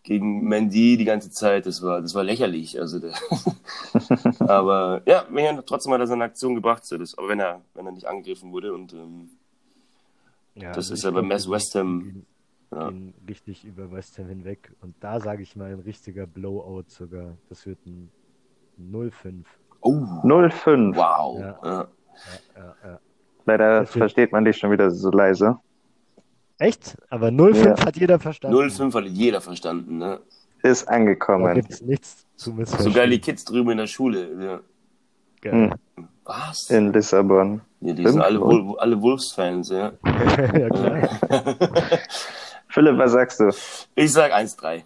gegen 0.07 0.45
Mendy 0.45 0.97
die 0.97 1.05
ganze 1.05 1.31
Zeit. 1.31 1.67
Das 1.67 1.83
war, 1.83 2.01
das 2.01 2.15
war 2.15 2.25
lächerlich. 2.25 2.81
Also 2.81 3.01
der, 3.01 3.13
aber 4.39 5.03
ja, 5.05 5.27
trotzdem 5.67 5.93
hat 5.93 6.01
er 6.01 6.07
seine 6.07 6.25
Aktion 6.25 6.55
gebracht. 6.55 6.87
So 6.87 6.97
das, 6.97 7.19
aber 7.19 7.29
wenn 7.29 7.41
er, 7.41 7.61
wenn 7.75 7.85
er 7.85 7.93
nicht 7.93 8.07
angegriffen 8.07 8.53
wurde 8.53 8.73
und 8.73 8.95
ähm, 8.95 9.31
Ja, 10.55 10.69
das 10.69 10.91
also 10.91 10.95
ist 10.95 11.05
ja 11.05 11.11
bei 11.11 11.23
Mess 11.23 11.51
West 11.51 11.75
Ham. 11.75 12.25
Ja. 12.73 12.93
richtig 13.29 13.65
über 13.65 13.93
West 13.93 14.19
Ham 14.19 14.29
hinweg. 14.29 14.73
Und 14.81 14.95
da 15.01 15.21
sage 15.21 15.43
ich 15.43 15.55
mal 15.57 15.73
ein 15.73 15.81
richtiger 15.81 16.27
Blowout 16.27 16.85
sogar. 16.89 17.37
Das 17.49 17.67
wird 17.67 17.79
ein 17.87 18.11
0-5. 18.81 19.45
Oh, 19.81 19.93
0-5. 19.93 20.97
wow. 20.97 21.39
Ja. 21.39 21.59
Ja. 21.63 21.89
Ja, 22.57 22.75
ja. 22.85 23.01
Leider 23.45 23.87
versteht 23.87 24.33
man 24.33 24.45
dich 24.45 24.57
schon 24.57 24.71
wieder 24.71 24.91
so 24.91 25.11
leise. 25.11 25.59
Echt? 26.59 26.97
Aber 27.11 27.29
0-5 27.29 27.65
Ja. 27.65 27.85
hat 27.85 27.97
jeder 27.97 28.19
verstanden. 28.19 28.57
0,5 28.57 28.95
hat 28.95 29.05
jeder 29.07 29.41
verstanden. 29.41 29.99
Ne? 29.99 30.21
Ist 30.63 30.87
Da 30.89 30.93
angekommen. 30.95 31.55
gibt 31.55 31.71
es 31.71 31.83
nichts 31.83 32.27
zu 32.37 32.53
missverstehen. 32.53 32.93
Sogar 32.93 33.07
die 33.07 33.19
Kids 33.21 33.45
drüben 33.45 33.71
in 33.71 33.79
der 33.79 33.87
Schule. 33.87 34.29
Ja. 34.43 34.61
Geil. 35.43 35.71
Was? 36.25 36.71
In 36.71 36.93
Lissabon. 36.93 37.61
Ja, 37.81 37.93
die 37.93 38.07
sind 38.07 38.21
alle, 38.21 38.41
Wol 38.41 38.77
alle 38.79 39.01
Wolves-Fans, 39.01 39.69
ja. 39.69 39.93
ja, 40.05 40.69
klar. 40.71 41.09
Philipp, 42.69 42.99
was 42.99 43.13
sagst 43.13 43.39
du? 43.41 43.51
Ich 43.95 44.13
sag 44.13 44.33
1-3. 44.33 44.83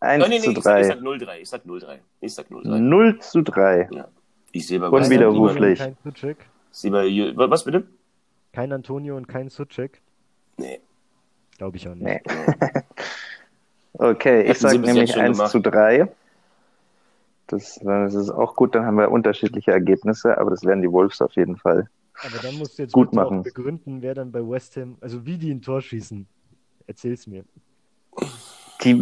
1 0.00 0.24
Oh, 0.24 0.28
nee, 0.28 0.38
nee, 0.38 0.44
zu 0.44 0.50
ich 0.50 0.62
sag, 0.62 0.80
ich 0.82 0.88
3. 0.88 0.94
sag 0.94 0.98
0-3. 1.00 1.36
Ich 1.40 1.48
sag 1.48 1.64
0-3. 1.64 1.98
Ich 2.20 2.34
sag 2.34 2.46
0-3. 2.50 2.78
0 2.78 3.18
zu 3.20 3.42
3. 3.42 3.88
Ich 4.52 4.66
sehe 4.66 4.78
bei 4.80 4.88
Und 4.88 4.92
West 5.00 5.04
Ham 5.04 5.10
wieder 5.10 5.30
niemanden- 5.30 5.48
Ruflich. 5.58 5.78
Kein 5.78 5.96
Suchek. 6.04 6.36
Ich 6.72 6.78
sehe 6.78 6.90
bei, 6.90 7.50
was 7.50 7.64
bitte? 7.64 7.84
Kein 8.52 8.72
Antonio 8.72 9.16
und 9.16 9.26
kein 9.28 9.48
Suchek. 9.48 10.02
Nee. 10.56 10.80
Glaube 11.58 11.76
ich 11.76 11.88
auch 11.88 11.94
nicht. 11.94 12.04
Nee. 12.04 12.20
Okay, 13.98 14.42
ich 14.42 14.58
sage 14.58 14.78
nämlich 14.78 14.94
jetzt 14.94 15.12
schon 15.14 15.22
1 15.22 15.38
gemacht. 15.38 15.50
zu 15.52 15.60
3. 15.60 16.08
Das, 17.46 17.80
das 17.82 18.14
ist 18.14 18.30
auch 18.30 18.56
gut, 18.56 18.74
dann 18.74 18.84
haben 18.84 18.96
wir 18.96 19.10
unterschiedliche 19.10 19.70
Ergebnisse, 19.70 20.36
aber 20.36 20.50
das 20.50 20.64
werden 20.64 20.82
die 20.82 20.90
Wolves 20.90 21.22
auf 21.22 21.32
jeden 21.32 21.56
Fall. 21.56 21.88
Aber 22.22 22.38
dann 22.42 22.56
musst 22.56 22.78
du 22.78 22.82
jetzt 22.82 22.92
Gut 22.92 23.12
machen. 23.12 23.42
begründen, 23.42 24.02
wer 24.02 24.14
dann 24.14 24.32
bei 24.32 24.40
West 24.40 24.76
Ham, 24.76 24.96
also 25.00 25.24
wie 25.24 25.38
die 25.38 25.50
ein 25.50 25.62
Tor 25.62 25.80
schießen. 25.80 26.26
Erzähl's 26.86 27.26
mir. 27.26 27.44
Die, 28.82 28.98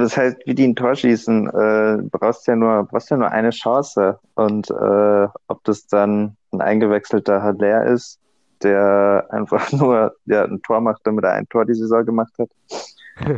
das 0.00 0.16
heißt, 0.16 0.38
wie 0.44 0.54
die 0.54 0.68
ein 0.68 0.76
Tor 0.76 0.94
schießen, 0.94 1.48
äh, 1.48 2.02
brauchst 2.10 2.46
ja 2.46 2.56
nur, 2.56 2.84
brauchst 2.84 3.10
ja 3.10 3.16
nur 3.16 3.30
eine 3.30 3.50
Chance. 3.50 4.18
Und 4.34 4.70
äh, 4.70 5.28
ob 5.48 5.64
das 5.64 5.86
dann 5.86 6.36
ein 6.52 6.60
eingewechselter 6.60 7.42
Haller 7.42 7.86
ist, 7.86 8.18
der 8.62 9.26
einfach 9.30 9.70
nur 9.72 10.14
ja, 10.26 10.44
ein 10.44 10.60
Tor 10.62 10.80
macht, 10.80 11.00
damit 11.04 11.24
er 11.24 11.32
ein 11.32 11.48
Tor 11.48 11.64
die 11.64 11.74
Saison 11.74 12.04
gemacht 12.04 12.32
hat. 12.38 12.48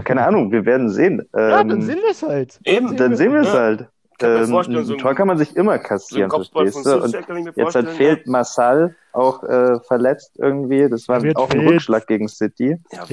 Keine 0.05 0.23
Ahnung, 0.27 0.53
wir 0.53 0.65
werden 0.65 0.89
sehen. 0.91 1.27
ja, 1.35 1.61
Ähm, 1.61 1.69
dann 1.69 1.83
sehen 1.83 1.99
wir 2.03 2.11
es 2.11 2.23
halt. 2.23 2.61
Eben, 2.65 2.97
dann 2.97 3.17
sehen 3.17 3.33
wir 3.33 3.41
es 3.41 3.53
Ja. 3.53 3.61
halt. 3.61 3.89
Ähm, 4.21 4.47
so 4.47 4.59
ein 4.59 4.77
ein- 4.77 4.99
Tor 4.99 5.15
kann 5.17 5.27
man 5.27 5.37
sich 5.39 5.57
immer 5.57 5.73
So 5.73 5.79
ein 5.79 5.83
kassieren, 5.83 6.31
von 6.31 6.45
verstehst 6.45 6.87
du? 6.87 7.03
Und 7.03 7.57
jetzt 7.57 7.75
hat 7.75 7.89
fehlt 7.89 8.27
Massal 8.29 8.95
auch 9.13 9.43
äh, 9.43 9.81
verletzt 9.81 10.33
irgendwie. 10.39 10.89
Das 10.89 11.09
war 11.09 11.19
auch 11.35 11.51
ein 11.51 11.59
fit. 11.61 11.69
Rückschlag 11.69 12.07
gegen 12.07 12.29
City. 12.29 12.79
Ja, 12.93 13.05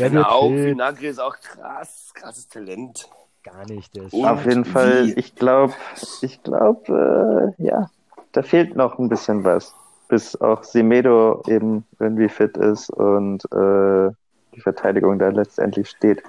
fit. 0.51 0.65
Vinagre 0.65 1.07
ist 1.07 1.19
auch 1.19 1.35
krass, 1.39 2.11
krasses 2.13 2.47
Talent. 2.47 3.09
Gar 3.41 3.65
nicht. 3.67 3.97
Auf 4.23 4.45
jeden 4.45 4.65
Fall, 4.65 5.07
wie? 5.07 5.13
ich 5.13 5.33
glaube, 5.33 5.73
ich 6.21 6.43
glaube, 6.43 7.55
äh, 7.57 7.63
ja, 7.63 7.89
da 8.33 8.43
fehlt 8.43 8.75
noch 8.75 8.99
ein 8.99 9.09
bisschen 9.09 9.43
was, 9.43 9.73
bis 10.09 10.35
auch 10.41 10.63
Semedo 10.63 11.41
eben 11.47 11.85
irgendwie 11.99 12.27
fit 12.27 12.57
ist 12.57 12.89
und 12.89 13.45
äh, 13.53 14.11
die 14.53 14.61
Verteidigung 14.61 15.17
da 15.19 15.29
letztendlich 15.29 15.89
steht. 15.89 16.21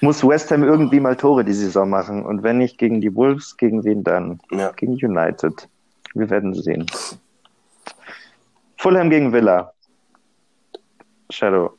Muss 0.00 0.26
West 0.26 0.50
Ham 0.50 0.64
irgendwie 0.64 1.00
mal 1.00 1.16
Tore 1.16 1.44
die 1.44 1.52
Saison 1.52 1.90
machen 1.90 2.24
und 2.24 2.42
wenn 2.42 2.58
nicht 2.58 2.78
gegen 2.78 3.00
die 3.00 3.14
Wolves, 3.14 3.56
gegen 3.56 3.84
wen 3.84 4.02
dann? 4.02 4.40
Ja. 4.50 4.72
Gegen 4.72 4.94
United. 4.94 5.68
Wir 6.14 6.30
werden 6.30 6.54
sehen. 6.54 6.86
Fulham 8.76 9.10
gegen 9.10 9.32
Villa. 9.32 9.72
Shadow. 11.30 11.76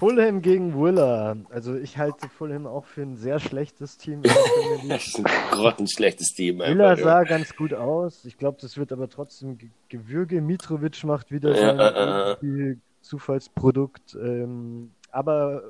Fulham 0.00 0.40
gegen 0.40 0.74
Willa. 0.82 1.36
Also 1.50 1.76
ich 1.76 1.98
halte 1.98 2.28
Fulham 2.28 2.66
auch 2.66 2.86
für 2.86 3.02
ein 3.02 3.16
sehr 3.16 3.38
schlechtes 3.38 3.96
Team. 3.98 4.22
Das 4.88 5.06
ist 5.06 5.18
ein 5.18 5.24
grottenschlechtes 5.50 6.28
Team. 6.28 6.58
Villa 6.60 6.90
einfach, 6.92 6.98
ja. 6.98 7.04
sah 7.04 7.22
ganz 7.24 7.54
gut 7.54 7.74
aus. 7.74 8.24
Ich 8.24 8.38
glaube, 8.38 8.56
das 8.60 8.78
wird 8.78 8.92
aber 8.92 9.08
trotzdem 9.10 9.58
Ge- 9.58 9.68
Gewürge. 9.90 10.40
Mitrovic 10.40 11.04
macht 11.04 11.30
wieder 11.30 11.50
Ja, 11.50 11.76
sein 11.76 11.78
äh, 11.78 11.82
äh. 11.84 12.30
irgendwie 12.40 12.80
Zufallsprodukt. 13.02 14.14
Ähm, 14.14 14.90
aber 15.10 15.64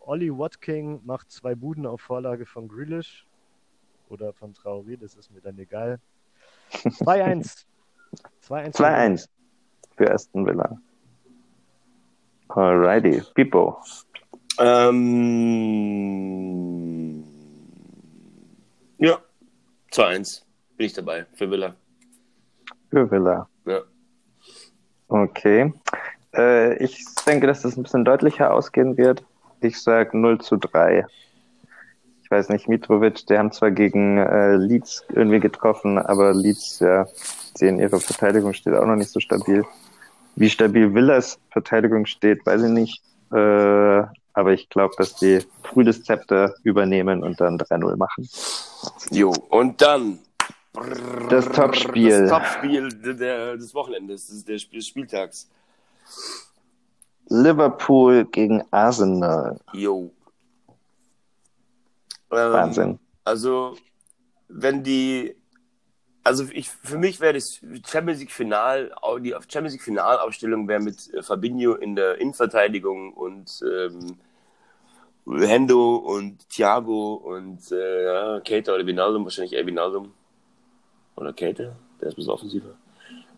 Ollie 0.00 0.30
Watking 0.38 1.00
macht 1.04 1.30
zwei 1.32 1.54
Buden 1.56 1.84
auf 1.86 2.00
Vorlage 2.02 2.46
von 2.46 2.68
Grealish 2.68 3.26
oder 4.08 4.32
von 4.32 4.52
Traoré, 4.54 4.96
das 5.00 5.14
ist 5.16 5.30
mir 5.32 5.40
dann 5.40 5.58
egal. 5.58 5.98
2-1. 6.72 7.64
2-1. 8.48 8.76
2-1 8.76 9.28
für 9.96 10.10
Aston 10.12 10.46
Villa. 10.46 10.78
Alrighty. 12.54 13.22
Pipo. 13.34 13.78
Ähm, 14.58 15.62
ja, 18.98 19.18
2-1. 19.92 20.42
Bin 20.76 20.86
ich 20.86 20.92
dabei 20.92 21.26
für 21.34 21.50
Villa. 21.50 21.74
Für 22.90 23.10
Villa. 23.10 23.48
Ja. 23.64 23.80
Okay. 25.08 25.72
Äh, 26.34 26.76
ich 26.82 27.04
denke, 27.26 27.46
dass 27.46 27.62
das 27.62 27.76
ein 27.76 27.82
bisschen 27.82 28.04
deutlicher 28.04 28.52
ausgehen 28.52 28.96
wird. 28.96 29.24
Ich 29.60 29.80
sage 29.80 30.16
0 30.16 30.40
zu 30.40 30.56
3. 30.56 31.06
Ich 32.22 32.30
weiß 32.30 32.48
nicht, 32.48 32.68
Mitrovic, 32.68 33.26
die 33.26 33.36
haben 33.36 33.52
zwar 33.52 33.70
gegen 33.70 34.18
äh, 34.18 34.56
Leeds 34.56 35.04
irgendwie 35.10 35.40
getroffen, 35.40 35.98
aber 35.98 36.32
Leeds, 36.32 36.80
ja, 36.80 37.06
sehen 37.54 37.78
ihre 37.78 38.00
Verteidigung 38.00 38.54
steht 38.54 38.74
auch 38.74 38.86
noch 38.86 38.96
nicht 38.96 39.10
so 39.10 39.20
stabil. 39.20 39.64
Wie 40.36 40.48
stabil 40.50 40.92
Villas 40.94 41.38
Verteidigung 41.50 42.06
steht, 42.06 42.44
weiß 42.46 42.62
ich 42.62 42.70
nicht. 42.70 43.02
Äh, 43.32 44.02
aber 44.34 44.52
ich 44.52 44.68
glaube, 44.70 44.94
dass 44.96 45.16
die 45.16 45.40
früh 45.62 45.84
das 45.84 46.02
Zepter 46.02 46.54
übernehmen 46.62 47.22
und 47.22 47.40
dann 47.40 47.58
3-0 47.58 47.96
machen. 47.96 48.28
Jo, 49.10 49.32
und 49.50 49.80
dann 49.82 50.18
Das 51.28 51.46
Topspiel. 51.50 52.26
Das 52.26 52.30
Topspiel 52.30 52.88
des 52.88 53.74
Wochenendes, 53.74 54.26
des, 54.28 54.44
des 54.44 54.62
Spiel- 54.62 54.78
des 54.80 54.86
Spieltags. 54.88 55.48
Liverpool 57.28 58.24
gegen 58.26 58.62
Arsenal. 58.70 59.58
Jo. 59.72 60.10
Ähm, 62.30 62.52
Wahnsinn. 62.52 62.98
Also, 63.24 63.76
wenn 64.48 64.82
die, 64.82 65.36
also 66.24 66.44
ich, 66.52 66.70
für 66.70 66.98
mich 66.98 67.20
wäre 67.20 67.34
das 67.34 67.60
Champions 67.86 68.20
League 68.20 68.30
Final, 68.30 68.92
die 69.20 69.34
Champions 69.48 69.72
League 69.72 69.82
Finalaufstellung 69.82 70.68
wäre 70.68 70.80
mit 70.80 71.12
äh, 71.12 71.22
Fabinho 71.22 71.74
in 71.74 71.96
der 71.96 72.20
Innenverteidigung 72.20 73.12
und 73.12 73.60
ähm, 73.62 74.18
Hendo 75.26 75.96
und 75.96 76.48
Thiago 76.48 77.14
und 77.14 77.70
äh, 77.72 78.04
ja, 78.04 78.40
Keita 78.40 78.74
oder 78.74 78.86
Vinaldum, 78.86 79.24
wahrscheinlich 79.24 79.52
eher 79.52 79.66
Vinaldum. 79.66 80.12
Oder 81.16 81.32
Keita, 81.32 81.74
der 82.00 82.08
ist 82.08 82.14
ein 82.14 82.16
bisschen 82.16 82.32
offensiver. 82.32 82.74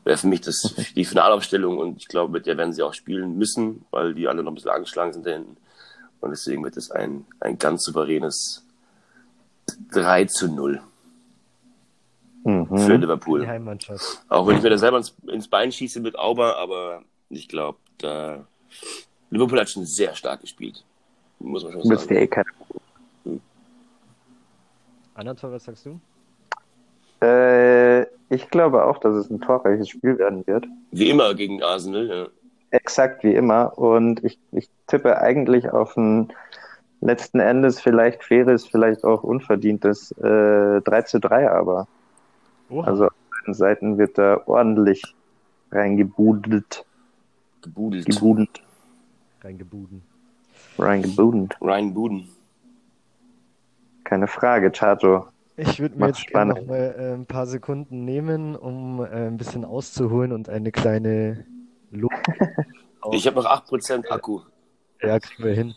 Wäre 0.04 0.18
für 0.18 0.26
mich 0.26 0.42
das, 0.42 0.74
die 0.94 1.04
Finalaufstellung 1.04 1.78
und 1.78 1.98
ich 1.98 2.08
glaube, 2.08 2.32
mit 2.32 2.46
der 2.46 2.56
werden 2.56 2.72
sie 2.72 2.82
auch 2.82 2.94
spielen 2.94 3.36
müssen, 3.36 3.84
weil 3.90 4.14
die 4.14 4.28
alle 4.28 4.42
noch 4.42 4.52
ein 4.52 4.54
bisschen 4.54 4.70
angeschlagen 4.70 5.12
sind 5.12 5.26
da 5.26 5.32
hinten. 5.32 5.56
Und 6.20 6.30
deswegen 6.30 6.62
wird 6.64 6.76
es 6.76 6.90
ein, 6.90 7.26
ein 7.40 7.58
ganz 7.58 7.84
souveränes 7.84 8.64
3 9.92 10.26
zu 10.26 10.48
0. 10.48 10.82
Mhm. 12.44 12.66
für 12.78 12.92
Die 12.92 12.98
Liverpool. 12.98 13.46
Heimmannschaft. 13.46 14.22
Auch 14.28 14.46
wenn 14.46 14.56
ich 14.56 14.62
mir 14.62 14.70
da 14.70 14.78
selber 14.78 14.98
ins, 14.98 15.14
ins 15.26 15.48
Bein 15.48 15.72
schieße 15.72 16.00
mit 16.00 16.18
Auber, 16.18 16.56
aber 16.58 17.02
ich 17.30 17.48
glaube, 17.48 17.78
da 17.98 18.46
Liverpool 19.30 19.58
hat 19.60 19.70
schon 19.70 19.84
sehr 19.84 20.14
stark 20.14 20.42
gespielt. 20.42 20.84
Muss 21.40 21.64
man 21.64 21.72
schon 21.72 21.82
Du 21.82 21.88
bist 21.88 22.02
ja 22.10 22.16
sagen. 22.16 22.22
eh 22.22 22.26
kein 22.26 22.44
Anatol, 25.14 25.52
was 25.52 25.64
sagst 25.64 25.86
du? 25.86 26.00
Äh, 27.24 28.02
ich 28.30 28.50
glaube 28.50 28.84
auch, 28.84 28.98
dass 28.98 29.14
es 29.14 29.30
ein 29.30 29.40
torreiches 29.40 29.88
Spiel 29.88 30.18
werden 30.18 30.46
wird. 30.46 30.66
Wie 30.90 31.08
immer 31.10 31.34
gegen 31.34 31.62
Arsenal. 31.62 32.08
Ja. 32.08 32.26
Exakt 32.70 33.22
wie 33.22 33.34
immer. 33.34 33.78
Und 33.78 34.24
ich, 34.24 34.38
ich 34.52 34.68
tippe 34.88 35.18
eigentlich 35.18 35.70
auf 35.70 35.96
ein 35.96 36.32
letzten 37.00 37.38
Endes 37.38 37.80
vielleicht 37.80 38.24
faires, 38.24 38.66
vielleicht 38.66 39.04
auch 39.04 39.22
unverdientes 39.22 40.10
äh, 40.18 40.80
3 40.80 41.02
zu 41.02 41.20
3 41.20 41.50
aber. 41.50 41.86
Oha. 42.74 42.86
Also 42.86 43.06
auf 43.06 43.12
beiden 43.30 43.54
Seiten 43.54 43.98
wird 43.98 44.18
da 44.18 44.42
ordentlich 44.46 45.02
reingebudelt. 45.70 46.84
Gebudelt. 47.62 48.06
Gebudelt. 48.06 48.62
Reingebuden. 49.42 50.02
Reingebudelt. 50.78 51.56
Ryan 51.60 51.94
Buden. 51.94 52.28
Keine 54.02 54.26
Frage, 54.26 54.70
Chato. 54.70 55.28
Ich 55.56 55.78
würde 55.78 55.96
mir 55.96 56.08
jetzt 56.08 56.26
gerne 56.26 56.54
noch 56.54 56.66
mal 56.66 56.94
äh, 56.98 57.14
ein 57.14 57.26
paar 57.26 57.46
Sekunden 57.46 58.04
nehmen, 58.04 58.56
um 58.56 59.00
äh, 59.00 59.28
ein 59.28 59.36
bisschen 59.36 59.64
auszuholen 59.64 60.32
und 60.32 60.48
eine 60.48 60.72
kleine 60.72 61.44
Lob. 61.90 62.12
Ich 63.12 63.26
habe 63.26 63.36
noch 63.36 63.44
8% 63.44 64.08
Akku. 64.08 64.40
Ja, 65.02 65.20
kriegen 65.20 65.44
wir 65.44 65.52
hin. 65.52 65.74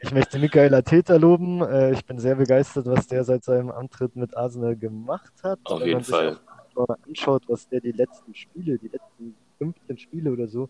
Ich 0.00 0.12
möchte 0.12 0.38
Michael 0.38 0.74
Arteta 0.74 1.16
loben. 1.16 1.60
Äh, 1.62 1.92
ich 1.92 2.04
bin 2.04 2.18
sehr 2.18 2.36
begeistert, 2.36 2.86
was 2.86 3.06
der 3.06 3.24
seit 3.24 3.44
seinem 3.44 3.70
Antritt 3.70 4.14
mit 4.16 4.36
Arsenal 4.36 4.76
gemacht 4.76 5.32
hat. 5.42 5.58
Auf 5.64 5.80
Wenn 5.80 5.86
jeden 5.88 5.96
man 5.98 6.04
sich 6.04 6.14
Fall. 6.14 6.38
auch 6.76 6.88
mal 6.88 6.96
anschaut, 7.06 7.42
was 7.48 7.68
der 7.68 7.80
die 7.80 7.92
letzten 7.92 8.34
Spiele, 8.34 8.78
die 8.78 8.88
letzten 8.88 9.34
15 9.58 9.98
Spiele 9.98 10.32
oder 10.32 10.46
so, 10.46 10.68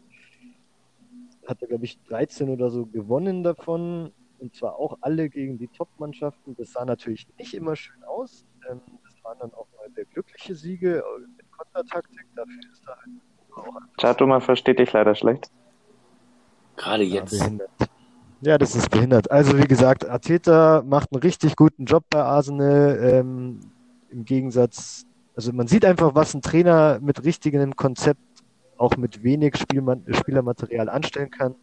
hat 1.46 1.60
er, 1.62 1.68
glaube 1.68 1.84
ich, 1.84 1.98
13 2.08 2.48
oder 2.48 2.70
so 2.70 2.86
gewonnen 2.86 3.42
davon. 3.42 4.12
Und 4.38 4.54
zwar 4.54 4.76
auch 4.76 4.96
alle 5.00 5.28
gegen 5.28 5.58
die 5.58 5.68
Top-Mannschaften. 5.68 6.54
Das 6.56 6.72
sah 6.72 6.84
natürlich 6.84 7.26
nicht 7.38 7.54
immer 7.54 7.76
schön 7.76 8.02
aus. 8.04 8.46
Ähm, 8.70 8.80
das 9.04 9.24
waren 9.24 9.38
dann 9.40 9.52
auch 9.52 9.66
mal 9.76 9.90
sehr 9.94 10.04
glückliche 10.06 10.54
Siege 10.54 10.98
äh, 11.00 11.20
mit 11.36 11.50
Kontertaktik. 11.52 12.24
Dafür 12.34 12.60
ist 12.72 12.82
er 12.86 12.96
halt 12.96 13.08
auch 13.56 13.80
Chato, 13.98 14.26
man 14.26 14.40
versteht 14.40 14.78
dich 14.78 14.92
leider 14.92 15.14
schlecht. 15.14 15.50
Gerade 16.76 17.02
Ja, 17.02 17.20
jetzt. 17.22 17.38
behindert. 17.38 17.70
Ja, 18.41 18.57
das 18.57 18.76
ist 18.76 18.91
behindert. 18.91 19.30
Also 19.30 19.59
wie 19.59 19.66
gesagt, 19.66 20.09
Arteta 20.09 20.82
macht 20.86 21.12
einen 21.12 21.22
richtig 21.22 21.57
guten 21.57 21.86
Job 21.86 22.05
bei 22.09 22.22
Arsenal. 22.22 22.99
Ähm, 23.03 23.61
Im 24.11 24.24
Gegensatz, 24.24 25.07
also 25.34 25.53
man 25.53 25.66
sieht 25.66 25.84
einfach, 25.84 26.14
was 26.14 26.34
ein 26.34 26.43
Trainer 26.43 27.01
mit 27.01 27.24
richtigem 27.24 27.74
Konzept, 27.74 28.20
auch 28.76 28.97
mit 28.97 29.24
wenig 29.24 29.57
Spielman 29.57 30.05
Spielermaterial 30.09 30.89
anstellen 30.89 31.32
kann. 31.32 31.57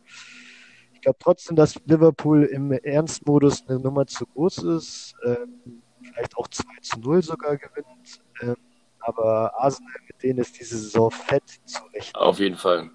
Ich 0.93 0.99
glaube 0.99 1.17
trotzdem, 1.21 1.55
dass 1.55 1.75
Liverpool 1.85 2.43
im 2.43 2.73
Ernstmodus 2.73 3.65
eine 3.67 3.79
Nummer 3.79 4.05
zu 4.05 4.25
groß 4.25 4.57
ist. 4.63 5.15
Ähm, 5.23 5.81
vielleicht 6.01 6.35
auch 6.35 6.49
2 6.49 6.63
zu 6.81 6.99
0 6.99 7.21
sogar 7.23 7.55
gewinnt. 7.55 8.21
Ähm, 8.41 8.57
aber 8.99 9.53
Arsenal, 9.57 9.93
mit 10.07 10.21
denen 10.21 10.39
ist 10.39 10.59
diese 10.59 10.77
Saison 10.77 11.09
fett 11.09 11.43
zurecht. 11.63 12.13
Auf 12.15 12.39
jeden 12.39 12.57
Fall. 12.57 12.89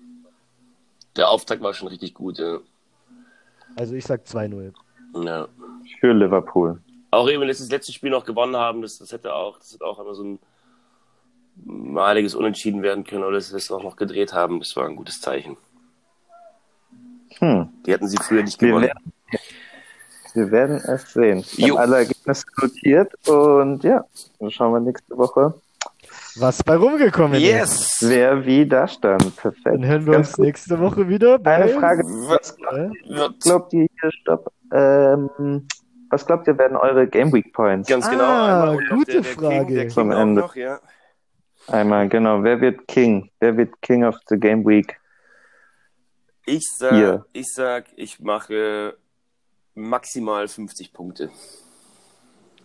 Der 1.16 1.31
Auftakt 1.31 1.62
war 1.62 1.72
schon 1.72 1.89
richtig 1.89 2.12
gut. 2.12 2.39
Ja. 2.39 2.59
Also 3.76 3.94
ich 3.94 4.04
sag 4.04 4.24
2-0. 4.24 4.72
Ja. 5.24 5.48
Für 6.00 6.12
Liverpool. 6.12 6.80
Auch 7.10 7.28
eben, 7.28 7.40
wenn 7.40 7.48
wir 7.48 7.54
das 7.54 7.68
letzte 7.70 7.92
Spiel 7.92 8.10
noch 8.10 8.24
gewonnen 8.24 8.56
haben, 8.56 8.82
das, 8.82 8.98
das 8.98 9.12
hätte 9.12 9.34
auch, 9.34 9.58
das 9.58 9.72
hätte 9.72 9.84
auch 9.84 9.98
immer 9.98 10.14
so 10.14 10.22
ein 10.24 10.38
maliges 11.64 12.34
Unentschieden 12.34 12.82
werden 12.82 13.04
können 13.04 13.24
oder 13.24 13.36
dass 13.36 13.50
wir 13.52 13.56
es 13.58 13.70
auch 13.70 13.82
noch 13.82 13.96
gedreht 13.96 14.32
haben. 14.32 14.60
Das 14.60 14.76
war 14.76 14.86
ein 14.86 14.96
gutes 14.96 15.20
Zeichen. 15.20 15.56
Hm. 17.38 17.68
Die 17.86 17.92
hätten 17.92 18.08
sie 18.08 18.16
früher 18.18 18.42
nicht 18.42 18.60
Wir 18.60 18.68
gewonnen. 18.68 18.86
werden, 18.86 19.12
wir 20.34 20.50
werden 20.50 20.76
es 20.76 21.12
sehen. 21.12 21.44
Ich 21.56 21.70
habe 21.70 21.80
alle 21.80 21.96
Ergebnisse 21.98 22.46
notiert 22.60 23.12
und 23.28 23.82
ja, 23.82 24.04
dann 24.38 24.50
schauen 24.50 24.72
wir 24.72 24.80
nächste 24.80 25.16
Woche, 25.16 25.54
Was 26.41 26.62
bei 26.62 26.76
rumgekommen 26.76 27.34
ist. 27.34 27.43
Yes! 27.43 27.97
wer 28.01 28.45
wie 28.47 28.66
da 28.66 28.88
stand. 28.88 29.36
Perfekt. 29.36 29.66
Dann 29.66 29.84
hören 29.84 30.07
wir 30.07 30.12
Ganz 30.14 30.28
uns 30.28 30.36
gut. 30.36 30.47
nächste 30.47 30.78
Woche 30.80 31.09
wieder 31.09 31.38
bei. 31.38 31.57
Eine 31.57 31.68
Frage. 31.78 32.03
Was 32.05 32.57
Äh? 32.72 32.91
Wird 33.14 33.41
glaubt 33.43 33.72
ihr 33.72 33.86
hier? 34.01 34.11
Stopp. 34.12 34.53
Ähm, 34.72 35.66
was 36.11 36.26
glaubt 36.26 36.47
ihr 36.49 36.57
werden 36.59 36.76
eure 36.76 37.07
Game 37.07 37.32
Week 37.32 37.53
Points? 37.53 37.88
ganz 37.88 38.09
genau. 38.09 38.24
Ah, 38.24 38.70
einmal 38.70 38.86
gute 38.88 39.12
der, 39.12 39.20
der 39.22 39.32
Frage. 39.32 39.49
King, 39.59 39.66
der 39.74 39.82
King 39.84 39.91
Zum 39.91 40.11
Ende. 40.12 40.41
noch, 40.41 40.57
ja. 40.57 40.80
Einmal, 41.66 42.09
genau. 42.09 42.43
Wer 42.43 42.61
wird 42.61 42.88
King? 42.88 43.30
Wer 43.41 43.57
wird 43.57 43.80
King 43.82 44.05
of 44.05 44.16
the 44.28 44.36
Game 44.38 44.64
Week? 44.66 44.99
Ich 46.47 46.66
sag, 46.78 46.95
Hier. 46.95 47.26
ich 47.32 47.53
sag, 47.53 47.84
ich 47.97 48.18
mache 48.20 48.97
maximal 49.74 50.49
50 50.49 50.93
Punkte. 50.93 51.30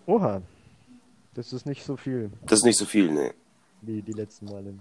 Oha. 0.05 0.41
Das 1.33 1.51
ist 1.51 1.65
nicht 1.65 1.83
so 1.83 1.97
viel 1.97 2.31
Das 2.43 2.59
ist 2.59 2.65
nicht 2.65 2.77
so 2.79 2.85
viel, 2.85 3.11
ne. 3.11 3.33
Wie 3.85 4.01
die 4.01 4.13
letzten 4.13 4.45
Male. 4.45 4.73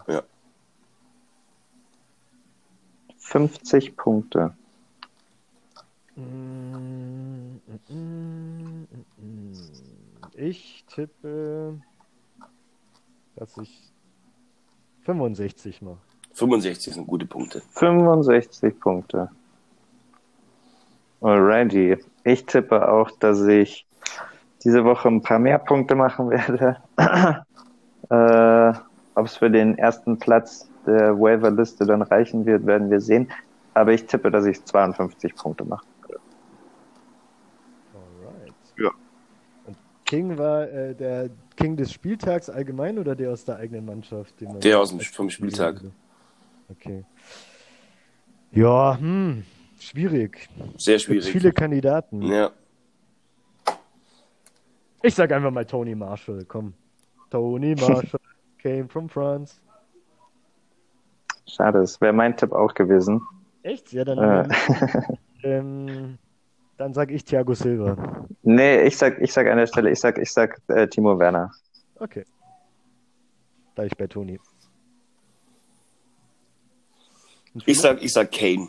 50 3.18 3.96
Punkte. 3.96 4.55
Ich 10.36 10.84
tippe, 10.88 11.80
dass 13.36 13.57
ich 13.59 13.92
65 15.02 15.82
mache. 15.82 15.98
65 16.34 16.94
sind 16.94 17.07
gute 17.07 17.26
Punkte. 17.26 17.62
65 17.72 18.78
Punkte. 18.78 19.30
Alrighty. 21.20 21.96
Ich 22.24 22.44
tippe 22.44 22.88
auch, 22.88 23.11
dass 23.12 23.42
ich 23.46 23.86
diese 24.62 24.84
Woche 24.84 25.09
ein 25.09 25.22
paar 25.22 25.38
mehr 25.38 25.59
Punkte 25.59 25.94
machen 25.94 26.30
werde. 26.30 26.76
äh, 28.11 28.93
Ob 29.14 29.26
es 29.26 29.36
für 29.36 29.50
den 29.50 29.78
ersten 29.78 30.18
Platz 30.18 30.68
der 30.86 31.18
Waiver-Liste 31.18 31.86
dann 31.86 32.02
reichen 32.02 32.44
wird, 32.46 32.66
werden 32.66 32.90
wir 32.90 33.00
sehen. 33.00 33.30
Aber 33.74 33.92
ich 33.92 34.06
tippe, 34.06 34.30
dass 34.30 34.44
ich 34.46 34.64
52 34.64 35.34
Punkte 35.34 35.64
mache. 35.64 35.84
Alright. 37.94 38.52
Ja. 38.78 38.90
Und 39.66 39.76
King 40.04 40.36
war 40.38 40.68
äh, 40.68 40.94
der 40.94 41.30
King 41.56 41.76
des 41.76 41.92
Spieltags 41.92 42.50
allgemein 42.50 42.98
oder 42.98 43.14
der 43.14 43.30
aus 43.32 43.44
der 43.44 43.56
eigenen 43.56 43.84
Mannschaft? 43.86 44.40
den 44.40 44.48
man- 44.52 44.60
Der 44.60 44.78
aus 44.80 44.90
dem, 44.90 45.00
vom 45.00 45.30
Spieltag. 45.30 45.80
Okay. 46.70 47.04
Ja, 48.52 48.96
hm, 48.98 49.44
schwierig. 49.78 50.48
Sehr 50.76 50.98
schwierig. 50.98 51.30
viele 51.30 51.52
Kandidaten. 51.52 52.22
Ja. 52.22 52.50
Ich 55.02 55.14
sag 55.14 55.32
einfach 55.32 55.50
mal 55.50 55.66
Tony 55.66 55.94
Marshall, 55.94 56.44
komm. 56.46 56.72
Tony 57.30 57.74
Marshall 57.74 58.20
came 58.64 58.88
from 58.88 59.08
France. 59.08 59.60
Schade, 61.46 61.80
es 61.80 62.00
wäre 62.00 62.14
mein 62.14 62.34
Tipp 62.36 62.52
auch 62.52 62.72
gewesen. 62.72 63.20
Echt? 63.62 63.92
Ja, 63.92 64.04
dann, 64.04 64.18
Äh, 64.18 64.48
ähm, 65.42 66.18
dann 66.78 66.94
sag 66.94 67.10
ich 67.10 67.24
Thiago 67.24 67.52
Silva. 67.54 68.26
nee, 68.42 68.82
ich 68.84 68.96
sag, 68.96 69.20
ich 69.20 69.32
sag 69.32 69.46
an 69.46 69.58
der 69.58 69.66
Stelle, 69.66 69.90
ich 69.90 70.00
sag, 70.00 70.16
ich 70.18 70.32
sag 70.32 70.58
äh, 70.68 70.88
Timo 70.88 71.18
Werner. 71.18 71.52
Okay. 71.96 72.24
Da 73.74 73.84
ich 73.84 73.96
bei 73.96 74.06
Toni. 74.06 74.40
Ich 77.66 77.80
sag, 77.80 78.02
ich 78.02 78.12
sag 78.12 78.32
Kane. 78.32 78.68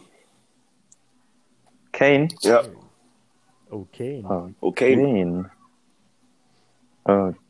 Kane. 1.94 2.28
Ja. 2.42 2.64
Okay. 3.70 4.24
Oh, 4.28 4.50
Okay. 4.62 4.96
Kane. 4.96 5.50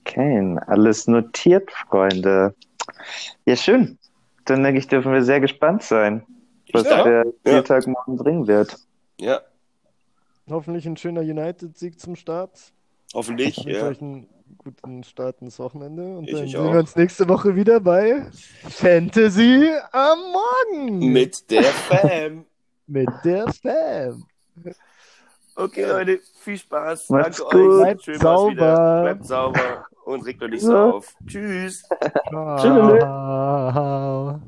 Okay, 0.08 0.58
alles 0.68 1.08
notiert, 1.08 1.72
Freunde. 1.72 2.54
Ja, 3.46 3.56
schön. 3.56 3.98
Dann 4.46 4.64
denke 4.64 4.80
ich, 4.80 4.88
dürfen 4.88 5.12
wir 5.12 5.24
sehr 5.24 5.40
gespannt 5.40 5.82
sein, 5.82 6.24
was 6.72 6.84
Ja. 6.84 7.04
der 7.04 7.26
Spieltag 7.40 7.88
morgen 7.88 8.16
bringen 8.18 8.48
wird. 8.48 8.78
Ja. 9.20 9.42
Hoffentlich 10.48 10.86
ein 10.86 10.96
schöner 10.98 11.22
United-Sieg 11.22 12.00
zum 12.00 12.16
Start. 12.16 12.72
Hoffentlich. 13.16 13.58
Ich 13.58 13.66
wünsche 13.66 13.80
Ja. 13.80 13.88
euch 13.88 14.00
einen 14.02 14.28
guten 14.60 15.04
Start 15.04 15.42
ins 15.42 15.58
Wochenende. 15.58 16.18
Und 16.18 16.26
Ich 16.26 16.34
dann 16.36 16.44
euch 16.44 16.52
sehen 16.52 16.60
auch. 16.62 16.74
wir 16.74 16.80
uns 16.82 16.96
nächste 16.96 17.28
Woche 17.28 17.56
wieder 17.56 17.80
bei 17.80 18.28
Fantasy 18.70 19.72
am 19.92 20.20
Morgen. 20.32 21.00
Mit 21.12 21.50
der 21.50 21.64
Fam. 21.64 22.46
Mit 22.88 23.10
der 23.24 23.52
Spam. 23.52 24.24
Okay, 25.58 25.86
Leute, 25.86 26.20
viel 26.42 26.58
Spaß. 26.58 27.10
Macht's 27.12 27.38
Danke 27.38 27.56
gut. 27.56 27.58
euch. 27.62 27.82
Bleibt 27.82 28.04
Schön 28.04 28.16
war's 28.16 28.24
sauber. 28.40 28.52
Wieder. 28.52 29.02
Bleibt 29.04 29.26
sauber 29.26 29.86
und 30.04 30.26
regt 30.26 30.44
euch 30.44 30.52
nicht 30.52 30.64
so 30.64 30.78
auf. 30.78 31.16
Tschüss. 31.26 31.84
Ciao. 32.30 34.42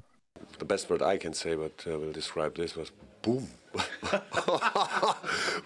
The 0.60 0.66
best 0.66 0.90
word 0.90 1.02
I 1.02 1.18
can 1.18 1.34
say, 1.34 1.56
but 1.56 1.86
uh, 1.88 1.98
will 2.00 2.12
describe 2.12 2.56
this 2.56 2.76
was 2.76 2.92
boom. 3.22 3.48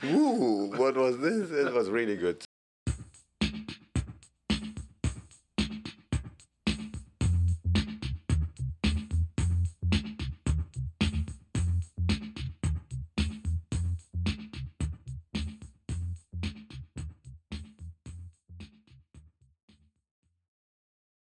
Ooh, 0.04 0.70
what 0.76 0.96
was 0.96 1.18
this? 1.20 1.50
It 1.50 1.74
was 1.74 1.90
really 1.90 2.18
good. 2.18 2.44